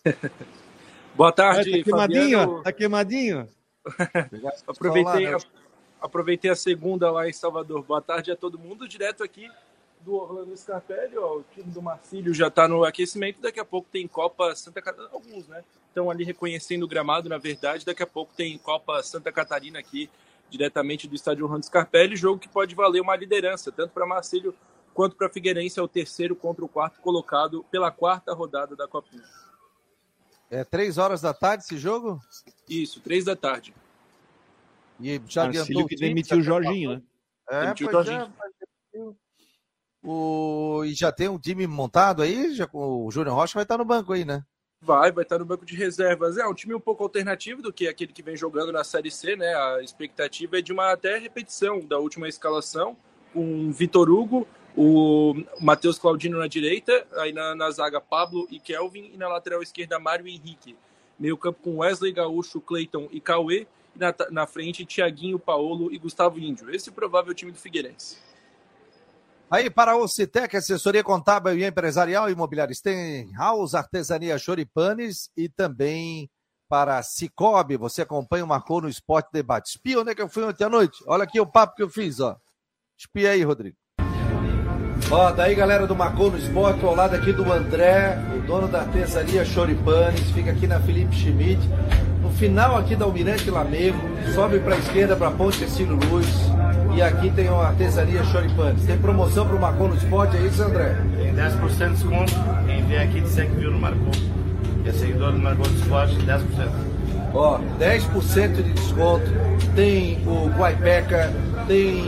Boa 1.16 1.32
tarde, 1.32 1.78
tá 1.78 1.84
queimadinho, 1.84 2.38
Fabiano. 2.38 2.62
Tá 2.62 2.72
queimadinho? 2.72 3.48
aproveitei, 4.68 5.26
a, 5.26 5.38
aproveitei 6.02 6.50
a 6.50 6.54
segunda 6.54 7.10
lá 7.10 7.26
em 7.26 7.32
Salvador. 7.32 7.82
Boa 7.82 8.02
tarde 8.02 8.30
a 8.30 8.36
todo 8.36 8.58
mundo, 8.58 8.86
direto 8.86 9.24
aqui 9.24 9.50
do 10.02 10.14
Orlando 10.14 10.54
Scarpelli, 10.54 11.16
ó, 11.16 11.38
o 11.38 11.44
time 11.54 11.72
do 11.72 11.82
Marcílio 11.82 12.32
já 12.32 12.48
está 12.48 12.68
no 12.68 12.84
aquecimento, 12.84 13.40
daqui 13.40 13.58
a 13.58 13.64
pouco 13.64 13.88
tem 13.90 14.06
Copa 14.06 14.54
Santa 14.54 14.80
Catarina, 14.82 15.10
alguns, 15.12 15.48
né? 15.48 15.64
Estão 15.88 16.10
ali 16.10 16.24
reconhecendo 16.24 16.84
o 16.84 16.88
gramado, 16.88 17.28
na 17.28 17.38
verdade, 17.38 17.86
daqui 17.86 18.02
a 18.02 18.06
pouco 18.06 18.32
tem 18.36 18.56
Copa 18.58 19.02
Santa 19.02 19.32
Catarina 19.32 19.78
aqui, 19.78 20.08
diretamente 20.50 21.06
do 21.06 21.14
estádio 21.14 21.44
Orlando 21.44 21.66
Scarpelli, 21.66 22.16
jogo 22.16 22.38
que 22.38 22.48
pode 22.48 22.74
valer 22.74 23.00
uma 23.00 23.16
liderança, 23.16 23.70
tanto 23.70 23.92
para 23.92 24.06
Marcílio 24.06 24.54
quanto 24.94 25.14
para 25.14 25.28
Figueirense, 25.28 25.78
é 25.78 25.82
o 25.82 25.88
terceiro 25.88 26.34
contra 26.34 26.64
o 26.64 26.68
quarto 26.68 27.00
colocado 27.00 27.64
pela 27.70 27.90
quarta 27.90 28.34
rodada 28.34 28.74
da 28.74 28.88
Copinha. 28.88 29.22
É 30.50 30.64
três 30.64 30.98
horas 30.98 31.20
da 31.20 31.32
tarde 31.34 31.64
esse 31.64 31.78
jogo? 31.78 32.20
Isso, 32.68 33.00
três 33.00 33.24
da 33.24 33.36
tarde. 33.36 33.74
E 34.98 35.20
já 35.28 35.44
adiantou 35.44 35.86
que 35.86 35.94
demitiu 35.94 36.38
o 36.38 36.42
Jorginho, 36.42 36.96
né? 36.96 37.02
É, 37.48 37.60
demitiu 37.62 37.88
o 37.88 37.92
Jorginho. 37.92 38.34
É, 38.94 39.00
o... 40.02 40.84
E 40.84 40.94
já 40.94 41.12
tem 41.12 41.28
um 41.28 41.38
time 41.38 41.66
montado 41.66 42.22
aí? 42.22 42.54
Já... 42.54 42.68
O 42.72 43.10
Júnior 43.10 43.36
Rocha 43.36 43.54
vai 43.54 43.62
estar 43.62 43.78
no 43.78 43.84
banco 43.84 44.12
aí, 44.12 44.24
né? 44.24 44.44
Vai, 44.80 45.10
vai 45.10 45.24
estar 45.24 45.38
no 45.38 45.44
banco 45.44 45.66
de 45.66 45.74
reservas. 45.74 46.38
É 46.38 46.46
um 46.46 46.54
time 46.54 46.72
um 46.72 46.80
pouco 46.80 47.02
alternativo 47.02 47.60
do 47.60 47.72
que 47.72 47.88
aquele 47.88 48.12
que 48.12 48.22
vem 48.22 48.36
jogando 48.36 48.72
na 48.72 48.84
Série 48.84 49.10
C, 49.10 49.34
né? 49.34 49.54
A 49.54 49.82
expectativa 49.82 50.58
é 50.58 50.62
de 50.62 50.72
uma 50.72 50.92
até 50.92 51.18
repetição 51.18 51.80
da 51.80 51.98
última 51.98 52.28
escalação, 52.28 52.96
com 53.32 53.72
Vitor 53.72 54.08
Hugo, 54.08 54.46
o 54.76 55.34
Matheus 55.60 55.98
Claudino 55.98 56.38
na 56.38 56.46
direita, 56.46 57.06
aí 57.16 57.32
na, 57.32 57.54
na, 57.54 57.70
zaga 57.70 58.00
Pablo 58.00 58.46
e 58.50 58.60
Kelvin, 58.60 59.10
e 59.12 59.16
na 59.16 59.28
lateral 59.28 59.60
esquerda 59.60 59.98
Mário 59.98 60.28
Henrique. 60.28 60.76
Meio 61.18 61.36
campo 61.36 61.58
com 61.62 61.78
Wesley 61.78 62.12
Gaúcho, 62.12 62.60
Cleiton 62.60 63.08
e 63.10 63.20
Cauê, 63.20 63.66
e 63.96 63.98
na, 63.98 64.14
na 64.30 64.46
frente 64.46 64.84
Tiaguinho, 64.84 65.38
Paolo 65.38 65.92
e 65.92 65.98
Gustavo 65.98 66.38
Índio. 66.38 66.70
Esse 66.70 66.88
é 66.88 66.92
o 66.92 66.94
provável 66.94 67.34
time 67.34 67.50
do 67.50 67.58
Figueirense. 67.58 68.27
Aí 69.50 69.70
para 69.70 69.96
o 69.96 70.06
Citec, 70.06 70.54
assessoria 70.54 71.02
contábil 71.02 71.56
e 71.56 71.64
empresarial, 71.64 72.30
imobiliária 72.30 72.74
Stenhouse, 72.74 73.74
artesania 73.74 74.36
Choripanes 74.36 75.30
e 75.34 75.48
também 75.48 76.30
para 76.68 77.02
Cicobi, 77.02 77.78
você 77.78 78.02
acompanha 78.02 78.44
o 78.44 78.46
Marcou 78.46 78.82
no 78.82 78.90
Esporte 78.90 79.30
Debate. 79.32 79.70
Espia 79.70 80.00
onde 80.00 80.10
é 80.10 80.14
que 80.14 80.20
eu 80.20 80.28
fui 80.28 80.44
ontem 80.44 80.64
à 80.64 80.68
noite? 80.68 81.02
Olha 81.06 81.24
aqui 81.24 81.40
o 81.40 81.46
papo 81.46 81.74
que 81.74 81.82
eu 81.82 81.88
fiz, 81.88 82.20
ó. 82.20 82.36
Espia 82.94 83.30
aí, 83.30 83.42
Rodrigo. 83.42 83.74
Ó, 85.10 85.32
daí 85.32 85.54
galera 85.54 85.86
do 85.86 85.96
Macon 85.96 86.28
no 86.28 86.36
Esporte, 86.36 86.84
ao 86.84 86.94
lado 86.94 87.16
aqui 87.16 87.32
do 87.32 87.50
André, 87.50 88.18
o 88.36 88.46
dono 88.46 88.68
da 88.68 88.80
artesania 88.80 89.42
Choripanes, 89.42 90.30
fica 90.32 90.50
aqui 90.50 90.66
na 90.66 90.78
Felipe 90.80 91.16
Schmidt. 91.16 91.66
No 92.22 92.28
final 92.28 92.76
aqui 92.76 92.94
da 92.94 93.06
Almirante 93.06 93.50
Lamego, 93.50 93.98
sobe 94.34 94.58
para 94.58 94.74
a 94.74 94.78
esquerda 94.78 95.16
para 95.16 95.30
Ponte 95.30 95.56
Cecílio 95.56 95.98
Luz. 96.10 96.26
E 96.94 97.00
aqui 97.00 97.30
tem 97.30 97.48
a 97.48 97.52
artesania 97.52 98.22
Choripanes. 98.24 98.84
Tem 98.84 98.98
promoção 98.98 99.46
para 99.46 99.56
o 99.56 99.60
Macon 99.60 99.88
no 99.88 99.96
Esporte, 99.96 100.36
é 100.36 100.40
isso, 100.40 100.62
André? 100.62 100.94
Tem 101.16 101.34
10% 101.34 101.88
de 101.88 101.94
desconto. 101.94 102.34
Quem 102.66 102.84
vem 102.84 102.98
aqui 102.98 103.20
disser 103.22 103.48
que 103.48 103.56
viu 103.56 103.70
no 103.70 103.78
Marcon. 103.78 104.10
Que 104.82 104.90
é 104.90 104.92
seguidor 104.92 105.32
do 105.32 105.38
Marcon 105.38 105.68
no 105.68 105.78
Esporte, 105.78 106.16
10%. 106.16 106.42
Ó, 107.32 107.58
10% 107.80 108.62
de 108.62 108.72
desconto. 108.74 109.24
Tem 109.74 110.22
o 110.26 110.50
Guaipeca, 110.58 111.32
tem 111.68 112.02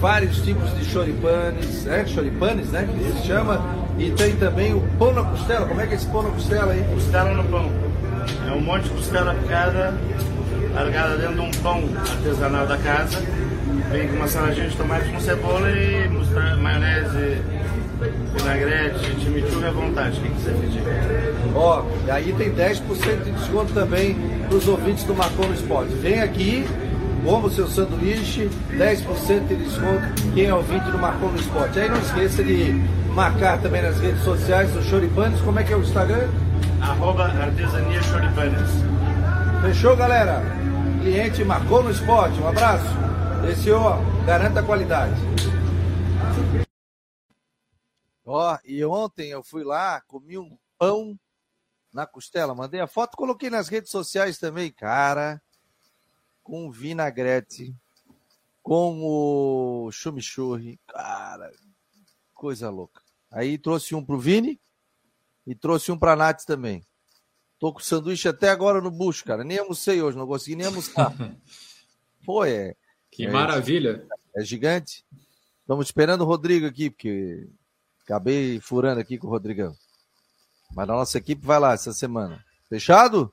vários 0.00 0.40
tipos 0.40 0.72
de 0.78 0.84
choripanes, 0.84 1.84
né? 1.84 2.06
Choripanes, 2.06 2.68
né? 2.70 2.88
Que 2.88 3.20
se 3.20 3.26
chama. 3.26 3.60
E 3.98 4.10
tem 4.12 4.36
também 4.36 4.72
o 4.72 4.80
pão 4.98 5.12
na 5.12 5.24
costela. 5.24 5.66
Como 5.66 5.80
é 5.80 5.86
que 5.86 5.92
é 5.92 5.96
esse 5.96 6.06
pão 6.06 6.22
na 6.22 6.30
costela 6.30 6.72
aí? 6.72 6.82
Costela 6.94 7.34
no 7.34 7.44
pão. 7.44 7.70
É 8.48 8.52
um 8.52 8.60
monte 8.60 8.84
de 8.84 8.90
costela 8.90 9.34
picada, 9.34 9.94
largada 10.74 11.16
dentro 11.16 11.34
de 11.34 11.40
um 11.40 11.50
pão 11.62 11.84
artesanal 11.96 12.66
da 12.66 12.78
casa. 12.78 13.18
Vem 13.90 14.08
com 14.08 14.16
uma 14.16 14.28
saladinha 14.28 14.68
de 14.68 14.76
tomate 14.76 15.10
com 15.10 15.20
cebola 15.20 15.68
e 15.70 16.08
maionese, 16.60 17.42
vinagrete, 18.34 19.20
chimichurri 19.20 19.66
à 19.66 19.70
vontade, 19.70 20.20
quem 20.20 20.30
quiser 20.30 20.54
pedir. 20.54 20.82
Ó, 21.54 21.84
e 22.06 22.10
aí 22.10 22.32
tem 22.32 22.52
10% 22.52 23.24
de 23.24 23.32
desconto 23.32 23.72
também 23.72 24.16
para 24.48 24.56
os 24.56 24.68
ouvintes 24.68 25.04
do 25.04 25.14
Marcon 25.14 25.52
Esporte. 25.52 25.92
Vem 25.94 26.20
aqui, 26.20 26.64
como 27.24 27.46
o 27.46 27.50
seu 27.50 27.68
sanduíche, 27.68 28.48
10% 28.70 29.46
de 29.46 29.56
desconto 29.56 30.32
quem 30.34 30.46
é 30.46 30.54
ouvinte 30.54 30.90
do 30.90 30.98
Marcon 30.98 31.34
Esporte. 31.34 31.78
Aí 31.78 31.88
não 31.88 31.98
esqueça 31.98 32.42
de 32.42 32.72
marcar 33.14 33.60
também 33.60 33.82
nas 33.82 33.98
redes 33.98 34.22
sociais 34.22 34.72
do 34.72 34.82
Choripanes, 34.82 35.40
como 35.40 35.58
é 35.58 35.64
que 35.64 35.72
é 35.72 35.76
o 35.76 35.82
Instagram? 35.82 36.28
Arroba 36.80 37.24
Artesania 37.24 38.02
Choripanes. 38.02 38.70
Fechou, 39.62 39.96
galera? 39.96 40.42
Cliente 41.02 41.44
marcou 41.44 41.82
no 41.82 41.90
esporte. 41.90 42.40
Um 42.40 42.48
abraço. 42.48 42.86
Esse 43.50 43.70
ó, 43.70 43.98
garanta 44.24 44.60
a 44.60 44.62
qualidade. 44.62 45.14
Ó, 48.24 48.58
e 48.64 48.84
ontem 48.84 49.30
eu 49.30 49.42
fui 49.42 49.64
lá, 49.64 50.00
comi 50.02 50.38
um 50.38 50.56
pão 50.78 51.18
na 51.92 52.06
costela, 52.06 52.54
mandei 52.54 52.80
a 52.80 52.86
foto, 52.86 53.16
coloquei 53.16 53.50
nas 53.50 53.68
redes 53.68 53.90
sociais 53.90 54.38
também, 54.38 54.70
cara, 54.70 55.42
com 56.50 56.68
vinagrete, 56.68 57.72
com 58.60 59.04
o 59.04 59.92
chimichurri, 59.92 60.80
cara, 60.88 61.52
coisa 62.34 62.68
louca. 62.68 63.00
Aí 63.30 63.56
trouxe 63.56 63.94
um 63.94 64.04
pro 64.04 64.18
Vini 64.18 64.60
e 65.46 65.54
trouxe 65.54 65.92
um 65.92 65.98
pra 65.98 66.16
Nath 66.16 66.42
também. 66.44 66.84
Tô 67.60 67.72
com 67.72 67.78
sanduíche 67.78 68.26
até 68.26 68.48
agora 68.48 68.80
no 68.80 68.90
bucho, 68.90 69.24
cara. 69.24 69.44
Nem 69.44 69.58
almocei 69.58 70.02
hoje, 70.02 70.18
não 70.18 70.26
consegui 70.26 70.56
nem 70.56 70.66
almoçar. 70.66 71.14
Pô, 72.26 72.44
é. 72.44 72.74
Que 73.12 73.26
é, 73.26 73.30
maravilha. 73.30 74.04
É 74.34 74.42
gigante. 74.42 75.06
Estamos 75.60 75.86
esperando 75.86 76.22
o 76.22 76.26
Rodrigo 76.26 76.66
aqui, 76.66 76.90
porque 76.90 77.48
acabei 78.02 78.58
furando 78.58 79.00
aqui 79.00 79.18
com 79.18 79.28
o 79.28 79.30
Rodrigão. 79.30 79.72
Mas 80.74 80.88
a 80.88 80.94
nossa 80.94 81.16
equipe 81.16 81.46
vai 81.46 81.60
lá 81.60 81.74
essa 81.74 81.92
semana. 81.92 82.44
Fechado? 82.68 83.32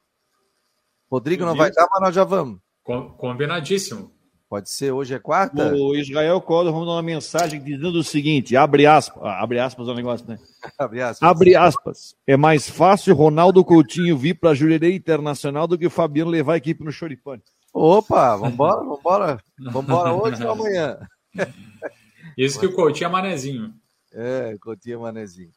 Rodrigo 1.09 1.45
não 1.45 1.55
vai 1.55 1.72
dar, 1.72 1.88
mas 1.91 2.01
nós 2.01 2.13
já 2.13 2.24
vamos. 2.24 2.66
Combinadíssimo. 3.18 4.12
Pode 4.50 4.70
ser, 4.70 4.94
hoje 4.94 5.14
é 5.14 5.20
quarta? 5.20 5.74
O 5.76 5.94
Israel 5.94 6.40
Collor 6.40 6.74
mandou 6.74 6.94
uma 6.94 7.02
mensagem 7.02 7.62
dizendo 7.62 8.00
o 8.00 8.04
seguinte: 8.04 8.56
abre 8.56 8.86
aspas, 8.86 9.22
ah, 9.22 9.44
abre 9.44 9.60
aspas 9.60 9.90
é 9.90 9.92
o 9.92 9.94
negócio, 9.94 10.26
né? 10.26 10.40
abre 10.80 11.02
aspas. 11.02 11.30
Abre 11.30 11.56
aspas. 11.56 12.16
É 12.26 12.38
mais 12.38 12.70
fácil 12.70 13.14
Ronaldo 13.14 13.66
Coutinho 13.66 14.18
vir 14.18 14.36
para 14.36 14.52
a 14.52 14.54
Jurerê 14.54 14.96
Internacional 14.96 15.68
do 15.68 15.78
que 15.78 15.86
o 15.86 15.90
Fabiano 15.90 16.32
levar 16.32 16.54
a 16.54 16.58
equipe 16.58 16.82
no 16.82 16.94
Choripane. 16.94 17.44
Opa, 17.74 18.38
vambora, 18.38 18.86
vambora. 18.86 19.44
Vambora 19.60 20.14
hoje 20.14 20.42
ou 20.46 20.52
amanhã? 20.52 20.98
Isso 22.38 22.58
que 22.58 22.68
o 22.68 22.74
Coutinho 22.74 23.08
é 23.08 23.12
manezinho. 23.12 23.74
É, 24.14 24.56
Coutinho 24.62 24.96
é 24.96 25.02
manezinho. 25.02 25.50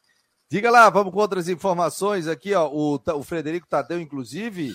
Diga 0.49 0.69
lá, 0.69 0.89
vamos 0.89 1.13
com 1.13 1.19
outras 1.19 1.47
informações 1.47 2.27
aqui, 2.27 2.53
ó. 2.53 2.67
O, 2.67 2.95
o 2.95 3.23
Frederico 3.23 3.69
Tadeu, 3.69 4.01
inclusive, 4.01 4.73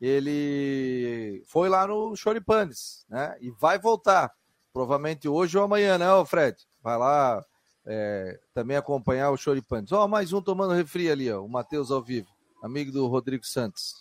ele 0.00 1.42
foi 1.46 1.68
lá 1.68 1.86
no 1.86 2.14
Choripanes, 2.16 3.04
né? 3.08 3.36
E 3.40 3.50
vai 3.50 3.78
voltar, 3.78 4.32
provavelmente 4.72 5.28
hoje 5.28 5.58
ou 5.58 5.64
amanhã, 5.64 5.98
né, 5.98 6.06
Fred? 6.26 6.56
Vai 6.82 6.96
lá 6.96 7.44
é, 7.86 8.38
também 8.54 8.76
acompanhar 8.76 9.30
o 9.30 9.36
Choripanes. 9.36 9.92
Ó, 9.92 10.06
mais 10.06 10.32
um 10.32 10.40
tomando 10.40 10.74
refri 10.74 11.10
ali, 11.10 11.30
ó, 11.30 11.42
o 11.42 11.48
Matheus 11.48 11.90
ao 11.90 12.02
vivo, 12.02 12.28
amigo 12.62 12.92
do 12.92 13.06
Rodrigo 13.06 13.44
Santos, 13.44 13.94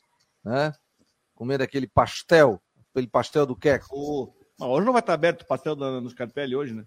né? 0.44 0.74
Comendo 1.34 1.64
aquele 1.64 1.88
pastel, 1.88 2.62
aquele 2.92 3.08
pastel 3.08 3.46
do 3.46 3.56
Queco. 3.56 3.88
Oh, 3.92 4.34
hoje 4.66 4.86
não 4.86 4.94
vai 4.94 5.02
estar 5.02 5.14
aberto 5.14 5.42
o 5.42 5.48
pastel 5.48 5.76
nos 5.76 6.14
Carpelli 6.14 6.56
hoje, 6.56 6.74
né? 6.74 6.86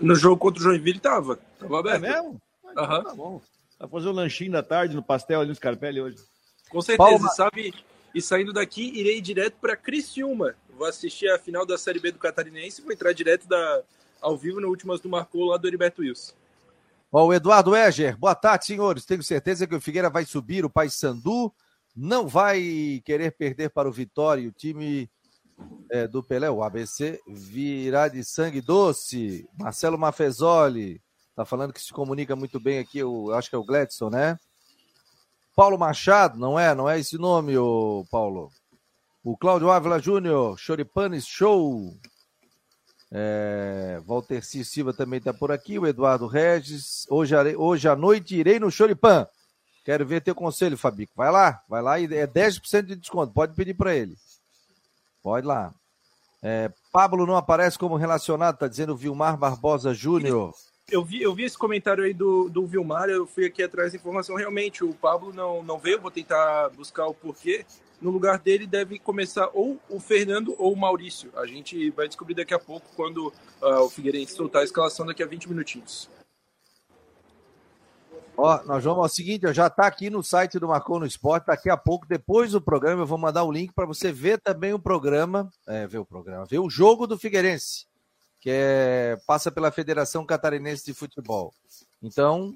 No 0.00 0.14
jogo 0.14 0.38
contra 0.38 0.60
o 0.60 0.62
Joinville 0.64 0.98
tava, 0.98 1.36
tava 1.58 1.80
aberto. 1.80 2.04
É 2.04 2.08
mesmo? 2.08 2.40
Aham. 2.76 2.98
Uhum. 2.98 3.04
Tá 3.04 3.14
bom. 3.14 3.42
Vai 3.78 3.88
fazer 3.88 4.08
um 4.08 4.12
lanchinho 4.12 4.52
da 4.52 4.62
tarde 4.62 4.96
no 4.96 5.02
pastel 5.02 5.40
ali 5.40 5.50
nos 5.50 5.58
Carpelli 5.58 6.00
hoje. 6.00 6.16
Com 6.70 6.80
certeza, 6.80 7.10
Palma... 7.10 7.28
sabe? 7.30 7.74
E 8.16 8.22
saindo 8.22 8.50
daqui, 8.50 8.98
irei 8.98 9.20
direto 9.20 9.58
para 9.60 9.76
Criciúma. 9.76 10.54
Vou 10.74 10.86
assistir 10.86 11.28
a 11.28 11.38
final 11.38 11.66
da 11.66 11.76
Série 11.76 12.00
B 12.00 12.10
do 12.10 12.18
Catarinense 12.18 12.80
e 12.80 12.82
vou 12.82 12.90
entrar 12.90 13.12
direto 13.12 13.46
da, 13.46 13.82
ao 14.22 14.38
vivo 14.38 14.58
no 14.58 14.68
Últimas 14.68 15.02
do 15.02 15.08
Marcou 15.10 15.44
lá 15.44 15.58
do 15.58 15.68
Heriberto 15.68 16.00
Wilson. 16.00 16.32
Ó, 17.12 17.26
o 17.26 17.34
Eduardo 17.34 17.76
Eger, 17.76 18.16
boa 18.16 18.34
tarde, 18.34 18.64
senhores. 18.64 19.04
Tenho 19.04 19.22
certeza 19.22 19.66
que 19.66 19.74
o 19.74 19.80
Figueira 19.82 20.08
vai 20.08 20.24
subir, 20.24 20.64
o 20.64 20.70
Paysandu 20.70 21.52
não 21.94 22.26
vai 22.26 23.02
querer 23.04 23.32
perder 23.32 23.68
para 23.68 23.86
o 23.86 23.92
Vitória. 23.92 24.48
O 24.48 24.52
time 24.52 25.10
é, 25.90 26.08
do 26.08 26.22
Pelé, 26.22 26.50
o 26.50 26.62
ABC, 26.62 27.20
virá 27.28 28.08
de 28.08 28.24
sangue 28.24 28.62
doce. 28.62 29.46
Marcelo 29.58 29.98
Mafezoli, 29.98 31.02
tá 31.34 31.44
falando 31.44 31.70
que 31.70 31.82
se 31.82 31.92
comunica 31.92 32.34
muito 32.34 32.58
bem 32.58 32.78
aqui, 32.78 32.96
eu 32.96 33.34
acho 33.34 33.50
que 33.50 33.54
é 33.56 33.58
o 33.58 33.64
Gladson, 33.64 34.08
né? 34.08 34.38
Paulo 35.56 35.78
Machado, 35.78 36.38
não 36.38 36.60
é? 36.60 36.74
Não 36.74 36.86
é 36.86 37.00
esse 37.00 37.16
nome, 37.16 37.56
ô 37.56 38.06
Paulo? 38.10 38.52
O 39.24 39.38
Cláudio 39.38 39.70
Ávila 39.70 39.98
Júnior, 39.98 40.58
Choripanes 40.58 41.26
Show. 41.26 41.96
É, 43.10 43.98
Walter 44.04 44.44
C. 44.44 44.62
Silva 44.62 44.92
também 44.92 45.16
está 45.16 45.32
por 45.32 45.50
aqui. 45.50 45.78
O 45.78 45.86
Eduardo 45.86 46.26
Regis. 46.26 47.06
Hoje, 47.08 47.34
hoje 47.56 47.88
à 47.88 47.96
noite 47.96 48.36
irei 48.36 48.60
no 48.60 48.70
Choripan. 48.70 49.26
Quero 49.82 50.04
ver 50.04 50.20
teu 50.20 50.34
conselho, 50.34 50.76
Fabico. 50.76 51.14
Vai 51.16 51.32
lá, 51.32 51.62
vai 51.66 51.80
lá 51.80 51.98
e 51.98 52.04
é 52.04 52.26
10% 52.26 52.82
de 52.82 52.96
desconto. 52.96 53.32
Pode 53.32 53.54
pedir 53.54 53.72
para 53.72 53.94
ele. 53.96 54.14
Pode 55.22 55.46
lá. 55.46 55.72
É, 56.42 56.70
Pablo 56.92 57.24
não 57.24 57.34
aparece 57.34 57.78
como 57.78 57.96
relacionado, 57.96 58.58
tá 58.58 58.68
dizendo 58.68 58.94
Vilmar 58.94 59.38
Barbosa 59.38 59.94
Júnior 59.94 60.54
eu 60.90 61.04
vi, 61.04 61.20
eu 61.20 61.34
vi 61.34 61.44
esse 61.44 61.58
comentário 61.58 62.04
aí 62.04 62.14
do, 62.14 62.48
do 62.48 62.66
Vilmar, 62.66 63.08
eu 63.08 63.26
fui 63.26 63.44
aqui 63.44 63.62
atrás 63.62 63.92
da 63.92 63.98
informação. 63.98 64.36
Realmente, 64.36 64.84
o 64.84 64.94
Pablo 64.94 65.32
não, 65.32 65.62
não 65.62 65.78
veio, 65.78 66.00
vou 66.00 66.10
tentar 66.10 66.70
buscar 66.70 67.06
o 67.06 67.14
porquê. 67.14 67.66
No 68.00 68.10
lugar 68.10 68.38
dele 68.38 68.66
deve 68.66 68.98
começar 68.98 69.48
ou 69.52 69.80
o 69.88 69.98
Fernando 69.98 70.54
ou 70.58 70.72
o 70.72 70.76
Maurício. 70.76 71.32
A 71.36 71.46
gente 71.46 71.90
vai 71.90 72.06
descobrir 72.06 72.34
daqui 72.34 72.54
a 72.54 72.58
pouco 72.58 72.86
quando 72.94 73.32
uh, 73.60 73.80
o 73.80 73.90
Figueirense 73.90 74.34
soltar 74.34 74.62
a 74.62 74.64
escalação 74.64 75.06
daqui 75.06 75.22
a 75.22 75.26
20 75.26 75.48
minutinhos. 75.48 76.08
Ó, 78.36 78.62
nós 78.64 78.84
vamos 78.84 78.98
ao 78.98 79.08
seguinte, 79.08 79.46
ó, 79.46 79.52
já 79.52 79.66
está 79.66 79.86
aqui 79.86 80.10
no 80.10 80.22
site 80.22 80.58
do 80.58 80.68
Marcou 80.68 81.00
no 81.00 81.06
Esporte, 81.06 81.46
daqui 81.46 81.70
a 81.70 81.76
pouco, 81.76 82.06
depois 82.06 82.52
do 82.52 82.60
programa, 82.60 83.00
eu 83.00 83.06
vou 83.06 83.16
mandar 83.16 83.44
o 83.44 83.50
link 83.50 83.72
para 83.72 83.86
você 83.86 84.12
ver 84.12 84.38
também 84.38 84.74
o 84.74 84.78
programa, 84.78 85.50
é, 85.66 85.86
ver 85.86 85.98
o 85.98 86.04
programa, 86.04 86.44
ver 86.44 86.58
o 86.58 86.68
jogo 86.68 87.06
do 87.06 87.18
Figueirense 87.18 87.86
que 88.46 88.50
é, 88.52 89.18
passa 89.26 89.50
pela 89.50 89.72
Federação 89.72 90.24
Catarinense 90.24 90.84
de 90.84 90.94
Futebol. 90.94 91.52
Então, 92.00 92.54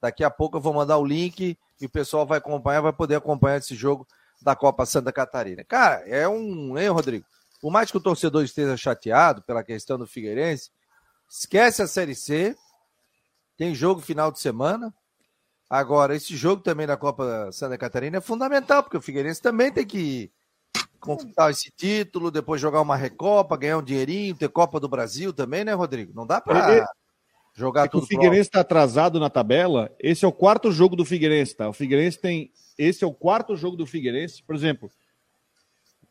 daqui 0.00 0.22
a 0.22 0.30
pouco 0.30 0.56
eu 0.56 0.60
vou 0.60 0.72
mandar 0.72 0.98
o 0.98 1.04
link 1.04 1.58
e 1.80 1.84
o 1.84 1.90
pessoal 1.90 2.24
vai 2.24 2.38
acompanhar, 2.38 2.80
vai 2.80 2.92
poder 2.92 3.16
acompanhar 3.16 3.56
esse 3.56 3.74
jogo 3.74 4.06
da 4.40 4.54
Copa 4.54 4.86
Santa 4.86 5.12
Catarina. 5.12 5.64
Cara, 5.64 5.96
é 6.06 6.28
um, 6.28 6.78
hein, 6.78 6.90
Rodrigo? 6.90 7.26
Por 7.60 7.72
mais 7.72 7.90
que 7.90 7.96
o 7.96 8.00
torcedor 8.00 8.44
esteja 8.44 8.76
chateado 8.76 9.42
pela 9.42 9.64
questão 9.64 9.98
do 9.98 10.06
Figueirense, 10.06 10.70
esquece 11.28 11.82
a 11.82 11.88
Série 11.88 12.14
C, 12.14 12.56
tem 13.56 13.74
jogo 13.74 14.00
final 14.00 14.30
de 14.30 14.38
semana. 14.38 14.94
Agora, 15.68 16.14
esse 16.14 16.36
jogo 16.36 16.62
também 16.62 16.86
da 16.86 16.96
Copa 16.96 17.50
Santa 17.50 17.76
Catarina 17.76 18.18
é 18.18 18.20
fundamental, 18.20 18.80
porque 18.80 18.96
o 18.96 19.02
Figueirense 19.02 19.42
também 19.42 19.72
tem 19.72 19.84
que 19.84 20.30
conquistar 21.06 21.50
esse 21.50 21.70
título, 21.70 22.30
depois 22.30 22.60
jogar 22.60 22.80
uma 22.80 22.96
Recopa, 22.96 23.56
ganhar 23.56 23.78
um 23.78 23.82
dinheirinho, 23.82 24.34
ter 24.34 24.48
Copa 24.48 24.80
do 24.80 24.88
Brasil 24.88 25.32
também, 25.32 25.64
né, 25.64 25.72
Rodrigo? 25.72 26.12
Não 26.14 26.26
dá 26.26 26.40
para 26.40 26.86
jogar 27.54 27.86
é 27.86 27.88
tudo. 27.88 28.04
O 28.04 28.06
Figueirense 28.06 28.48
está 28.48 28.60
atrasado 28.60 29.18
na 29.18 29.30
tabela. 29.30 29.90
Esse 29.98 30.24
é 30.24 30.28
o 30.28 30.32
quarto 30.32 30.70
jogo 30.70 30.96
do 30.96 31.04
Figueirense, 31.04 31.56
tá? 31.56 31.68
O 31.68 31.72
Figueirense 31.72 32.18
tem. 32.18 32.50
Esse 32.76 33.04
é 33.04 33.06
o 33.06 33.14
quarto 33.14 33.56
jogo 33.56 33.76
do 33.76 33.86
Figueirense. 33.86 34.42
Por 34.42 34.54
exemplo, 34.54 34.90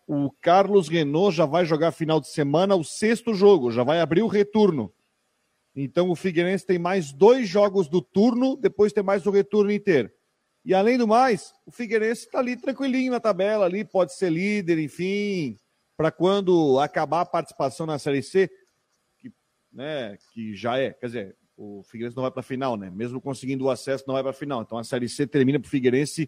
o 0.07 0.31
Carlos 0.41 0.87
Renault 0.87 1.35
já 1.35 1.45
vai 1.45 1.65
jogar 1.65 1.91
final 1.91 2.19
de 2.19 2.29
semana 2.29 2.75
o 2.75 2.83
sexto 2.83 3.33
jogo, 3.33 3.71
já 3.71 3.83
vai 3.83 3.99
abrir 3.99 4.21
o 4.21 4.27
retorno. 4.27 4.91
Então 5.75 6.09
o 6.09 6.15
Figueirense 6.15 6.65
tem 6.65 6.79
mais 6.79 7.11
dois 7.11 7.49
jogos 7.49 7.87
do 7.87 8.01
turno, 8.01 8.55
depois 8.55 8.93
tem 8.93 9.03
mais 9.03 9.25
o 9.25 9.31
retorno 9.31 9.71
inteiro. 9.71 10.09
E 10.65 10.73
além 10.73 10.97
do 10.97 11.07
mais, 11.07 11.53
o 11.63 11.71
Figueirense 11.71 12.25
está 12.25 12.39
ali 12.39 12.57
tranquilinho 12.57 13.11
na 13.11 13.19
tabela, 13.19 13.65
ali 13.65 13.85
pode 13.85 14.15
ser 14.15 14.31
líder, 14.31 14.79
enfim, 14.79 15.55
para 15.95 16.09
quando 16.09 16.79
acabar 16.79 17.21
a 17.21 17.25
participação 17.25 17.85
na 17.85 17.99
Série 17.99 18.23
C, 18.23 18.49
que, 19.19 19.31
né, 19.71 20.17
que 20.33 20.55
já 20.55 20.79
é, 20.79 20.91
quer 20.91 21.05
dizer, 21.05 21.37
o 21.55 21.83
Figueirense 21.83 22.17
não 22.17 22.23
vai 22.23 22.31
para 22.31 22.39
a 22.39 22.43
final, 22.43 22.75
né? 22.75 22.89
Mesmo 22.89 23.21
conseguindo 23.21 23.65
o 23.65 23.69
acesso, 23.69 24.03
não 24.07 24.15
vai 24.15 24.23
para 24.23 24.31
a 24.31 24.33
final. 24.33 24.63
Então 24.63 24.77
a 24.77 24.83
Série 24.83 25.07
C 25.07 25.27
termina 25.27 25.59
para 25.59 25.67
o 25.67 25.69
Figueirense 25.69 26.27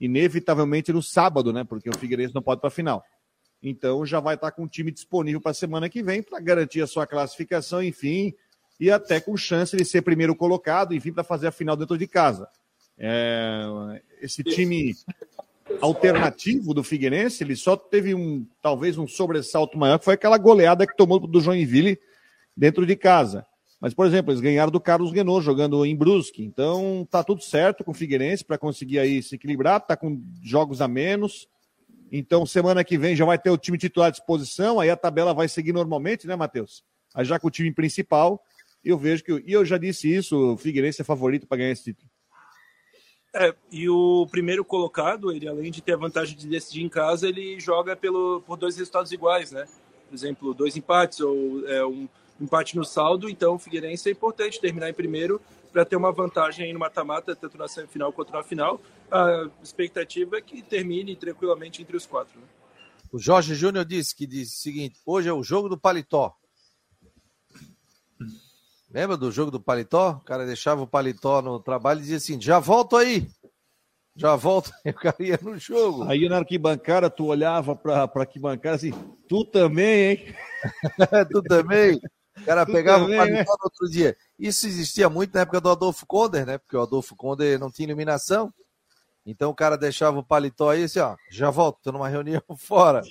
inevitavelmente 0.00 0.92
no 0.92 1.02
sábado, 1.02 1.52
né? 1.52 1.64
Porque 1.64 1.90
o 1.90 1.98
Figueirense 1.98 2.34
não 2.34 2.42
pode 2.42 2.60
para 2.60 2.68
a 2.68 2.70
final. 2.70 3.04
Então 3.60 4.06
já 4.06 4.20
vai 4.20 4.36
estar 4.36 4.50
tá 4.50 4.56
com 4.56 4.64
o 4.64 4.68
time 4.68 4.92
disponível 4.92 5.40
para 5.40 5.50
a 5.50 5.54
semana 5.54 5.88
que 5.88 6.02
vem 6.02 6.22
para 6.22 6.38
garantir 6.38 6.80
a 6.80 6.86
sua 6.86 7.06
classificação, 7.06 7.82
enfim, 7.82 8.34
e 8.78 8.90
até 8.90 9.20
com 9.20 9.36
chance 9.36 9.76
de 9.76 9.84
ser 9.84 10.02
primeiro 10.02 10.34
colocado, 10.36 10.94
enfim, 10.94 11.12
para 11.12 11.24
fazer 11.24 11.48
a 11.48 11.52
final 11.52 11.76
dentro 11.76 11.98
de 11.98 12.06
casa. 12.06 12.48
É, 12.98 14.00
esse 14.20 14.42
time 14.42 14.94
alternativo 15.80 16.72
do 16.74 16.84
Figueirense, 16.84 17.42
ele 17.42 17.56
só 17.56 17.76
teve 17.76 18.14
um 18.14 18.46
talvez 18.62 18.98
um 18.98 19.06
sobressalto 19.06 19.78
maior, 19.78 19.98
que 19.98 20.04
foi 20.04 20.14
aquela 20.14 20.38
goleada 20.38 20.86
que 20.86 20.96
tomou 20.96 21.18
do 21.18 21.40
Joinville 21.40 21.98
dentro 22.56 22.86
de 22.86 22.96
casa. 22.96 23.46
Mas, 23.80 23.92
por 23.92 24.06
exemplo, 24.06 24.32
eles 24.32 24.40
ganharam 24.40 24.72
do 24.72 24.80
Carlos 24.80 25.12
Renault 25.12 25.44
jogando 25.44 25.84
em 25.84 25.94
Brusque. 25.94 26.42
Então, 26.42 27.06
tá 27.10 27.22
tudo 27.22 27.42
certo 27.42 27.84
com 27.84 27.90
o 27.90 27.94
Figueirense 27.94 28.44
para 28.44 28.56
conseguir 28.56 28.98
aí 28.98 29.22
se 29.22 29.34
equilibrar, 29.34 29.80
tá 29.80 29.96
com 29.96 30.22
jogos 30.42 30.80
a 30.80 30.88
menos. 30.88 31.46
Então, 32.10 32.46
semana 32.46 32.84
que 32.84 32.96
vem 32.96 33.16
já 33.16 33.24
vai 33.24 33.38
ter 33.38 33.50
o 33.50 33.58
time 33.58 33.76
titular 33.76 34.08
à 34.08 34.10
disposição, 34.10 34.80
aí 34.80 34.88
a 34.88 34.96
tabela 34.96 35.34
vai 35.34 35.48
seguir 35.48 35.72
normalmente, 35.72 36.26
né, 36.26 36.36
Matheus? 36.36 36.82
Aí 37.14 37.24
já 37.24 37.38
com 37.38 37.48
o 37.48 37.50
time 37.50 37.72
principal, 37.72 38.42
eu 38.84 38.96
vejo 38.96 39.22
que. 39.24 39.42
E 39.46 39.52
eu 39.52 39.64
já 39.64 39.76
disse 39.76 40.10
isso, 40.12 40.54
o 40.54 40.56
Figueirense 40.56 41.02
é 41.02 41.04
favorito 41.04 41.46
para 41.46 41.58
ganhar 41.58 41.72
esse 41.72 41.84
título. 41.84 42.08
É, 43.34 43.52
e 43.70 43.88
o 43.88 44.28
primeiro 44.30 44.64
colocado, 44.64 45.32
ele 45.32 45.48
além 45.48 45.70
de 45.70 45.82
ter 45.82 45.94
a 45.94 45.96
vantagem 45.96 46.36
de 46.36 46.46
decidir 46.46 46.82
em 46.82 46.88
casa, 46.88 47.28
ele 47.28 47.58
joga 47.58 47.96
pelo, 47.96 48.40
por 48.46 48.56
dois 48.56 48.76
resultados 48.76 49.10
iguais, 49.10 49.50
né? 49.50 49.66
Por 50.08 50.14
exemplo, 50.14 50.54
dois 50.54 50.76
empates 50.76 51.18
ou 51.18 51.68
é, 51.68 51.84
um, 51.84 52.08
empate 52.40 52.76
no 52.76 52.84
saldo, 52.84 53.28
então 53.28 53.54
o 53.54 53.58
Figueirense 53.58 54.08
é 54.08 54.12
importante 54.12 54.60
terminar 54.60 54.88
em 54.88 54.94
primeiro 54.94 55.40
para 55.72 55.84
ter 55.84 55.96
uma 55.96 56.12
vantagem 56.12 56.72
no 56.72 56.78
mata-mata, 56.78 57.34
tanto 57.34 57.58
na 57.58 57.66
semifinal 57.66 58.12
quanto 58.12 58.32
na 58.32 58.44
final. 58.44 58.80
A 59.10 59.48
expectativa 59.60 60.38
é 60.38 60.40
que 60.40 60.62
termine 60.62 61.16
tranquilamente 61.16 61.82
entre 61.82 61.96
os 61.96 62.06
quatro. 62.06 62.38
Né? 62.38 62.46
O 63.10 63.18
Jorge 63.18 63.56
Júnior 63.56 63.84
disse 63.84 64.14
que 64.14 64.26
diz 64.26 64.52
o 64.52 64.56
seguinte: 64.56 65.00
hoje 65.04 65.28
é 65.28 65.32
o 65.32 65.42
jogo 65.42 65.68
do 65.68 65.76
paletó. 65.76 66.36
Lembra 68.94 69.16
do 69.16 69.32
jogo 69.32 69.50
do 69.50 69.60
paletó? 69.60 70.12
O 70.12 70.20
cara 70.20 70.46
deixava 70.46 70.80
o 70.80 70.86
paletó 70.86 71.42
no 71.42 71.58
trabalho 71.58 71.98
e 71.98 72.02
dizia 72.02 72.18
assim: 72.18 72.40
já 72.40 72.60
volto 72.60 72.96
aí. 72.96 73.28
Já 74.14 74.36
volto. 74.36 74.70
E 74.86 74.90
o 74.90 74.94
cara 74.94 75.16
ia 75.18 75.36
no 75.42 75.58
jogo. 75.58 76.04
Aí 76.04 76.28
na 76.28 76.38
arquibancada, 76.38 77.10
tu 77.10 77.26
olhava 77.26 77.74
para 77.74 78.04
a 78.04 78.20
arquibancada 78.20 78.76
assim: 78.76 78.92
tu 79.28 79.44
também, 79.44 80.10
hein? 80.10 80.34
tu 81.32 81.42
também. 81.42 82.00
O 82.40 82.44
cara 82.44 82.64
tu 82.64 82.70
pegava 82.70 83.02
também, 83.02 83.16
o 83.16 83.18
paletó 83.18 83.52
né? 83.52 83.56
no 83.58 83.64
outro 83.64 83.90
dia. 83.90 84.16
Isso 84.38 84.68
existia 84.68 85.08
muito 85.08 85.34
na 85.34 85.40
época 85.40 85.60
do 85.60 85.70
Adolfo 85.70 86.06
Konder, 86.06 86.46
né? 86.46 86.58
Porque 86.58 86.76
o 86.76 86.82
Adolfo 86.82 87.16
Konder 87.16 87.58
não 87.58 87.72
tinha 87.72 87.88
iluminação. 87.88 88.54
Então 89.26 89.50
o 89.50 89.54
cara 89.54 89.76
deixava 89.76 90.20
o 90.20 90.24
paletó 90.24 90.70
aí 90.70 90.84
assim, 90.84 91.00
ó, 91.00 91.16
já 91.30 91.50
volto, 91.50 91.80
tô 91.82 91.90
numa 91.90 92.08
reunião 92.08 92.42
fora. 92.56 93.02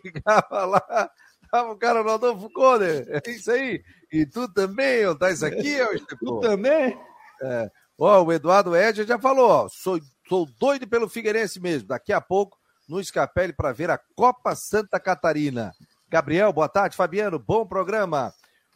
Ficava 0.00 0.64
lá, 0.64 1.10
tava 1.50 1.72
o 1.72 1.76
cara 1.76 2.02
no 2.02 2.10
Adolfo 2.10 2.50
Konder. 2.50 3.06
É 3.08 3.30
isso 3.30 3.50
aí. 3.50 3.82
E 4.12 4.26
tu 4.26 4.52
também, 4.52 5.06
ó, 5.06 5.14
tá 5.14 5.30
isso 5.30 5.44
aqui, 5.44 5.80
ó, 5.80 5.88
Tu 6.18 6.40
também? 6.40 6.98
É. 7.42 7.70
Ó, 7.98 8.22
o 8.24 8.32
Eduardo 8.32 8.76
Edger 8.76 9.06
já 9.06 9.18
falou, 9.18 9.48
ó, 9.48 9.68
sou, 9.68 9.98
sou 10.28 10.46
doido 10.58 10.86
pelo 10.86 11.08
Figueirense 11.08 11.60
mesmo. 11.60 11.88
Daqui 11.88 12.12
a 12.12 12.20
pouco 12.20 12.58
no 12.88 13.00
Escapele 13.00 13.52
para 13.52 13.72
ver 13.72 13.90
a 13.90 13.98
Copa 14.14 14.54
Santa 14.54 15.00
Catarina. 15.00 15.72
Gabriel, 16.08 16.52
boa 16.52 16.68
tarde. 16.68 16.96
Fabiano, 16.96 17.38
bom 17.38 17.66
programa. 17.66 18.32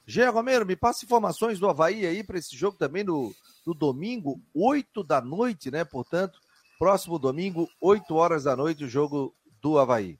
Gê 0.07 0.27
Romero, 0.27 0.66
me 0.66 0.75
passa 0.75 1.05
informações 1.05 1.61
do 1.61 1.68
Havaí 1.68 2.05
aí 2.05 2.25
para 2.25 2.39
esse 2.39 2.57
jogo 2.57 2.77
também 2.77 3.05
no, 3.05 3.33
no 3.64 3.73
domingo, 3.73 4.41
8 4.55 5.05
da 5.05 5.21
noite, 5.21 5.71
né? 5.71 5.85
Portanto, 5.85 6.41
próximo 6.79 7.18
domingo, 7.18 7.68
8 7.81 8.12
horas 8.16 8.45
da 8.45 8.57
noite, 8.57 8.85
o 8.85 8.89
jogo 8.89 9.33
do 9.62 9.79
Havaí. 9.79 10.18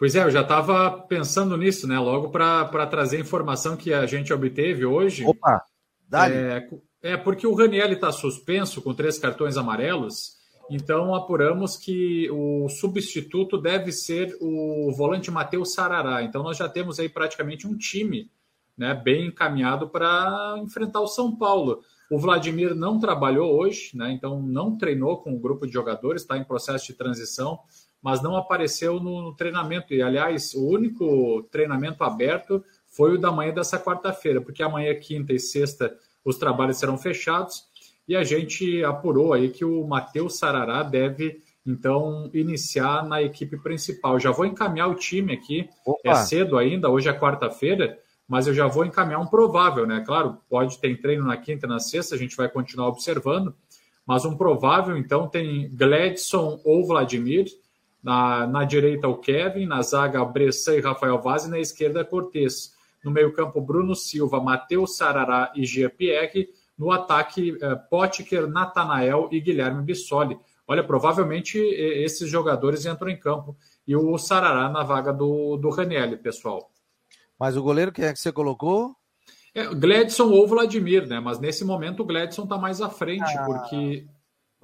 Pois 0.00 0.14
é, 0.14 0.24
eu 0.24 0.30
já 0.30 0.40
estava 0.40 0.90
pensando 0.92 1.58
nisso, 1.58 1.86
né? 1.86 1.98
Logo 1.98 2.30
para 2.30 2.86
trazer 2.86 3.18
a 3.18 3.20
informação 3.20 3.76
que 3.76 3.92
a 3.92 4.06
gente 4.06 4.32
obteve 4.32 4.86
hoje. 4.86 5.26
Opa, 5.26 5.62
dá 6.08 6.26
é, 6.30 6.66
é 7.02 7.16
porque 7.18 7.46
o 7.46 7.52
Raniel 7.52 7.92
está 7.92 8.10
suspenso 8.10 8.80
com 8.80 8.94
três 8.94 9.18
cartões 9.18 9.58
amarelos, 9.58 10.38
então 10.70 11.14
apuramos 11.14 11.76
que 11.76 12.30
o 12.30 12.66
substituto 12.70 13.58
deve 13.58 13.92
ser 13.92 14.34
o 14.40 14.90
volante 14.96 15.30
Matheus 15.30 15.74
Sarará. 15.74 16.22
Então 16.22 16.42
nós 16.42 16.56
já 16.56 16.66
temos 16.66 16.98
aí 16.98 17.10
praticamente 17.10 17.66
um 17.66 17.76
time 17.76 18.30
né, 18.78 18.94
bem 18.94 19.26
encaminhado 19.26 19.86
para 19.86 20.54
enfrentar 20.64 21.00
o 21.00 21.08
São 21.08 21.36
Paulo. 21.36 21.82
O 22.10 22.18
Vladimir 22.18 22.74
não 22.74 22.98
trabalhou 22.98 23.54
hoje, 23.54 23.90
né, 23.94 24.10
então 24.12 24.40
não 24.40 24.78
treinou 24.78 25.18
com 25.18 25.34
o 25.34 25.38
grupo 25.38 25.66
de 25.66 25.74
jogadores, 25.74 26.22
está 26.22 26.38
em 26.38 26.44
processo 26.44 26.86
de 26.86 26.94
transição, 26.94 27.60
mas 28.02 28.22
não 28.22 28.36
apareceu 28.36 28.98
no, 29.00 29.22
no, 29.22 29.34
treinamento. 29.34 29.92
E, 29.92 30.02
aliás, 30.02 30.54
o 30.54 30.66
único 30.66 31.42
treinamento 31.50 32.02
aberto 32.02 32.64
foi 32.88 33.14
o 33.14 33.18
da 33.18 33.30
manhã 33.30 33.52
dessa 33.52 33.78
quarta-feira, 33.78 34.40
porque 34.40 34.62
amanhã, 34.62 34.94
quinta 34.94 35.32
e 35.32 35.38
sexta, 35.38 35.94
os 36.24 36.36
trabalhos 36.36 36.78
serão 36.78 36.96
fechados. 36.96 37.64
E 38.08 38.16
a 38.16 38.24
gente 38.24 38.82
apurou 38.84 39.32
aí 39.32 39.50
que 39.50 39.64
o 39.64 39.86
Matheus 39.86 40.38
Sarará 40.38 40.82
deve 40.82 41.40
então 41.64 42.30
iniciar 42.32 43.06
na 43.06 43.22
equipe 43.22 43.56
principal. 43.58 44.18
Já 44.18 44.30
vou 44.30 44.46
encaminhar 44.46 44.88
o 44.88 44.94
time 44.94 45.32
aqui. 45.32 45.68
Opa. 45.84 46.00
É 46.10 46.14
cedo 46.14 46.58
ainda, 46.58 46.88
hoje 46.88 47.08
é 47.08 47.12
quarta-feira, 47.12 47.98
mas 48.26 48.46
eu 48.46 48.54
já 48.54 48.66
vou 48.66 48.84
encaminhar 48.84 49.20
um 49.20 49.26
provável, 49.26 49.86
né? 49.86 50.02
Claro, 50.04 50.38
pode 50.48 50.78
ter 50.78 51.00
treino 51.00 51.24
na 51.24 51.36
quinta 51.36 51.66
e 51.66 51.68
na 51.68 51.78
sexta, 51.78 52.14
a 52.14 52.18
gente 52.18 52.36
vai 52.36 52.48
continuar 52.48 52.88
observando, 52.88 53.54
mas 54.06 54.24
um 54.24 54.36
provável, 54.36 54.96
então, 54.96 55.28
tem 55.28 55.68
Gladson 55.74 56.60
ou 56.64 56.86
Vladimir, 56.86 57.46
na, 58.02 58.46
na 58.46 58.64
direita 58.64 59.08
o 59.08 59.16
Kevin, 59.16 59.66
na 59.66 59.82
zaga 59.82 60.24
Bressan 60.24 60.76
e 60.76 60.80
Rafael 60.80 61.20
Vaz, 61.20 61.44
e 61.44 61.50
na 61.50 61.58
esquerda 61.58 62.04
Cortez. 62.04 62.74
No 63.04 63.10
meio-campo, 63.10 63.60
Bruno 63.60 63.94
Silva, 63.94 64.40
Matheus 64.40 64.96
Sarará 64.96 65.52
e 65.54 65.64
Gia 65.64 65.88
Pierre. 65.88 66.48
No 66.76 66.90
ataque, 66.90 67.56
eh, 67.60 67.74
Potker, 67.90 68.46
Natanael 68.46 69.28
e 69.30 69.40
Guilherme 69.40 69.82
Bissoli. 69.82 70.38
Olha, 70.66 70.84
provavelmente 70.84 71.58
esses 71.58 72.28
jogadores 72.30 72.86
entram 72.86 73.10
em 73.10 73.18
campo. 73.18 73.56
E 73.86 73.96
o 73.96 74.16
Sarará 74.16 74.68
na 74.68 74.82
vaga 74.82 75.12
do, 75.12 75.56
do 75.56 75.68
Ranielli, 75.68 76.16
pessoal. 76.16 76.70
Mas 77.38 77.56
o 77.56 77.62
goleiro, 77.62 77.90
quem 77.90 78.04
é 78.04 78.12
que 78.12 78.20
você 78.20 78.30
colocou? 78.30 78.94
É, 79.54 79.66
Gladson 79.74 80.30
ou 80.30 80.46
Vladimir, 80.46 81.08
né? 81.08 81.18
Mas 81.18 81.40
nesse 81.40 81.64
momento 81.64 82.00
o 82.00 82.06
Gladson 82.06 82.44
está 82.44 82.56
mais 82.56 82.80
à 82.80 82.88
frente, 82.88 83.36
ah, 83.36 83.44
porque. 83.44 84.06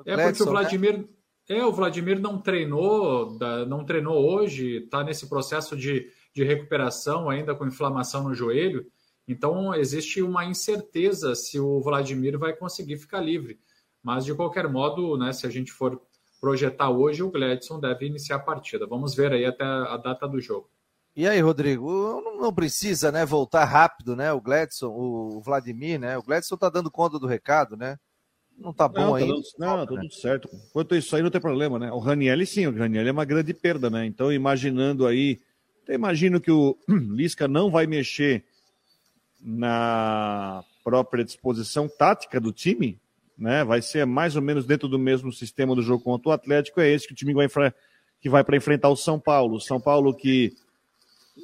É 0.05 0.15
Gladson, 0.15 0.29
porque 0.29 0.43
o 0.43 0.47
né? 0.47 0.53
Vladimir. 0.53 0.99
Né? 0.99 1.05
É, 1.49 1.65
o 1.65 1.73
Vladimir 1.73 2.19
não 2.21 2.41
treinou, 2.41 3.39
não 3.69 3.85
treinou 3.85 4.17
hoje, 4.17 4.85
está 4.85 5.05
nesse 5.05 5.29
processo 5.29 5.77
de, 5.77 6.11
de 6.35 6.43
recuperação 6.43 7.31
ainda 7.31 7.55
com 7.55 7.67
inflamação 7.67 8.25
no 8.25 8.35
joelho. 8.35 8.85
Então 9.29 9.75
existe 9.75 10.21
uma 10.23 10.45
incerteza 10.45 11.35
se 11.35 11.59
o 11.59 11.81
Vladimir 11.81 12.39
vai 12.39 12.55
conseguir 12.55 12.97
ficar 12.97 13.21
livre. 13.21 13.61
Mas 14.03 14.25
de 14.25 14.35
qualquer 14.35 14.69
modo, 14.69 15.17
né, 15.17 15.33
se 15.33 15.47
a 15.47 15.51
gente 15.51 15.73
for 15.73 16.01
projetar 16.41 16.91
hoje, 16.91 17.23
o 17.23 17.31
Gladson 17.31 17.81
deve 17.81 18.07
iniciar 18.07 18.37
a 18.37 18.41
partida. 18.41 18.87
Vamos 18.87 19.15
ver 19.15 19.33
aí 19.33 19.45
até 19.45 19.65
a 19.65 19.97
data 19.97 20.29
do 20.29 20.41
jogo. 20.41 20.69
E 21.15 21.27
aí, 21.27 21.41
Rodrigo, 21.41 22.21
não 22.39 22.53
precisa, 22.53 23.11
né, 23.11 23.25
voltar 23.25 23.65
rápido, 23.65 24.15
né, 24.15 24.33
o 24.33 24.41
Gladson, 24.41 24.89
o 24.89 25.41
Vladimir, 25.41 25.99
né, 25.99 26.19
o 26.19 26.23
Gladson 26.23 26.59
tá 26.59 26.69
dando 26.69 26.91
conta 26.91 27.19
do 27.19 27.27
recado, 27.27 27.75
né, 27.75 27.97
não 28.59 28.73
tá 28.73 28.89
bom 28.89 29.01
não, 29.01 29.11
tá 29.11 29.17
ainda. 29.19 29.35
Dando, 29.35 29.45
não, 29.59 29.77
tá 29.79 29.87
tudo 29.87 30.03
né? 30.03 30.09
certo. 30.11 30.49
Quanto 30.73 30.95
isso 30.95 31.15
aí 31.15 31.23
não 31.23 31.31
tem 31.31 31.41
problema, 31.41 31.79
né, 31.79 31.93
o 31.93 31.99
Raniel 31.99 32.45
sim, 32.47 32.67
o 32.67 32.77
Raniel 32.77 33.07
é 33.07 33.13
uma 33.13 33.25
grande 33.25 33.53
perda, 33.53 33.91
né, 33.91 34.07
então 34.07 34.33
imaginando 34.33 35.07
aí, 35.07 35.39
eu 35.87 35.95
imagino 35.95 36.41
que 36.41 36.51
o 36.51 36.77
Lisca 36.89 37.47
não 37.47 37.71
vai 37.71 37.87
mexer 37.87 38.45
na 39.41 40.65
própria 40.83 41.25
disposição 41.25 41.89
tática 41.89 42.41
do 42.41 42.53
time, 42.53 42.99
né, 43.37 43.65
vai 43.65 43.83
ser 43.83 44.07
mais 44.07 44.35
ou 44.37 44.43
menos 44.43 44.65
dentro 44.65 44.89
do 44.89 44.99
mesmo 44.99 45.33
sistema 45.33 45.75
do 45.75 45.83
jogo 45.83 46.03
contra 46.03 46.31
o 46.31 46.33
Atlético, 46.33 46.81
é 46.81 46.89
esse 46.89 47.07
que 47.07 47.13
o 47.13 47.17
time 47.17 47.35
vai, 47.35 47.49
que 48.21 48.31
vai 48.31 48.43
para 48.43 48.57
enfrentar 48.57 48.89
o 48.89 48.97
São 48.97 49.21
Paulo, 49.21 49.57
o 49.57 49.61
São 49.61 49.81
Paulo 49.81 50.15
que 50.15 50.55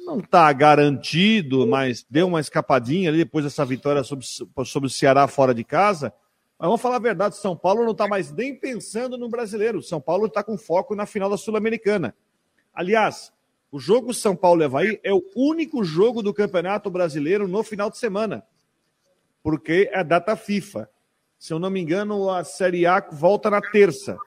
não 0.05 0.19
está 0.19 0.51
garantido, 0.51 1.67
mas 1.67 2.05
deu 2.09 2.27
uma 2.27 2.39
escapadinha 2.39 3.09
ali 3.09 3.19
depois 3.19 3.45
dessa 3.45 3.63
vitória 3.63 4.03
sobre, 4.03 4.25
sobre 4.65 4.87
o 4.87 4.89
Ceará 4.89 5.27
fora 5.27 5.53
de 5.53 5.63
casa. 5.63 6.11
Mas 6.63 6.69
vamos 6.69 6.81
falar 6.81 6.95
a 6.95 6.99
verdade, 6.99 7.35
São 7.35 7.57
Paulo 7.57 7.83
não 7.83 7.91
está 7.91 8.07
mais 8.07 8.31
nem 8.31 8.55
pensando 8.55 9.17
no 9.17 9.27
brasileiro. 9.27 9.83
São 9.83 9.99
Paulo 9.99 10.27
está 10.27 10.41
com 10.41 10.57
foco 10.57 10.95
na 10.95 11.05
final 11.05 11.29
da 11.29 11.35
Sul-Americana. 11.35 12.15
Aliás, 12.73 13.33
o 13.69 13.77
jogo 13.77 14.13
São 14.13 14.33
Paulo 14.33 14.63
Evaí 14.63 14.97
é 15.03 15.11
o 15.11 15.21
único 15.35 15.83
jogo 15.83 16.23
do 16.23 16.33
Campeonato 16.33 16.89
Brasileiro 16.89 17.49
no 17.49 17.63
final 17.63 17.89
de 17.89 17.97
semana, 17.97 18.45
porque 19.43 19.89
é 19.91 20.05
data 20.05 20.37
FIFA. 20.37 20.89
Se 21.37 21.51
eu 21.51 21.59
não 21.59 21.69
me 21.69 21.81
engano, 21.81 22.29
a 22.29 22.45
Série 22.45 22.85
A 22.85 23.01
volta 23.11 23.49
na 23.49 23.59
terça 23.59 24.17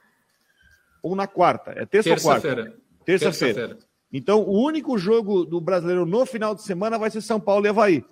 ou 1.02 1.16
na 1.16 1.26
quarta. 1.26 1.70
É 1.70 1.86
terça, 1.86 2.10
terça 2.10 2.28
ou 2.28 2.32
quarta? 2.34 2.48
Terça-feira. 2.48 2.76
Terça-feira. 3.02 3.68
Terça 3.68 3.86
então, 4.12 4.42
o 4.42 4.62
único 4.62 4.98
jogo 4.98 5.46
do 5.46 5.58
brasileiro 5.58 6.04
no 6.04 6.26
final 6.26 6.54
de 6.54 6.62
semana 6.62 6.98
vai 6.98 7.10
ser 7.10 7.22
São 7.22 7.40
Paulo 7.40 7.64
e 7.64 7.70
Havaí. 7.70 8.04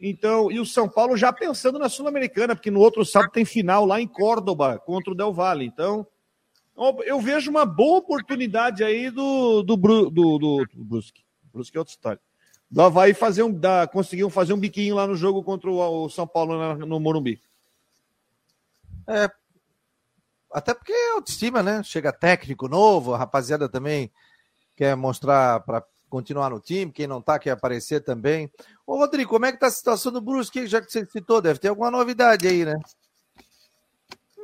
Então, 0.00 0.50
e 0.50 0.60
o 0.60 0.66
São 0.66 0.88
Paulo 0.88 1.16
já 1.16 1.32
pensando 1.32 1.78
na 1.78 1.88
Sul-Americana, 1.88 2.54
porque 2.54 2.70
no 2.70 2.80
outro 2.80 3.04
sábado 3.04 3.32
tem 3.32 3.44
final 3.44 3.86
lá 3.86 4.00
em 4.00 4.06
Córdoba 4.06 4.78
contra 4.78 5.12
o 5.12 5.16
Del 5.16 5.32
Valle. 5.32 5.64
Então, 5.64 6.06
eu 7.04 7.20
vejo 7.20 7.50
uma 7.50 7.64
boa 7.64 7.98
oportunidade 7.98 8.82
aí 8.82 9.10
do, 9.10 9.62
do, 9.62 9.76
do, 9.76 10.10
do, 10.10 10.38
do 10.38 10.84
Brusque. 10.84 11.24
Brusque 11.52 11.76
é 11.76 11.80
outra 11.80 11.92
história. 11.92 12.20
Do 12.70 12.82
Havaí 12.82 13.14
fazer 13.14 13.44
um, 13.44 13.52
da, 13.52 13.86
conseguiam 13.86 14.28
fazer 14.28 14.52
um 14.52 14.58
biquinho 14.58 14.96
lá 14.96 15.06
no 15.06 15.14
jogo 15.14 15.44
contra 15.44 15.70
o, 15.70 16.04
o 16.04 16.08
São 16.10 16.26
Paulo 16.26 16.58
na, 16.58 16.74
no 16.74 16.98
Morumbi. 16.98 17.40
É, 19.06 19.30
até 20.50 20.74
porque 20.74 20.92
é 20.92 21.12
autoestima, 21.12 21.62
né? 21.62 21.82
Chega 21.84 22.12
técnico 22.12 22.66
novo, 22.66 23.14
a 23.14 23.18
rapaziada 23.18 23.68
também 23.68 24.10
quer 24.74 24.96
mostrar 24.96 25.60
para 25.60 25.84
continuar 26.14 26.50
no 26.50 26.60
time, 26.60 26.92
quem 26.92 27.08
não 27.08 27.18
está 27.18 27.40
quer 27.40 27.50
aparecer 27.50 28.00
também. 28.00 28.48
Ô, 28.86 28.96
Rodrigo, 28.96 29.30
como 29.30 29.46
é 29.46 29.50
que 29.50 29.56
está 29.56 29.66
a 29.66 29.70
situação 29.70 30.12
do 30.12 30.20
Brusque, 30.20 30.64
já 30.68 30.80
que 30.80 30.88
você 30.88 31.04
citou? 31.06 31.42
Deve 31.42 31.58
ter 31.58 31.66
alguma 31.66 31.90
novidade 31.90 32.46
aí, 32.46 32.64
né? 32.64 32.78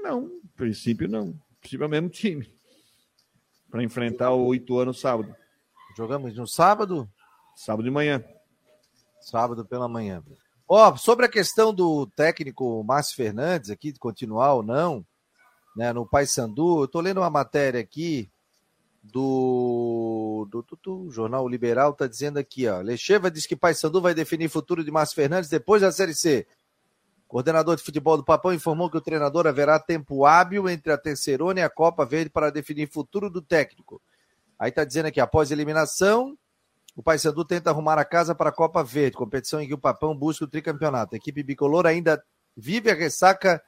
Não, 0.03 0.23
no 0.23 0.51
princípio 0.57 1.09
não. 1.09 1.27
No 1.27 1.41
princípio 1.61 1.85
é 1.85 1.87
o 1.87 1.91
mesmo 1.91 2.09
time. 2.09 2.53
Para 3.71 3.85
enfrentar 3.85 4.33
o 4.33 4.47
oito 4.47 4.81
anos 4.81 4.99
sábado. 4.99 5.33
Jogamos 5.97 6.37
no 6.37 6.45
sábado? 6.45 7.09
Sábado 7.55 7.85
de 7.85 7.91
manhã. 7.91 8.25
Sábado 9.21 9.65
pela 9.65 9.87
manhã. 9.87 10.25
Ó, 10.67 10.97
sobre 10.97 11.27
a 11.27 11.29
questão 11.29 11.73
do 11.73 12.05
técnico 12.17 12.83
Márcio 12.83 13.15
Fernandes 13.15 13.71
aqui, 13.71 13.93
de 13.93 14.01
continuar 14.01 14.55
ou 14.55 14.65
não, 14.65 15.07
né, 15.77 15.93
no 15.93 16.05
Paysandu, 16.05 16.83
eu 16.83 16.89
tô 16.89 17.01
lendo 17.01 17.21
uma 17.21 17.31
matéria 17.31 17.81
aqui 17.81 18.29
do, 19.03 20.47
do, 20.51 20.63
do, 20.63 20.79
do 20.83 21.11
Jornal 21.11 21.49
Liberal 21.49 21.93
está 21.93 22.07
dizendo 22.07 22.39
aqui, 22.39 22.69
ó. 22.69 22.81
Lecheva 22.81 23.31
diz 23.31 23.47
que 23.47 23.57
Paysandu 23.57 24.01
vai 24.01 24.15
definir 24.15 24.49
futuro 24.49 24.85
de 24.85 24.91
Márcio 24.91 25.17
Fernandes 25.17 25.49
depois 25.49 25.83
da 25.83 25.91
Série 25.91 26.15
C. 26.15 26.47
Coordenador 27.27 27.77
de 27.77 27.83
futebol 27.83 28.17
do 28.17 28.25
Papão 28.25 28.53
informou 28.53 28.91
que 28.91 28.97
o 28.97 29.01
treinador 29.01 29.47
haverá 29.47 29.79
tempo 29.79 30.27
hábil 30.27 30.69
entre 30.69 30.93
a 30.93 30.99
Terceirona 30.99 31.61
e 31.61 31.63
a 31.63 31.71
Copa 31.71 32.05
Verde 32.05 32.29
para 32.29 32.51
definir 32.51 32.91
futuro 32.91 33.31
do 33.31 33.41
técnico. 33.41 34.03
Aí 34.59 34.69
está 34.69 34.85
dizendo 34.85 35.07
aqui, 35.07 35.21
após 35.21 35.51
eliminação, 35.51 36.37
o 36.95 37.03
Paysandu 37.03 37.45
tenta 37.45 37.71
arrumar 37.71 37.99
a 37.99 38.05
casa 38.05 38.35
para 38.35 38.51
a 38.51 38.53
Copa 38.53 38.83
Verde, 38.83 39.17
competição 39.17 39.61
em 39.61 39.67
que 39.67 39.75
o 39.75 39.79
Papão 39.79 40.15
busca 40.15 40.45
o 40.45 40.49
tricampeonato. 40.49 41.15
A 41.15 41.19
equipe 41.19 41.43
bicolor 41.43 41.87
ainda 41.87 42.23
vive 42.57 42.91
a 42.91 42.95
ressaca 42.95 43.63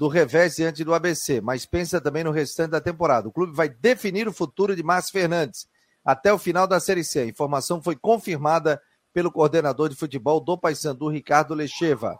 do 0.00 0.08
revés 0.08 0.56
diante 0.56 0.82
do 0.82 0.94
ABC, 0.94 1.42
mas 1.42 1.66
pensa 1.66 2.00
também 2.00 2.24
no 2.24 2.30
restante 2.30 2.70
da 2.70 2.80
temporada. 2.80 3.28
O 3.28 3.30
clube 3.30 3.52
vai 3.52 3.68
definir 3.68 4.26
o 4.26 4.32
futuro 4.32 4.74
de 4.74 4.82
Márcio 4.82 5.12
Fernandes 5.12 5.68
até 6.02 6.32
o 6.32 6.38
final 6.38 6.66
da 6.66 6.80
Série 6.80 7.04
C. 7.04 7.20
A 7.20 7.26
informação 7.26 7.82
foi 7.82 7.94
confirmada 7.94 8.80
pelo 9.12 9.30
coordenador 9.30 9.90
de 9.90 9.94
futebol 9.94 10.40
do 10.40 10.56
Paysandu, 10.56 11.10
Ricardo 11.10 11.52
Lecheva. 11.52 12.18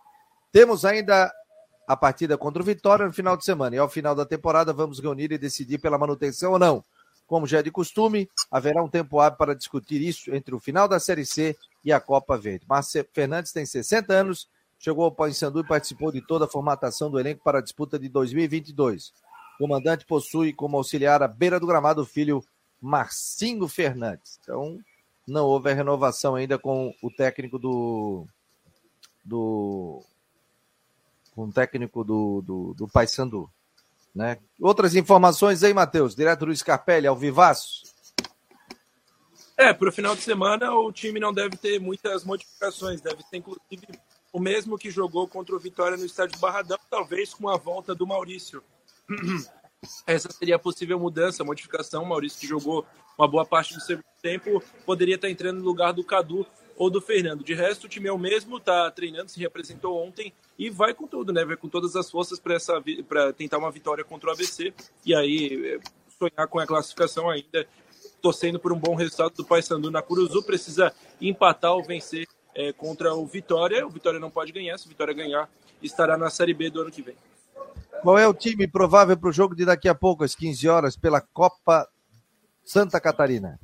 Temos 0.52 0.84
ainda 0.84 1.32
a 1.88 1.96
partida 1.96 2.36
contra 2.36 2.60
o 2.60 2.66
Vitória 2.66 3.06
no 3.06 3.14
final 3.14 3.34
de 3.34 3.46
semana 3.46 3.74
e 3.74 3.78
ao 3.78 3.88
final 3.88 4.14
da 4.14 4.26
temporada 4.26 4.74
vamos 4.74 5.00
reunir 5.00 5.32
e 5.32 5.38
decidir 5.38 5.78
pela 5.78 5.96
manutenção 5.96 6.52
ou 6.52 6.58
não. 6.58 6.84
Como 7.26 7.46
já 7.46 7.60
é 7.60 7.62
de 7.62 7.70
costume, 7.70 8.28
haverá 8.50 8.82
um 8.82 8.90
tempo 8.90 9.20
hábil 9.20 9.38
para 9.38 9.54
discutir 9.54 10.02
isso 10.02 10.34
entre 10.34 10.54
o 10.54 10.60
final 10.60 10.86
da 10.86 11.00
Série 11.00 11.24
C 11.24 11.56
e 11.82 11.90
a 11.94 11.98
Copa 11.98 12.36
Verde. 12.36 12.66
Márcio 12.68 13.08
Fernandes 13.14 13.52
tem 13.52 13.64
60 13.64 14.12
anos, 14.12 14.50
chegou 14.80 15.04
ao 15.04 15.12
Paysandu 15.12 15.60
e 15.60 15.66
participou 15.66 16.10
de 16.10 16.22
toda 16.22 16.46
a 16.46 16.48
formatação 16.48 17.10
do 17.10 17.20
elenco 17.20 17.44
para 17.44 17.58
a 17.58 17.62
disputa 17.62 17.98
de 17.98 18.08
2022. 18.08 19.12
O 19.54 19.58
comandante 19.58 20.06
possui 20.06 20.54
como 20.54 20.78
auxiliar 20.78 21.22
à 21.22 21.28
beira 21.28 21.60
do 21.60 21.66
gramado 21.66 22.00
o 22.00 22.06
filho 22.06 22.42
Marcinho 22.80 23.68
Fernandes. 23.68 24.40
Então, 24.42 24.80
não 25.28 25.44
houve 25.44 25.70
a 25.70 25.74
renovação 25.74 26.34
ainda 26.34 26.58
com 26.58 26.94
o 27.02 27.10
técnico 27.10 27.58
do. 27.58 28.26
do 29.22 30.02
com 31.34 31.44
o 31.44 31.52
técnico 31.52 32.02
do, 32.02 32.40
do, 32.40 32.74
do 32.74 32.88
Paysandu. 32.88 33.48
Né? 34.14 34.38
Outras 34.58 34.96
informações 34.96 35.62
aí, 35.62 35.72
Matheus, 35.72 36.16
direto 36.16 36.46
do 36.46 36.56
Scarpelli, 36.56 37.06
ao 37.06 37.14
Vivaço. 37.14 37.84
É, 39.56 39.74
para 39.74 39.90
o 39.90 39.92
final 39.92 40.16
de 40.16 40.22
semana 40.22 40.74
o 40.74 40.90
time 40.90 41.20
não 41.20 41.34
deve 41.34 41.54
ter 41.56 41.78
muitas 41.78 42.24
modificações, 42.24 43.02
deve 43.02 43.22
ter 43.30 43.36
inclusive 43.36 43.86
o 44.32 44.40
mesmo 44.40 44.78
que 44.78 44.90
jogou 44.90 45.26
contra 45.26 45.54
o 45.54 45.58
Vitória 45.58 45.96
no 45.96 46.04
estádio 46.04 46.38
Barradão, 46.38 46.78
talvez 46.88 47.34
com 47.34 47.48
a 47.48 47.56
volta 47.56 47.94
do 47.94 48.06
Maurício. 48.06 48.62
Essa 50.06 50.30
seria 50.30 50.56
a 50.56 50.58
possível 50.58 50.98
mudança, 50.98 51.42
modificação. 51.42 52.02
O 52.02 52.08
Maurício, 52.08 52.38
que 52.38 52.46
jogou 52.46 52.86
uma 53.16 53.26
boa 53.26 53.46
parte 53.46 53.74
do 53.74 53.80
segundo 53.80 54.04
tempo, 54.22 54.62
poderia 54.84 55.14
estar 55.14 55.30
entrando 55.30 55.58
no 55.58 55.64
lugar 55.64 55.92
do 55.92 56.04
Cadu 56.04 56.46
ou 56.76 56.90
do 56.90 57.00
Fernando. 57.00 57.44
De 57.44 57.54
resto, 57.54 57.84
o 57.84 57.88
time 57.88 58.08
é 58.08 58.12
o 58.12 58.18
mesmo, 58.18 58.58
está 58.58 58.90
treinando, 58.90 59.30
se 59.30 59.40
representou 59.40 60.02
ontem 60.02 60.32
e 60.58 60.70
vai 60.70 60.94
com 60.94 61.06
tudo, 61.06 61.32
né? 61.32 61.44
Vai 61.44 61.56
com 61.56 61.68
todas 61.68 61.96
as 61.96 62.10
forças 62.10 62.40
para 62.40 63.32
tentar 63.32 63.58
uma 63.58 63.70
vitória 63.70 64.04
contra 64.04 64.30
o 64.30 64.32
ABC 64.32 64.72
e 65.04 65.14
aí 65.14 65.74
é, 65.74 65.80
sonhar 66.18 66.46
com 66.48 66.58
a 66.58 66.66
classificação 66.66 67.28
ainda, 67.28 67.66
torcendo 68.22 68.58
por 68.58 68.72
um 68.72 68.78
bom 68.78 68.94
resultado 68.94 69.34
do 69.34 69.44
Paysandu 69.44 69.90
na 69.90 70.02
Curuzu. 70.02 70.42
Precisa 70.42 70.94
empatar 71.20 71.72
ou 71.72 71.82
vencer 71.82 72.26
é, 72.54 72.72
contra 72.72 73.14
o 73.14 73.26
Vitória. 73.26 73.86
O 73.86 73.90
Vitória 73.90 74.20
não 74.20 74.30
pode 74.30 74.52
ganhar. 74.52 74.78
Se 74.78 74.86
o 74.86 74.88
Vitória 74.88 75.14
ganhar, 75.14 75.48
estará 75.82 76.16
na 76.16 76.30
Série 76.30 76.54
B 76.54 76.70
do 76.70 76.80
ano 76.82 76.90
que 76.90 77.02
vem. 77.02 77.16
Qual 78.02 78.16
é 78.18 78.26
o 78.26 78.34
time 78.34 78.66
provável 78.66 79.16
para 79.16 79.28
o 79.28 79.32
jogo 79.32 79.54
de 79.54 79.64
daqui 79.64 79.88
a 79.88 79.94
pouco, 79.94 80.24
às 80.24 80.34
15 80.34 80.68
horas, 80.68 80.96
pela 80.96 81.20
Copa 81.20 81.88
Santa 82.64 83.00
Catarina? 83.00 83.60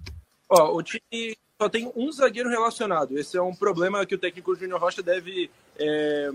Ó, 0.49 0.77
o 0.77 0.83
time 0.83 1.37
só 1.61 1.69
tem 1.69 1.91
um 1.97 2.13
zagueiro 2.13 2.51
relacionado. 2.51 3.19
Esse 3.19 3.37
é 3.37 3.43
um 3.43 3.55
problema 3.55 4.05
que 4.05 4.15
o 4.15 4.19
técnico 4.19 4.55
Júnior 4.55 4.81
Rocha 4.81 5.03
deve, 5.03 5.51
é, 5.79 6.31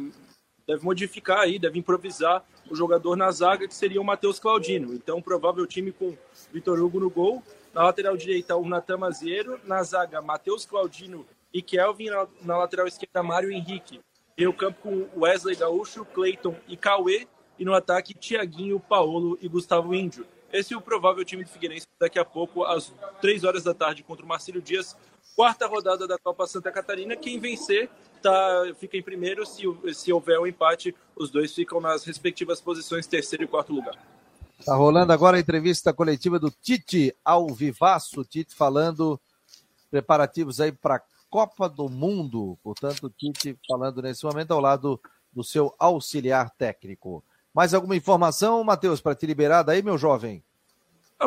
deve 0.67 0.83
modificar 0.83 1.39
aí, 1.39 1.59
deve 1.59 1.77
improvisar 1.77 2.43
o 2.69 2.75
jogador 2.75 3.15
na 3.15 3.29
zaga, 3.31 3.67
que 3.67 3.75
seria 3.75 4.01
o 4.01 4.05
Matheus 4.05 4.39
Claudino. 4.39 4.93
Então, 4.93 5.21
provável 5.21 5.67
time 5.67 5.91
com 5.91 6.17
Vitor 6.51 6.79
Hugo 6.79 6.99
no 6.99 7.09
gol. 7.09 7.43
Na 7.73 7.83
lateral 7.83 8.17
direita, 8.17 8.55
o 8.55 8.67
Natan 8.67 8.97
Mazeiro. 8.97 9.59
Na 9.65 9.83
zaga, 9.83 10.21
Matheus 10.21 10.65
Claudino 10.65 11.25
e 11.53 11.61
Kelvin 11.61 12.09
na, 12.09 12.27
na 12.41 12.57
lateral 12.57 12.87
esquerda, 12.87 13.21
Mário 13.23 13.51
Henrique. 13.51 13.99
E 14.37 14.47
o 14.47 14.53
campo 14.53 14.81
com 14.81 15.19
Wesley 15.19 15.55
Gaúcho, 15.55 16.05
Cleiton 16.05 16.55
e 16.67 16.77
Cauê. 16.77 17.27
E 17.59 17.65
no 17.65 17.73
ataque, 17.73 18.13
Tiaguinho, 18.13 18.79
Paolo 18.79 19.37
e 19.41 19.47
Gustavo 19.47 19.93
Índio. 19.93 20.25
Esse 20.51 20.73
é 20.73 20.77
o 20.77 20.81
provável 20.81 21.23
time 21.23 21.43
do 21.43 21.49
Figueirense 21.49 21.87
daqui 21.99 22.19
a 22.19 22.25
pouco, 22.25 22.63
às 22.63 22.91
3 23.21 23.43
horas 23.43 23.63
da 23.63 23.73
tarde, 23.73 24.03
contra 24.03 24.25
o 24.25 24.27
Marcílio 24.27 24.61
Dias. 24.61 24.97
Quarta 25.35 25.65
rodada 25.67 26.07
da 26.07 26.17
Copa 26.17 26.45
Santa 26.47 26.71
Catarina. 26.71 27.15
Quem 27.15 27.39
vencer 27.39 27.89
tá, 28.21 28.73
fica 28.77 28.97
em 28.97 29.03
primeiro. 29.03 29.45
Se, 29.45 29.63
se 29.93 30.11
houver 30.11 30.39
um 30.39 30.47
empate, 30.47 30.93
os 31.15 31.29
dois 31.29 31.53
ficam 31.53 31.79
nas 31.79 32.03
respectivas 32.03 32.59
posições, 32.59 33.07
terceiro 33.07 33.43
e 33.43 33.47
quarto 33.47 33.73
lugar. 33.73 33.95
Tá 34.65 34.75
rolando 34.75 35.13
agora 35.13 35.37
a 35.37 35.39
entrevista 35.39 35.93
coletiva 35.93 36.37
do 36.37 36.51
Tite 36.51 37.15
ao 37.23 37.47
vivaço. 37.47 38.23
Tite 38.25 38.53
falando 38.53 39.19
preparativos 39.89 40.59
aí 40.59 40.71
para 40.71 41.01
Copa 41.31 41.69
do 41.69 41.87
Mundo. 41.87 42.59
Portanto, 42.61 43.09
Tite 43.09 43.57
falando 43.65 44.01
nesse 44.01 44.25
momento 44.25 44.51
ao 44.51 44.59
lado 44.59 45.01
do 45.31 45.43
seu 45.45 45.73
auxiliar 45.79 46.49
técnico. 46.51 47.23
Mais 47.53 47.73
alguma 47.73 47.95
informação, 47.95 48.61
Matheus, 48.65 48.99
para 48.99 49.15
te 49.15 49.25
liberar 49.25 49.63
daí, 49.63 49.81
meu 49.81 49.97
jovem? 49.97 50.43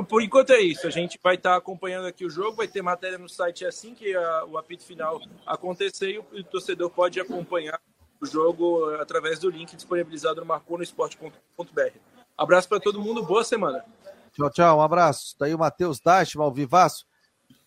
por 0.08 0.22
enquanto 0.22 0.50
é 0.50 0.60
isso. 0.60 0.86
A 0.86 0.90
gente 0.90 1.18
vai 1.22 1.36
estar 1.36 1.56
acompanhando 1.56 2.06
aqui 2.06 2.24
o 2.24 2.30
jogo, 2.30 2.56
vai 2.56 2.66
ter 2.66 2.82
matéria 2.82 3.16
no 3.16 3.28
site 3.28 3.64
assim 3.64 3.94
que 3.94 4.14
a, 4.14 4.44
o 4.44 4.58
apito 4.58 4.82
final 4.82 5.20
acontecer 5.46 6.10
e 6.10 6.18
o, 6.18 6.24
o, 6.32 6.44
torcedor 6.44 6.90
pode 6.90 7.20
acompanhar 7.20 7.80
o 8.20 8.26
jogo 8.26 8.92
através 8.96 9.38
do 9.38 9.48
link 9.48 9.76
disponibilizado 9.76 10.40
no 10.40 10.46
marconosport.br. 10.46 11.98
Abraço 12.36 12.68
para 12.68 12.80
todo 12.80 13.00
mundo, 13.00 13.22
boa 13.22 13.44
semana. 13.44 13.84
Tchau, 14.32 14.50
tchau, 14.50 14.78
um 14.78 14.82
abraço. 14.82 15.36
Daí 15.38 15.54
o 15.54 15.58
Matheus 15.58 16.00
Dashman, 16.00 16.44
ao 16.44 16.52
vivaço. 16.52 17.06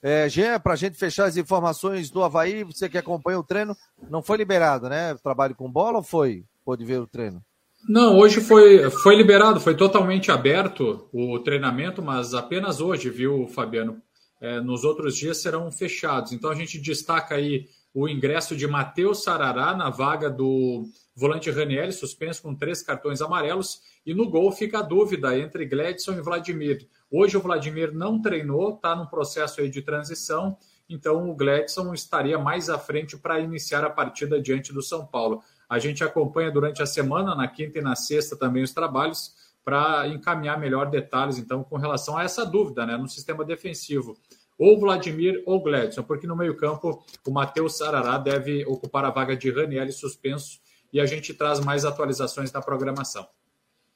É, 0.02 0.30
Jean, 0.30 0.60
para 0.60 0.74
a 0.74 0.76
gente 0.76 0.98
fechar 0.98 1.26
as 1.26 1.38
informações 1.38 2.10
do 2.10 2.24
Havaí, 2.24 2.64
você 2.64 2.88
que 2.88 2.98
acompanha 2.98 3.40
o 3.40 3.44
treino, 3.44 3.76
não 4.10 4.22
foi 4.22 4.38
liberado, 4.38 4.88
né? 4.88 5.16
Trabalho 5.24 5.56
com 5.56 5.72
bola 5.72 5.98
ou 5.98 6.04
foi? 6.04 6.44
Pôde 6.64 6.86
ver 6.86 7.00
o 7.00 7.08
treino? 7.08 7.42
Não, 7.88 8.18
hoje 8.18 8.42
foi, 8.42 8.90
foi 8.90 9.16
liberado, 9.16 9.60
foi 9.60 9.76
totalmente 9.76 10.32
aberto 10.32 11.08
o 11.14 11.40
treinamento, 11.40 12.02
mas 12.02 12.34
apenas 12.34 12.82
hoje, 12.82 13.10
viu, 13.10 13.48
Fabiano? 13.48 14.02
É, 14.40 14.60
nos 14.62 14.84
outros 14.84 15.16
dias 15.16 15.42
serão 15.42 15.72
fechados. 15.72 16.32
Então 16.32 16.50
a 16.52 16.56
gente 16.56 16.80
destaca 16.80 17.36
aí 17.36 17.66
o 17.94 18.08
ingresso 18.08 18.56
de 18.56 18.68
Matheus 18.68 19.24
Sarará 19.24 19.76
na 19.76 19.90
vaga 19.90 20.30
do 20.30 20.86
volante 21.18 21.50
Raniel, 21.50 21.92
suspenso 21.92 22.44
com 22.44 22.54
três 22.54 22.84
cartões 22.84 23.24
amarelos. 23.24 23.82
E 24.06 24.14
no 24.14 24.30
gol 24.30 24.52
fica 24.52 24.80
a 24.80 24.84
dúvida 24.84 25.38
entre 25.38 25.66
Gledson 25.66 26.14
e 26.14 26.22
Vladimir. 26.22 26.88
Hoje 27.10 27.36
o 27.36 27.42
Vladimir 27.42 27.92
não 27.92 28.22
treinou, 28.22 28.76
está 28.76 28.96
num 28.96 29.08
processo 29.08 29.60
aí 29.60 29.70
de 29.70 29.82
transição, 29.82 30.56
então 30.88 31.28
o 31.28 31.36
Gledson 31.36 31.92
estaria 31.94 32.38
mais 32.38 32.70
à 32.70 32.78
frente 32.78 33.18
para 33.18 33.40
iniciar 33.40 33.84
a 33.84 33.90
partida 33.90 34.40
diante 34.40 34.72
do 34.72 34.82
São 34.82 35.08
Paulo. 35.08 35.42
A 35.68 35.80
gente 35.80 36.04
acompanha 36.04 36.52
durante 36.52 36.84
a 36.84 36.86
semana, 36.86 37.34
na 37.34 37.48
quinta 37.48 37.80
e 37.80 37.82
na 37.82 37.96
sexta 37.96 38.38
também 38.38 38.62
os 38.62 38.72
trabalhos, 38.72 39.34
para 39.66 40.08
encaminhar 40.08 40.60
melhor 40.60 40.90
detalhes, 40.90 41.38
então, 41.38 41.64
com 41.64 41.78
relação 41.78 42.16
a 42.16 42.24
essa 42.24 42.46
dúvida, 42.46 42.86
né, 42.86 42.96
no 42.96 43.10
sistema 43.10 43.44
defensivo. 43.44 44.16
Ou 44.58 44.80
Vladimir 44.80 45.44
ou 45.46 45.62
Gledson, 45.62 46.04
porque 46.04 46.28
no 46.28 46.38
meio-campo 46.38 47.04
o 47.26 47.32
Matheus 47.32 47.78
Sarará 47.78 48.18
deve 48.18 48.66
ocupar 48.66 49.04
a 49.04 49.10
vaga 49.10 49.36
de 49.36 49.52
Raniel 49.52 49.92
suspenso 49.92 50.60
e 50.98 51.00
a 51.00 51.06
gente 51.06 51.32
traz 51.32 51.60
mais 51.60 51.86
atualizações 51.86 52.50
da 52.50 52.60
programação. 52.60 53.28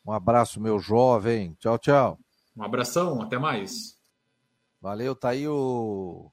Um 0.06 0.12
abraço, 0.12 0.62
meu 0.62 0.80
jovem. 0.80 1.58
Tchau, 1.60 1.80
tchau. 1.80 2.20
Um 2.56 2.64
abração, 2.64 3.20
até 3.24 3.40
mais. 3.40 3.98
Valeu, 4.80 5.16
tá 5.16 5.30
aí 5.30 5.48
o 5.48 6.32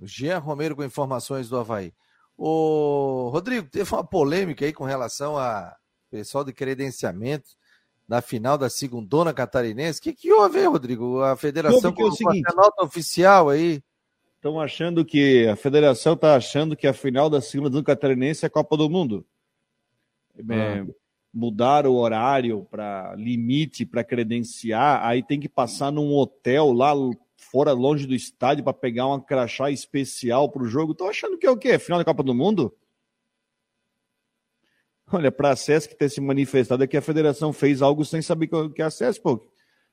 Jean 0.00 0.38
Romero 0.38 0.74
com 0.74 0.82
informações 0.82 1.48
do 1.48 1.56
Havaí. 1.56 1.94
O 2.36 3.28
Rodrigo, 3.32 3.68
teve 3.68 3.94
uma 3.94 4.02
polêmica 4.02 4.64
aí 4.64 4.72
com 4.72 4.82
relação 4.82 5.38
a 5.38 5.72
pessoal 6.10 6.44
de 6.44 6.52
credenciamento 6.52 7.50
na 8.08 8.20
final 8.20 8.58
da 8.58 8.68
segundona 8.68 9.32
catarinense. 9.32 10.00
O 10.00 10.02
que, 10.02 10.12
que 10.12 10.32
houve 10.32 10.58
aí, 10.58 10.66
Rodrigo? 10.66 11.22
A 11.22 11.36
federação 11.36 11.94
é 11.96 12.02
o 12.02 12.10
seguinte, 12.10 12.50
a 12.50 12.54
nota 12.54 12.84
oficial 12.84 13.50
aí. 13.50 13.80
Estão 14.34 14.60
achando 14.60 15.04
que 15.04 15.46
a 15.46 15.54
federação 15.54 16.14
está 16.14 16.34
achando 16.34 16.74
que 16.74 16.88
a 16.88 16.92
final 16.92 17.30
da 17.30 17.40
segunda 17.40 17.80
catarinense 17.84 18.44
é 18.44 18.48
a 18.48 18.50
Copa 18.50 18.76
do 18.76 18.90
Mundo. 18.90 19.24
É, 20.36 20.80
ah. 20.80 20.86
Mudar 21.32 21.86
o 21.86 21.94
horário 21.94 22.66
para 22.70 23.14
limite 23.16 23.86
para 23.86 24.04
credenciar, 24.04 25.04
aí 25.04 25.22
tem 25.22 25.40
que 25.40 25.48
passar 25.48 25.90
num 25.90 26.12
hotel 26.14 26.72
lá 26.72 26.92
fora, 27.36 27.72
longe 27.72 28.06
do 28.06 28.14
estádio, 28.14 28.64
para 28.64 28.72
pegar 28.72 29.06
uma 29.06 29.20
crachá 29.20 29.70
especial 29.70 30.50
para 30.50 30.62
o 30.62 30.66
jogo. 30.66 30.92
Estão 30.92 31.08
achando 31.08 31.38
que 31.38 31.46
é 31.46 31.50
o 31.50 31.56
quê? 31.56 31.78
Final 31.78 31.98
da 31.98 32.04
Copa 32.04 32.22
do 32.22 32.34
Mundo? 32.34 32.76
Olha, 35.10 35.32
para 35.32 35.50
a 35.50 35.56
SESC 35.56 35.94
ter 35.94 36.08
se 36.08 36.20
manifestado 36.20 36.84
é 36.84 36.86
que 36.86 36.96
a 36.96 37.02
federação 37.02 37.52
fez 37.52 37.82
algo 37.82 38.04
sem 38.04 38.22
saber 38.22 38.48
que 38.74 38.82
é 38.82 38.84
a 38.84 38.90
SESC, 38.90 39.22
pô. 39.22 39.46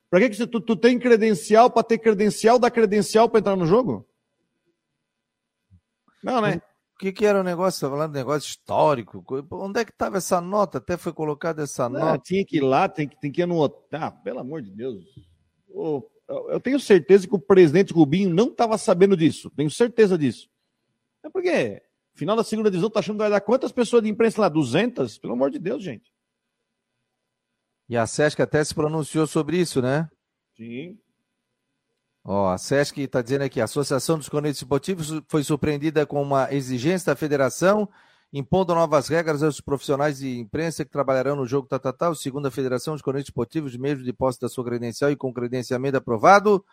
Pra 0.09 0.19
que, 0.19 0.29
que 0.29 0.47
tu, 0.47 0.59
tu 0.59 0.75
tem 0.75 0.97
credencial 0.97 1.69
para 1.69 1.83
ter 1.83 1.99
credencial 1.99 2.57
da 2.57 2.71
credencial 2.71 3.29
para 3.29 3.39
entrar 3.39 3.55
no 3.55 3.65
jogo? 3.65 4.07
Não, 6.23 6.41
né? 6.41 6.61
O 6.99 7.01
que, 7.01 7.13
que 7.13 7.25
era 7.25 7.39
o 7.39 7.43
negócio? 7.43 7.79
Você 7.79 7.89
falando 7.89 8.11
de 8.11 8.17
negócio 8.19 8.49
histórico? 8.49 9.23
Onde 9.53 9.79
é 9.79 9.85
que 9.85 9.91
estava 9.91 10.17
essa 10.17 10.41
nota? 10.41 10.79
Até 10.79 10.97
foi 10.97 11.13
colocada 11.13 11.63
essa 11.63 11.85
Ah, 11.85 11.89
nota. 11.89 12.19
tinha 12.25 12.45
que 12.45 12.57
ir 12.57 12.61
lá, 12.61 12.89
tem 12.89 13.07
que, 13.07 13.17
tem 13.17 13.31
que 13.31 13.41
hotel. 13.41 14.01
Ah, 14.03 14.11
pelo 14.11 14.39
amor 14.39 14.61
de 14.61 14.69
Deus. 14.69 15.05
Eu 15.69 16.11
eu 16.49 16.59
tenho 16.59 16.77
certeza 16.77 17.25
que 17.25 17.33
o 17.33 17.39
presidente 17.39 17.93
Rubinho 17.93 18.29
não 18.29 18.49
estava 18.49 18.77
sabendo 18.77 19.15
disso. 19.15 19.49
Tenho 19.51 19.71
certeza 19.71 20.17
disso. 20.17 20.49
É 21.23 21.29
porque, 21.29 21.81
final 22.15 22.35
da 22.35 22.43
segunda 22.43 22.69
divisão, 22.69 22.89
tá 22.89 22.99
achando 22.99 23.15
que 23.15 23.21
vai 23.23 23.29
dar 23.29 23.39
quantas 23.39 23.71
pessoas 23.71 24.03
de 24.03 24.09
imprensa 24.09 24.41
lá? 24.41 24.49
200? 24.49 25.17
Pelo 25.19 25.33
amor 25.33 25.51
de 25.51 25.57
Deus, 25.57 25.81
gente. 25.81 26.13
E 27.87 27.95
a 27.95 28.05
Sesc 28.05 28.41
até 28.41 28.61
se 28.61 28.75
pronunciou 28.75 29.25
sobre 29.25 29.57
isso, 29.57 29.81
né? 29.81 30.09
Sim. 30.57 30.99
Ó, 32.31 32.47
a 32.47 32.59
Sesc 32.59 33.01
está 33.01 33.23
dizendo 33.23 33.41
aqui, 33.41 33.59
a 33.59 33.63
Associação 33.63 34.15
dos 34.15 34.29
Cronistas 34.29 34.61
Esportivos 34.61 35.19
foi 35.27 35.43
surpreendida 35.43 36.05
com 36.05 36.21
uma 36.21 36.53
exigência 36.53 37.07
da 37.11 37.15
federação, 37.15 37.89
impondo 38.31 38.75
novas 38.75 39.07
regras 39.07 39.41
aos 39.41 39.59
profissionais 39.59 40.19
de 40.19 40.37
imprensa 40.37 40.85
que 40.85 40.91
trabalharão 40.91 41.35
no 41.35 41.47
jogo 41.47 41.67
Tatatá, 41.67 42.13
segundo 42.13 42.47
a 42.47 42.51
Federação 42.51 42.93
dos 42.93 43.01
Cronistas 43.01 43.29
Esportivos, 43.29 43.75
mesmo 43.75 44.03
de 44.03 44.13
posse 44.13 44.39
da 44.39 44.47
sua 44.47 44.63
credencial 44.63 45.09
e 45.09 45.15
com 45.15 45.33
credenciamento 45.33 45.97
aprovado, 45.97 46.63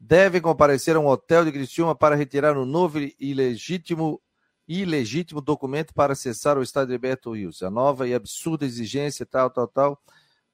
devem 0.00 0.40
comparecer 0.40 0.96
a 0.96 0.98
um 0.98 1.06
hotel 1.06 1.44
de 1.44 1.52
Criciúma 1.52 1.94
para 1.94 2.16
retirar 2.16 2.58
um 2.58 2.64
novo 2.64 2.98
e 2.98 3.14
ilegítimo, 3.20 4.20
ilegítimo 4.66 5.40
documento 5.40 5.94
para 5.94 6.14
acessar 6.14 6.58
o 6.58 6.62
estádio 6.62 6.94
Roberto 6.94 7.36
Rios. 7.36 7.62
A 7.62 7.70
nova 7.70 8.08
e 8.08 8.14
absurda 8.14 8.66
exigência, 8.66 9.24
tal, 9.24 9.48
tal, 9.48 9.68
tal. 9.68 10.02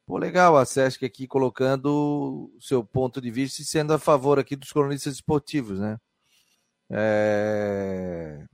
Pô, 0.07 0.19
legal 0.19 0.57
a 0.57 0.65
Sesc 0.67 1.05
aqui 1.05 1.27
colocando 1.27 2.51
o 2.55 2.61
seu 2.61 2.85
ponto 2.85 3.21
de 3.21 3.31
vista 3.31 3.63
e 3.63 3.65
sendo 3.65 3.93
a 3.95 3.99
favor 3.99 4.39
aqui 4.39 4.55
dos 4.55 4.71
cronistas 4.71 5.15
esportivos, 5.15 5.81
né? 5.81 5.99
É... 6.91 8.45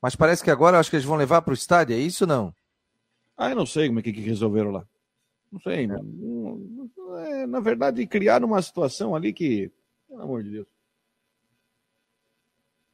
Mas 0.00 0.14
parece 0.14 0.44
que 0.44 0.50
agora 0.50 0.76
eu 0.76 0.80
acho 0.80 0.90
que 0.90 0.96
eles 0.96 1.06
vão 1.06 1.16
levar 1.16 1.40
para 1.40 1.52
o 1.52 1.54
estádio, 1.54 1.96
é 1.96 1.98
isso 1.98 2.24
ou 2.24 2.28
não? 2.28 2.54
Ah, 3.36 3.50
eu 3.50 3.56
não 3.56 3.64
sei 3.64 3.88
como 3.88 4.00
é 4.00 4.02
que, 4.02 4.12
que 4.12 4.20
resolveram 4.20 4.70
lá. 4.70 4.86
Não 5.50 5.58
sei. 5.60 5.86
Não, 5.86 6.02
não- 6.02 7.18
é, 7.18 7.46
na 7.46 7.60
verdade, 7.60 8.06
criaram 8.06 8.46
uma 8.48 8.60
situação 8.60 9.14
ali 9.14 9.32
que, 9.32 9.70
pelo 10.08 10.22
amor 10.22 10.42
de 10.42 10.50
Deus. 10.50 10.66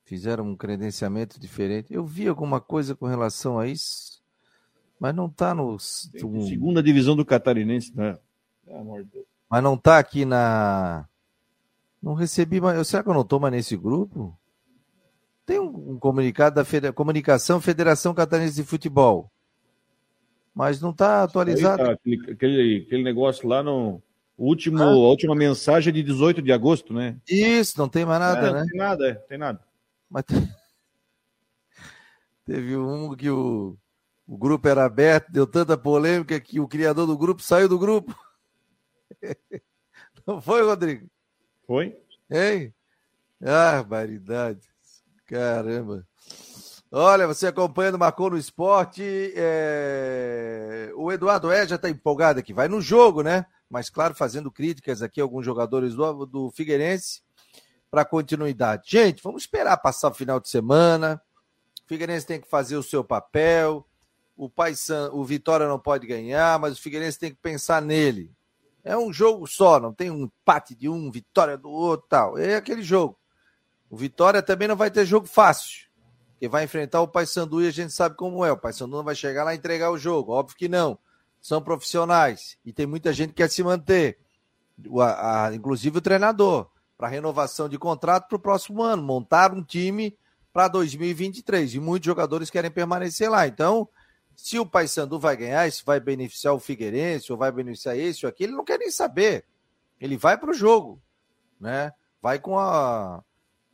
Fizeram 0.05 0.45
um 0.45 0.57
credenciamento 0.57 1.39
diferente. 1.41 1.93
Eu 1.93 2.05
vi 2.05 2.29
alguma 2.29 2.61
coisa 2.61 2.95
com 2.95 3.07
relação 3.07 3.59
a 3.59 3.67
isso, 3.67 4.20
mas 5.01 5.15
não 5.15 5.27
está 5.27 5.55
no. 5.55 5.73
no- 5.73 6.47
Segunda 6.47 6.83
divisão 6.83 7.17
do 7.17 7.25
Catarinense, 7.25 7.97
né? 7.97 8.19
Pelo 8.67 8.81
amor 8.81 9.03
de 9.03 9.11
Deus. 9.11 9.25
Mas 9.49 9.63
não 9.63 9.77
tá 9.77 9.99
aqui 9.99 10.27
na. 10.27 11.09
Não 12.03 12.13
recebi 12.13 12.61
mais. 12.61 12.87
Será 12.87 13.03
que 13.03 13.09
eu 13.09 13.15
não 13.15 13.23
estou 13.23 13.41
mais 13.41 13.53
nesse 13.53 13.77
grupo? 13.77 14.39
Tem 15.47 15.59
um, 15.59 15.93
um 15.93 15.99
comunicado 15.99 16.63
da 16.63 16.93
Comunicação 16.93 17.61
Federação 17.61 18.15
Catarinense 18.15 18.57
de 18.57 18.63
Futebol. 18.63 19.31
Mas 20.55 20.81
não 20.81 20.91
está 20.91 21.23
atualizado. 21.23 21.83
Aí 21.83 21.89
tá, 21.89 21.93
aquele, 22.33 22.85
aquele, 22.85 23.03
negócio 23.03 23.49
lá 23.49 23.63
no. 23.63 24.03
o 24.37 24.47
Último, 24.47 24.83
A 24.83 24.91
última 24.91 25.35
mensagem 25.35 25.91
é 25.91 25.95
de 25.95 26.03
18 26.03 26.43
de 26.43 26.53
agosto, 26.53 26.93
né? 26.93 27.17
Isso, 27.27 27.79
não 27.79 27.89
tem 27.89 28.05
mais 28.05 28.21
nada, 28.21 28.49
É, 28.49 28.53
né? 28.53 28.61
Não 28.61 28.67
tem 28.67 28.79
nada, 28.79 29.09
é, 29.09 29.15
tem 29.15 29.39
nada. 29.39 29.61
Mas 30.11 30.25
te- 30.25 30.35
teve 32.45 32.77
um 32.77 33.15
que 33.17 33.31
o, 33.31 33.77
o 34.31 34.39
grupo 34.39 34.69
era 34.69 34.85
aberto, 34.85 35.33
deu 35.33 35.45
tanta 35.45 35.77
polêmica 35.77 36.39
que 36.39 36.61
o 36.61 36.69
criador 36.69 37.05
do 37.05 37.19
grupo 37.19 37.43
saiu 37.43 37.69
do 37.69 37.77
grupo. 37.77 38.15
Não 40.25 40.41
foi, 40.41 40.63
Rodrigo? 40.63 41.11
Foi? 41.67 41.99
Hein? 42.31 42.73
Ah, 43.43 43.83
barbaridade. 43.83 44.61
Caramba. 45.27 46.07
Olha, 46.93 47.27
você 47.27 47.49
acompanhando 47.49 47.99
Marcou 47.99 48.31
no 48.31 48.39
Esporte. 48.39 49.03
é, 49.35 50.93
O 50.95 51.11
Eduardo 51.11 51.51
É 51.51 51.67
já 51.67 51.75
está 51.75 51.91
empolgado 51.91 52.39
aqui. 52.39 52.55
Vai 52.55 52.69
no 52.69 52.81
jogo, 52.81 53.25
né? 53.25 53.45
Mas, 53.69 53.91
claro, 53.91 54.15
fazendo 54.15 54.49
críticas 54.49 55.03
aqui 55.03 55.21
a 55.21 55.25
alguns 55.25 55.45
jogadores 55.45 55.97
do, 55.97 56.25
do 56.25 56.51
Figueirense 56.53 57.21
para 57.91 58.05
continuidade. 58.05 58.85
Gente, 58.87 59.25
vamos 59.25 59.43
esperar 59.43 59.77
passar 59.79 60.11
o 60.11 60.15
final 60.15 60.39
de 60.39 60.49
semana. 60.49 61.21
O 61.85 61.89
Figueirense 61.89 62.29
tem 62.29 62.41
que 62.41 62.49
fazer 62.49 62.77
o 62.77 62.83
seu 62.83 63.03
papel. 63.03 63.85
O 64.43 64.49
Paysan, 64.49 65.11
o 65.13 65.23
Vitória 65.23 65.69
não 65.69 65.79
pode 65.79 66.07
ganhar, 66.07 66.59
mas 66.59 66.79
o 66.79 66.81
Figueirense 66.81 67.19
tem 67.19 67.31
que 67.31 67.37
pensar 67.37 67.83
nele. 67.83 68.33
É 68.83 68.97
um 68.97 69.13
jogo 69.13 69.47
só, 69.47 69.79
não 69.79 69.93
tem 69.93 70.11
um 70.11 70.23
empate 70.23 70.75
de 70.75 70.89
um, 70.89 71.11
vitória 71.11 71.59
do 71.59 71.69
outro, 71.69 72.07
tal. 72.09 72.39
É 72.39 72.55
aquele 72.55 72.83
jogo. 72.83 73.19
O 73.91 73.99
Vitória 73.99 74.41
também 74.41 74.67
não 74.67 74.77
vai 74.77 74.91
ter 74.91 75.05
jogo 75.05 75.27
fácil, 75.27 75.87
porque 76.31 76.49
vai 76.49 76.65
enfrentar 76.65 77.03
o 77.03 77.07
Paysandu 77.09 77.63
e 77.63 77.69
a 77.69 77.71
gente 77.71 77.93
sabe 77.93 78.17
como 78.17 78.43
é. 78.43 78.51
O 78.51 78.57
Paysandu 78.57 78.97
não 78.97 79.05
vai 79.05 79.15
chegar 79.15 79.45
lá 79.45 79.53
e 79.53 79.59
entregar 79.59 79.91
o 79.91 79.99
jogo, 79.99 80.33
óbvio 80.33 80.57
que 80.57 80.69
não. 80.71 80.99
São 81.43 81.61
profissionais 81.61 82.57
e 82.65 82.73
tem 82.73 82.87
muita 82.87 83.13
gente 83.13 83.31
que 83.31 83.43
quer 83.43 83.51
se 83.51 83.63
manter. 83.63 84.19
A- 85.03 85.49
a- 85.49 85.55
inclusive 85.55 85.99
o 85.99 86.01
treinador, 86.01 86.67
para 86.97 87.09
renovação 87.09 87.69
de 87.69 87.77
contrato 87.77 88.27
para 88.27 88.37
o 88.37 88.41
próximo 88.41 88.83
ano, 88.83 89.03
montar 89.03 89.53
um 89.53 89.63
time 89.63 90.17
para 90.51 90.67
2023. 90.67 91.75
E 91.75 91.79
muitos 91.79 92.07
jogadores 92.07 92.49
querem 92.49 92.71
permanecer 92.71 93.31
lá. 93.31 93.47
Então, 93.47 93.87
se 94.43 94.59
o 94.59 94.65
Paysandu 94.65 95.19
vai 95.19 95.37
ganhar, 95.37 95.69
isso 95.69 95.85
vai 95.85 96.01
beneficiar 96.01 96.55
o 96.55 96.59
Figueirense, 96.59 97.31
ou 97.31 97.37
vai 97.37 97.53
beneficiar 97.53 97.97
esse 97.97 98.25
ou 98.25 98.31
aquele, 98.31 98.51
ele 98.51 98.57
não 98.57 98.65
quer 98.65 98.79
nem 98.79 98.91
saber. 98.91 99.45
Ele 100.01 100.17
vai 100.17 100.39
para 100.39 100.51
o 100.51 100.55
jogo, 100.55 101.01
né? 101.61 101.93
Vai 102.23 102.39
com 102.39 102.59
a 102.59 103.23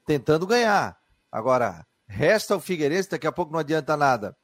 tentando 0.04 0.44
ganhar. 0.44 1.00
Agora, 1.30 1.86
resta 2.04 2.56
o 2.56 2.60
Figueirense, 2.60 3.08
daqui 3.08 3.28
a 3.28 3.32
pouco 3.32 3.52
não 3.52 3.60
adianta 3.60 3.96
nada. 3.96 4.36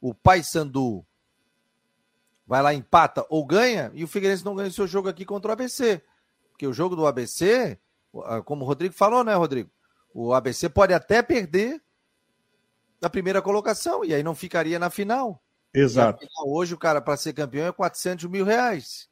O 0.00 0.12
Paysandu 0.12 1.06
vai 2.44 2.60
lá 2.60 2.74
empata 2.74 3.24
ou 3.30 3.46
ganha 3.46 3.92
e 3.94 4.02
o 4.02 4.08
Figueirense 4.08 4.44
não 4.44 4.56
ganha 4.56 4.68
o 4.68 4.72
seu 4.72 4.86
jogo 4.86 5.08
aqui 5.08 5.24
contra 5.24 5.50
o 5.50 5.52
ABC. 5.52 6.02
Porque 6.50 6.66
o 6.66 6.72
jogo 6.72 6.96
do 6.96 7.06
ABC, 7.06 7.78
como 8.44 8.64
o 8.64 8.66
Rodrigo 8.66 8.94
falou, 8.94 9.22
né, 9.22 9.32
Rodrigo? 9.34 9.70
O 10.12 10.34
ABC 10.34 10.68
pode 10.68 10.92
até 10.92 11.22
perder 11.22 11.80
na 13.00 13.08
primeira 13.08 13.40
colocação 13.40 14.04
e 14.04 14.12
aí 14.12 14.24
não 14.24 14.34
ficaria 14.34 14.76
na 14.76 14.90
final. 14.90 15.40
Exato. 15.72 16.24
Afinal, 16.24 16.54
Hoje 16.54 16.74
o 16.74 16.78
cara, 16.78 17.00
para 17.00 17.16
ser 17.16 17.32
campeão, 17.32 17.66
é 17.66 17.72
400 17.72 18.24
mil 18.26 18.44
reais. 18.44 19.08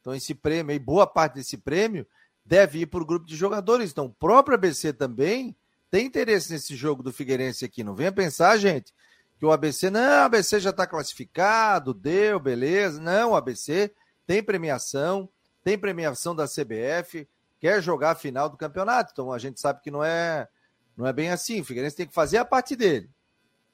Então, 0.00 0.14
esse 0.14 0.34
prêmio, 0.34 0.74
e 0.74 0.78
boa 0.78 1.06
parte 1.06 1.34
desse 1.34 1.56
prêmio, 1.56 2.06
deve 2.44 2.80
ir 2.80 2.86
para 2.86 3.02
o 3.02 3.06
grupo 3.06 3.26
de 3.26 3.36
jogadores. 3.36 3.90
Então, 3.90 4.06
o 4.06 4.12
próprio 4.12 4.56
ABC 4.56 4.92
também 4.92 5.56
tem 5.90 6.06
interesse 6.06 6.52
nesse 6.52 6.74
jogo 6.74 7.02
do 7.02 7.12
Figueirense 7.12 7.64
aqui. 7.64 7.84
Não 7.84 7.94
venha 7.94 8.10
pensar, 8.10 8.56
gente, 8.56 8.92
que 9.38 9.46
o 9.46 9.52
ABC, 9.52 9.90
não, 9.90 10.22
o 10.22 10.24
ABC 10.24 10.58
já 10.58 10.70
está 10.70 10.86
classificado, 10.86 11.94
deu, 11.94 12.40
beleza. 12.40 13.00
Não, 13.00 13.30
o 13.30 13.36
ABC 13.36 13.92
tem 14.26 14.42
premiação, 14.42 15.28
tem 15.62 15.78
premiação 15.78 16.34
da 16.34 16.46
CBF, 16.46 17.28
quer 17.60 17.80
jogar 17.80 18.12
a 18.12 18.16
final 18.16 18.48
do 18.48 18.56
campeonato. 18.56 19.10
Então, 19.12 19.32
a 19.32 19.38
gente 19.38 19.60
sabe 19.60 19.80
que 19.82 19.90
não 19.90 20.02
é, 20.02 20.48
não 20.96 21.06
é 21.06 21.12
bem 21.12 21.30
assim. 21.30 21.60
O 21.60 21.64
Figueirense 21.64 21.96
tem 21.96 22.06
que 22.06 22.14
fazer 22.14 22.38
a 22.38 22.44
parte 22.44 22.74
dele. 22.74 23.08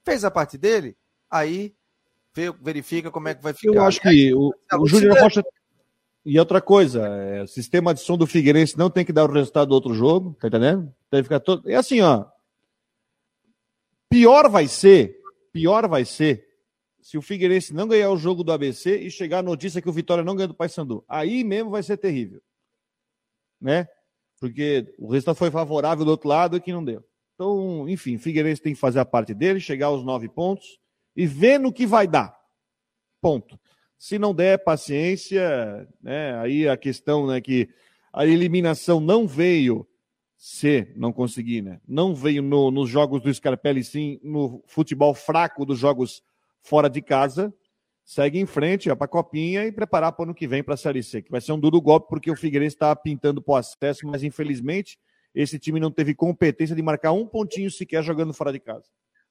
Fez 0.04 0.24
a 0.24 0.30
parte 0.30 0.58
dele, 0.58 0.96
aí 1.30 1.74
vê- 2.34 2.52
verifica 2.52 3.10
como 3.10 3.28
é 3.28 3.34
que 3.34 3.42
vai 3.42 3.52
ficar. 3.52 3.74
Eu 3.74 3.82
acho 3.84 4.00
que 4.00 4.34
o, 4.34 4.52
o 4.78 4.86
Júnior 4.86 5.18
Rocha. 5.18 5.42
E 6.24 6.38
outra 6.38 6.60
coisa, 6.60 7.06
é, 7.06 7.42
o 7.42 7.46
sistema 7.46 7.94
de 7.94 8.00
som 8.00 8.16
do 8.16 8.26
Figueirense 8.26 8.76
não 8.76 8.90
tem 8.90 9.04
que 9.04 9.12
dar 9.12 9.24
o 9.24 9.32
resultado 9.32 9.68
do 9.68 9.74
outro 9.74 9.94
jogo, 9.94 10.36
tá 10.38 10.48
entendendo? 10.48 10.92
Tem 11.10 11.20
que 11.20 11.24
ficar 11.24 11.40
todo. 11.40 11.68
É 11.70 11.74
assim, 11.74 12.00
ó. 12.00 12.26
Pior 14.10 14.50
vai 14.50 14.68
ser, 14.68 15.18
pior 15.52 15.88
vai 15.88 16.04
ser 16.04 16.46
se 17.00 17.16
o 17.16 17.22
Figueirense 17.22 17.72
não 17.72 17.88
ganhar 17.88 18.10
o 18.10 18.16
jogo 18.18 18.44
do 18.44 18.52
ABC 18.52 18.98
e 18.98 19.10
chegar 19.10 19.38
a 19.38 19.42
notícia 19.42 19.80
que 19.80 19.88
o 19.88 19.92
Vitória 19.92 20.24
não 20.24 20.36
ganha 20.36 20.48
do 20.48 20.54
Paysandu. 20.54 21.04
Aí 21.08 21.44
mesmo 21.44 21.70
vai 21.70 21.82
ser 21.82 21.96
terrível. 21.96 22.42
Né? 23.60 23.88
Porque 24.38 24.94
o 24.98 25.10
resultado 25.10 25.36
foi 25.36 25.50
favorável 25.50 26.04
do 26.04 26.10
outro 26.10 26.28
lado 26.28 26.56
e 26.56 26.60
que 26.60 26.72
não 26.72 26.84
deu. 26.84 27.02
Então, 27.34 27.88
enfim, 27.88 28.16
o 28.16 28.18
Figueirense 28.18 28.60
tem 28.60 28.74
que 28.74 28.80
fazer 28.80 28.98
a 28.98 29.04
parte 29.04 29.32
dele, 29.32 29.60
chegar 29.60 29.86
aos 29.86 30.04
nove 30.04 30.28
pontos 30.28 30.78
e 31.18 31.26
ver 31.26 31.58
no 31.58 31.72
que 31.72 31.84
vai 31.84 32.06
dar. 32.06 32.38
Ponto. 33.20 33.58
Se 33.98 34.20
não 34.20 34.32
der 34.32 34.62
paciência, 34.62 35.88
né, 36.00 36.38
aí 36.38 36.68
a 36.68 36.76
questão 36.76 37.26
né, 37.26 37.40
que 37.40 37.68
a 38.12 38.24
eliminação 38.24 39.00
não 39.00 39.26
veio 39.26 39.84
se 40.36 40.92
não 40.94 41.12
conseguir, 41.12 41.60
né? 41.60 41.80
Não 41.88 42.14
veio 42.14 42.40
no- 42.40 42.70
nos 42.70 42.88
jogos 42.88 43.20
do 43.20 43.34
Scarpelli, 43.34 43.82
sim 43.82 44.20
no 44.22 44.62
futebol 44.68 45.12
fraco 45.12 45.66
dos 45.66 45.76
jogos 45.76 46.22
fora 46.62 46.88
de 46.88 47.02
casa. 47.02 47.52
Segue 48.04 48.38
em 48.38 48.46
frente, 48.46 48.88
ó, 48.88 48.94
para 48.94 49.06
a 49.06 49.08
copinha 49.08 49.66
e 49.66 49.72
preparar 49.72 50.12
para 50.12 50.22
o 50.22 50.24
ano 50.26 50.34
que 50.36 50.46
vem 50.46 50.62
para 50.62 50.74
a 50.74 50.76
Série 50.76 51.02
C, 51.02 51.20
que 51.20 51.32
vai 51.32 51.40
ser 51.40 51.50
um 51.50 51.58
duro 51.58 51.80
golpe 51.80 52.08
porque 52.08 52.30
o 52.30 52.36
Figueirense 52.36 52.76
está 52.76 52.94
pintando 52.94 53.42
para 53.42 53.54
o 53.54 53.56
acesso, 53.56 54.06
mas 54.06 54.22
infelizmente 54.22 54.96
esse 55.34 55.58
time 55.58 55.80
não 55.80 55.90
teve 55.90 56.14
competência 56.14 56.76
de 56.76 56.82
marcar 56.82 57.10
um 57.10 57.26
pontinho 57.26 57.72
sequer 57.72 58.04
jogando 58.04 58.32
fora 58.32 58.52
de 58.52 58.60
casa. 58.60 58.88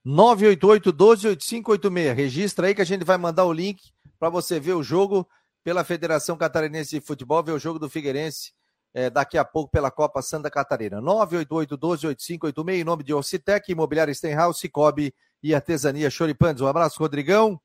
988-12-8586. 0.08 2.14
Registra 2.14 2.68
aí 2.68 2.76
que 2.76 2.82
a 2.82 2.86
gente 2.86 3.04
vai 3.04 3.18
mandar 3.18 3.44
o 3.44 3.52
link 3.52 3.92
para 4.18 4.30
você 4.30 4.58
ver 4.60 4.74
o 4.74 4.82
jogo 4.82 5.28
pela 5.64 5.84
Federação 5.84 6.38
Catarinense 6.38 6.98
de 6.98 7.06
Futebol, 7.06 7.44
ver 7.44 7.52
o 7.52 7.60
jogo 7.60 7.78
do 7.78 7.90
Figueirense 7.90 8.54
é, 8.94 9.10
daqui 9.10 9.38
a 9.38 9.44
pouco 9.44 9.70
pela 9.70 9.92
Copa 9.92 10.22
Santa 10.22 10.50
Catarina. 10.50 11.02
988-12-8586, 11.02 12.80
em 12.80 12.86
nome 12.86 13.04
de 13.04 13.14
Ocitec, 13.14 13.70
Imobiliária 13.70 14.14
Stenhouse, 14.14 14.60
Cicobi 14.60 15.14
e 15.44 15.54
Artesania 15.54 16.10
Choripandes. 16.10 16.62
Um 16.62 16.68
abraço, 16.68 17.00
Rodrigão. 17.00 17.60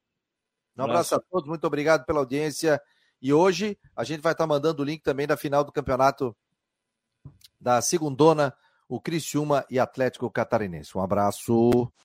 Um 0.77 0.83
abraço 0.83 1.15
a 1.15 1.21
todos, 1.21 1.49
muito 1.49 1.65
obrigado 1.67 2.05
pela 2.05 2.19
audiência. 2.19 2.83
E 3.21 3.33
hoje 3.33 3.79
a 3.95 4.03
gente 4.03 4.21
vai 4.21 4.33
estar 4.33 4.49
mandando 4.49 4.83
o 4.83 4.85
link 4.85 5.01
também 5.03 5.29
da 5.29 5.37
final 5.37 5.63
do 5.63 5.71
campeonato 5.71 6.37
da 7.61 7.81
segundona, 7.81 8.53
o 8.89 9.01
Criciúma 9.01 9.65
e 9.71 9.79
Atlético 9.79 10.29
Catarinense. 10.29 10.99
Um 10.99 11.01
abraço. 11.01 11.93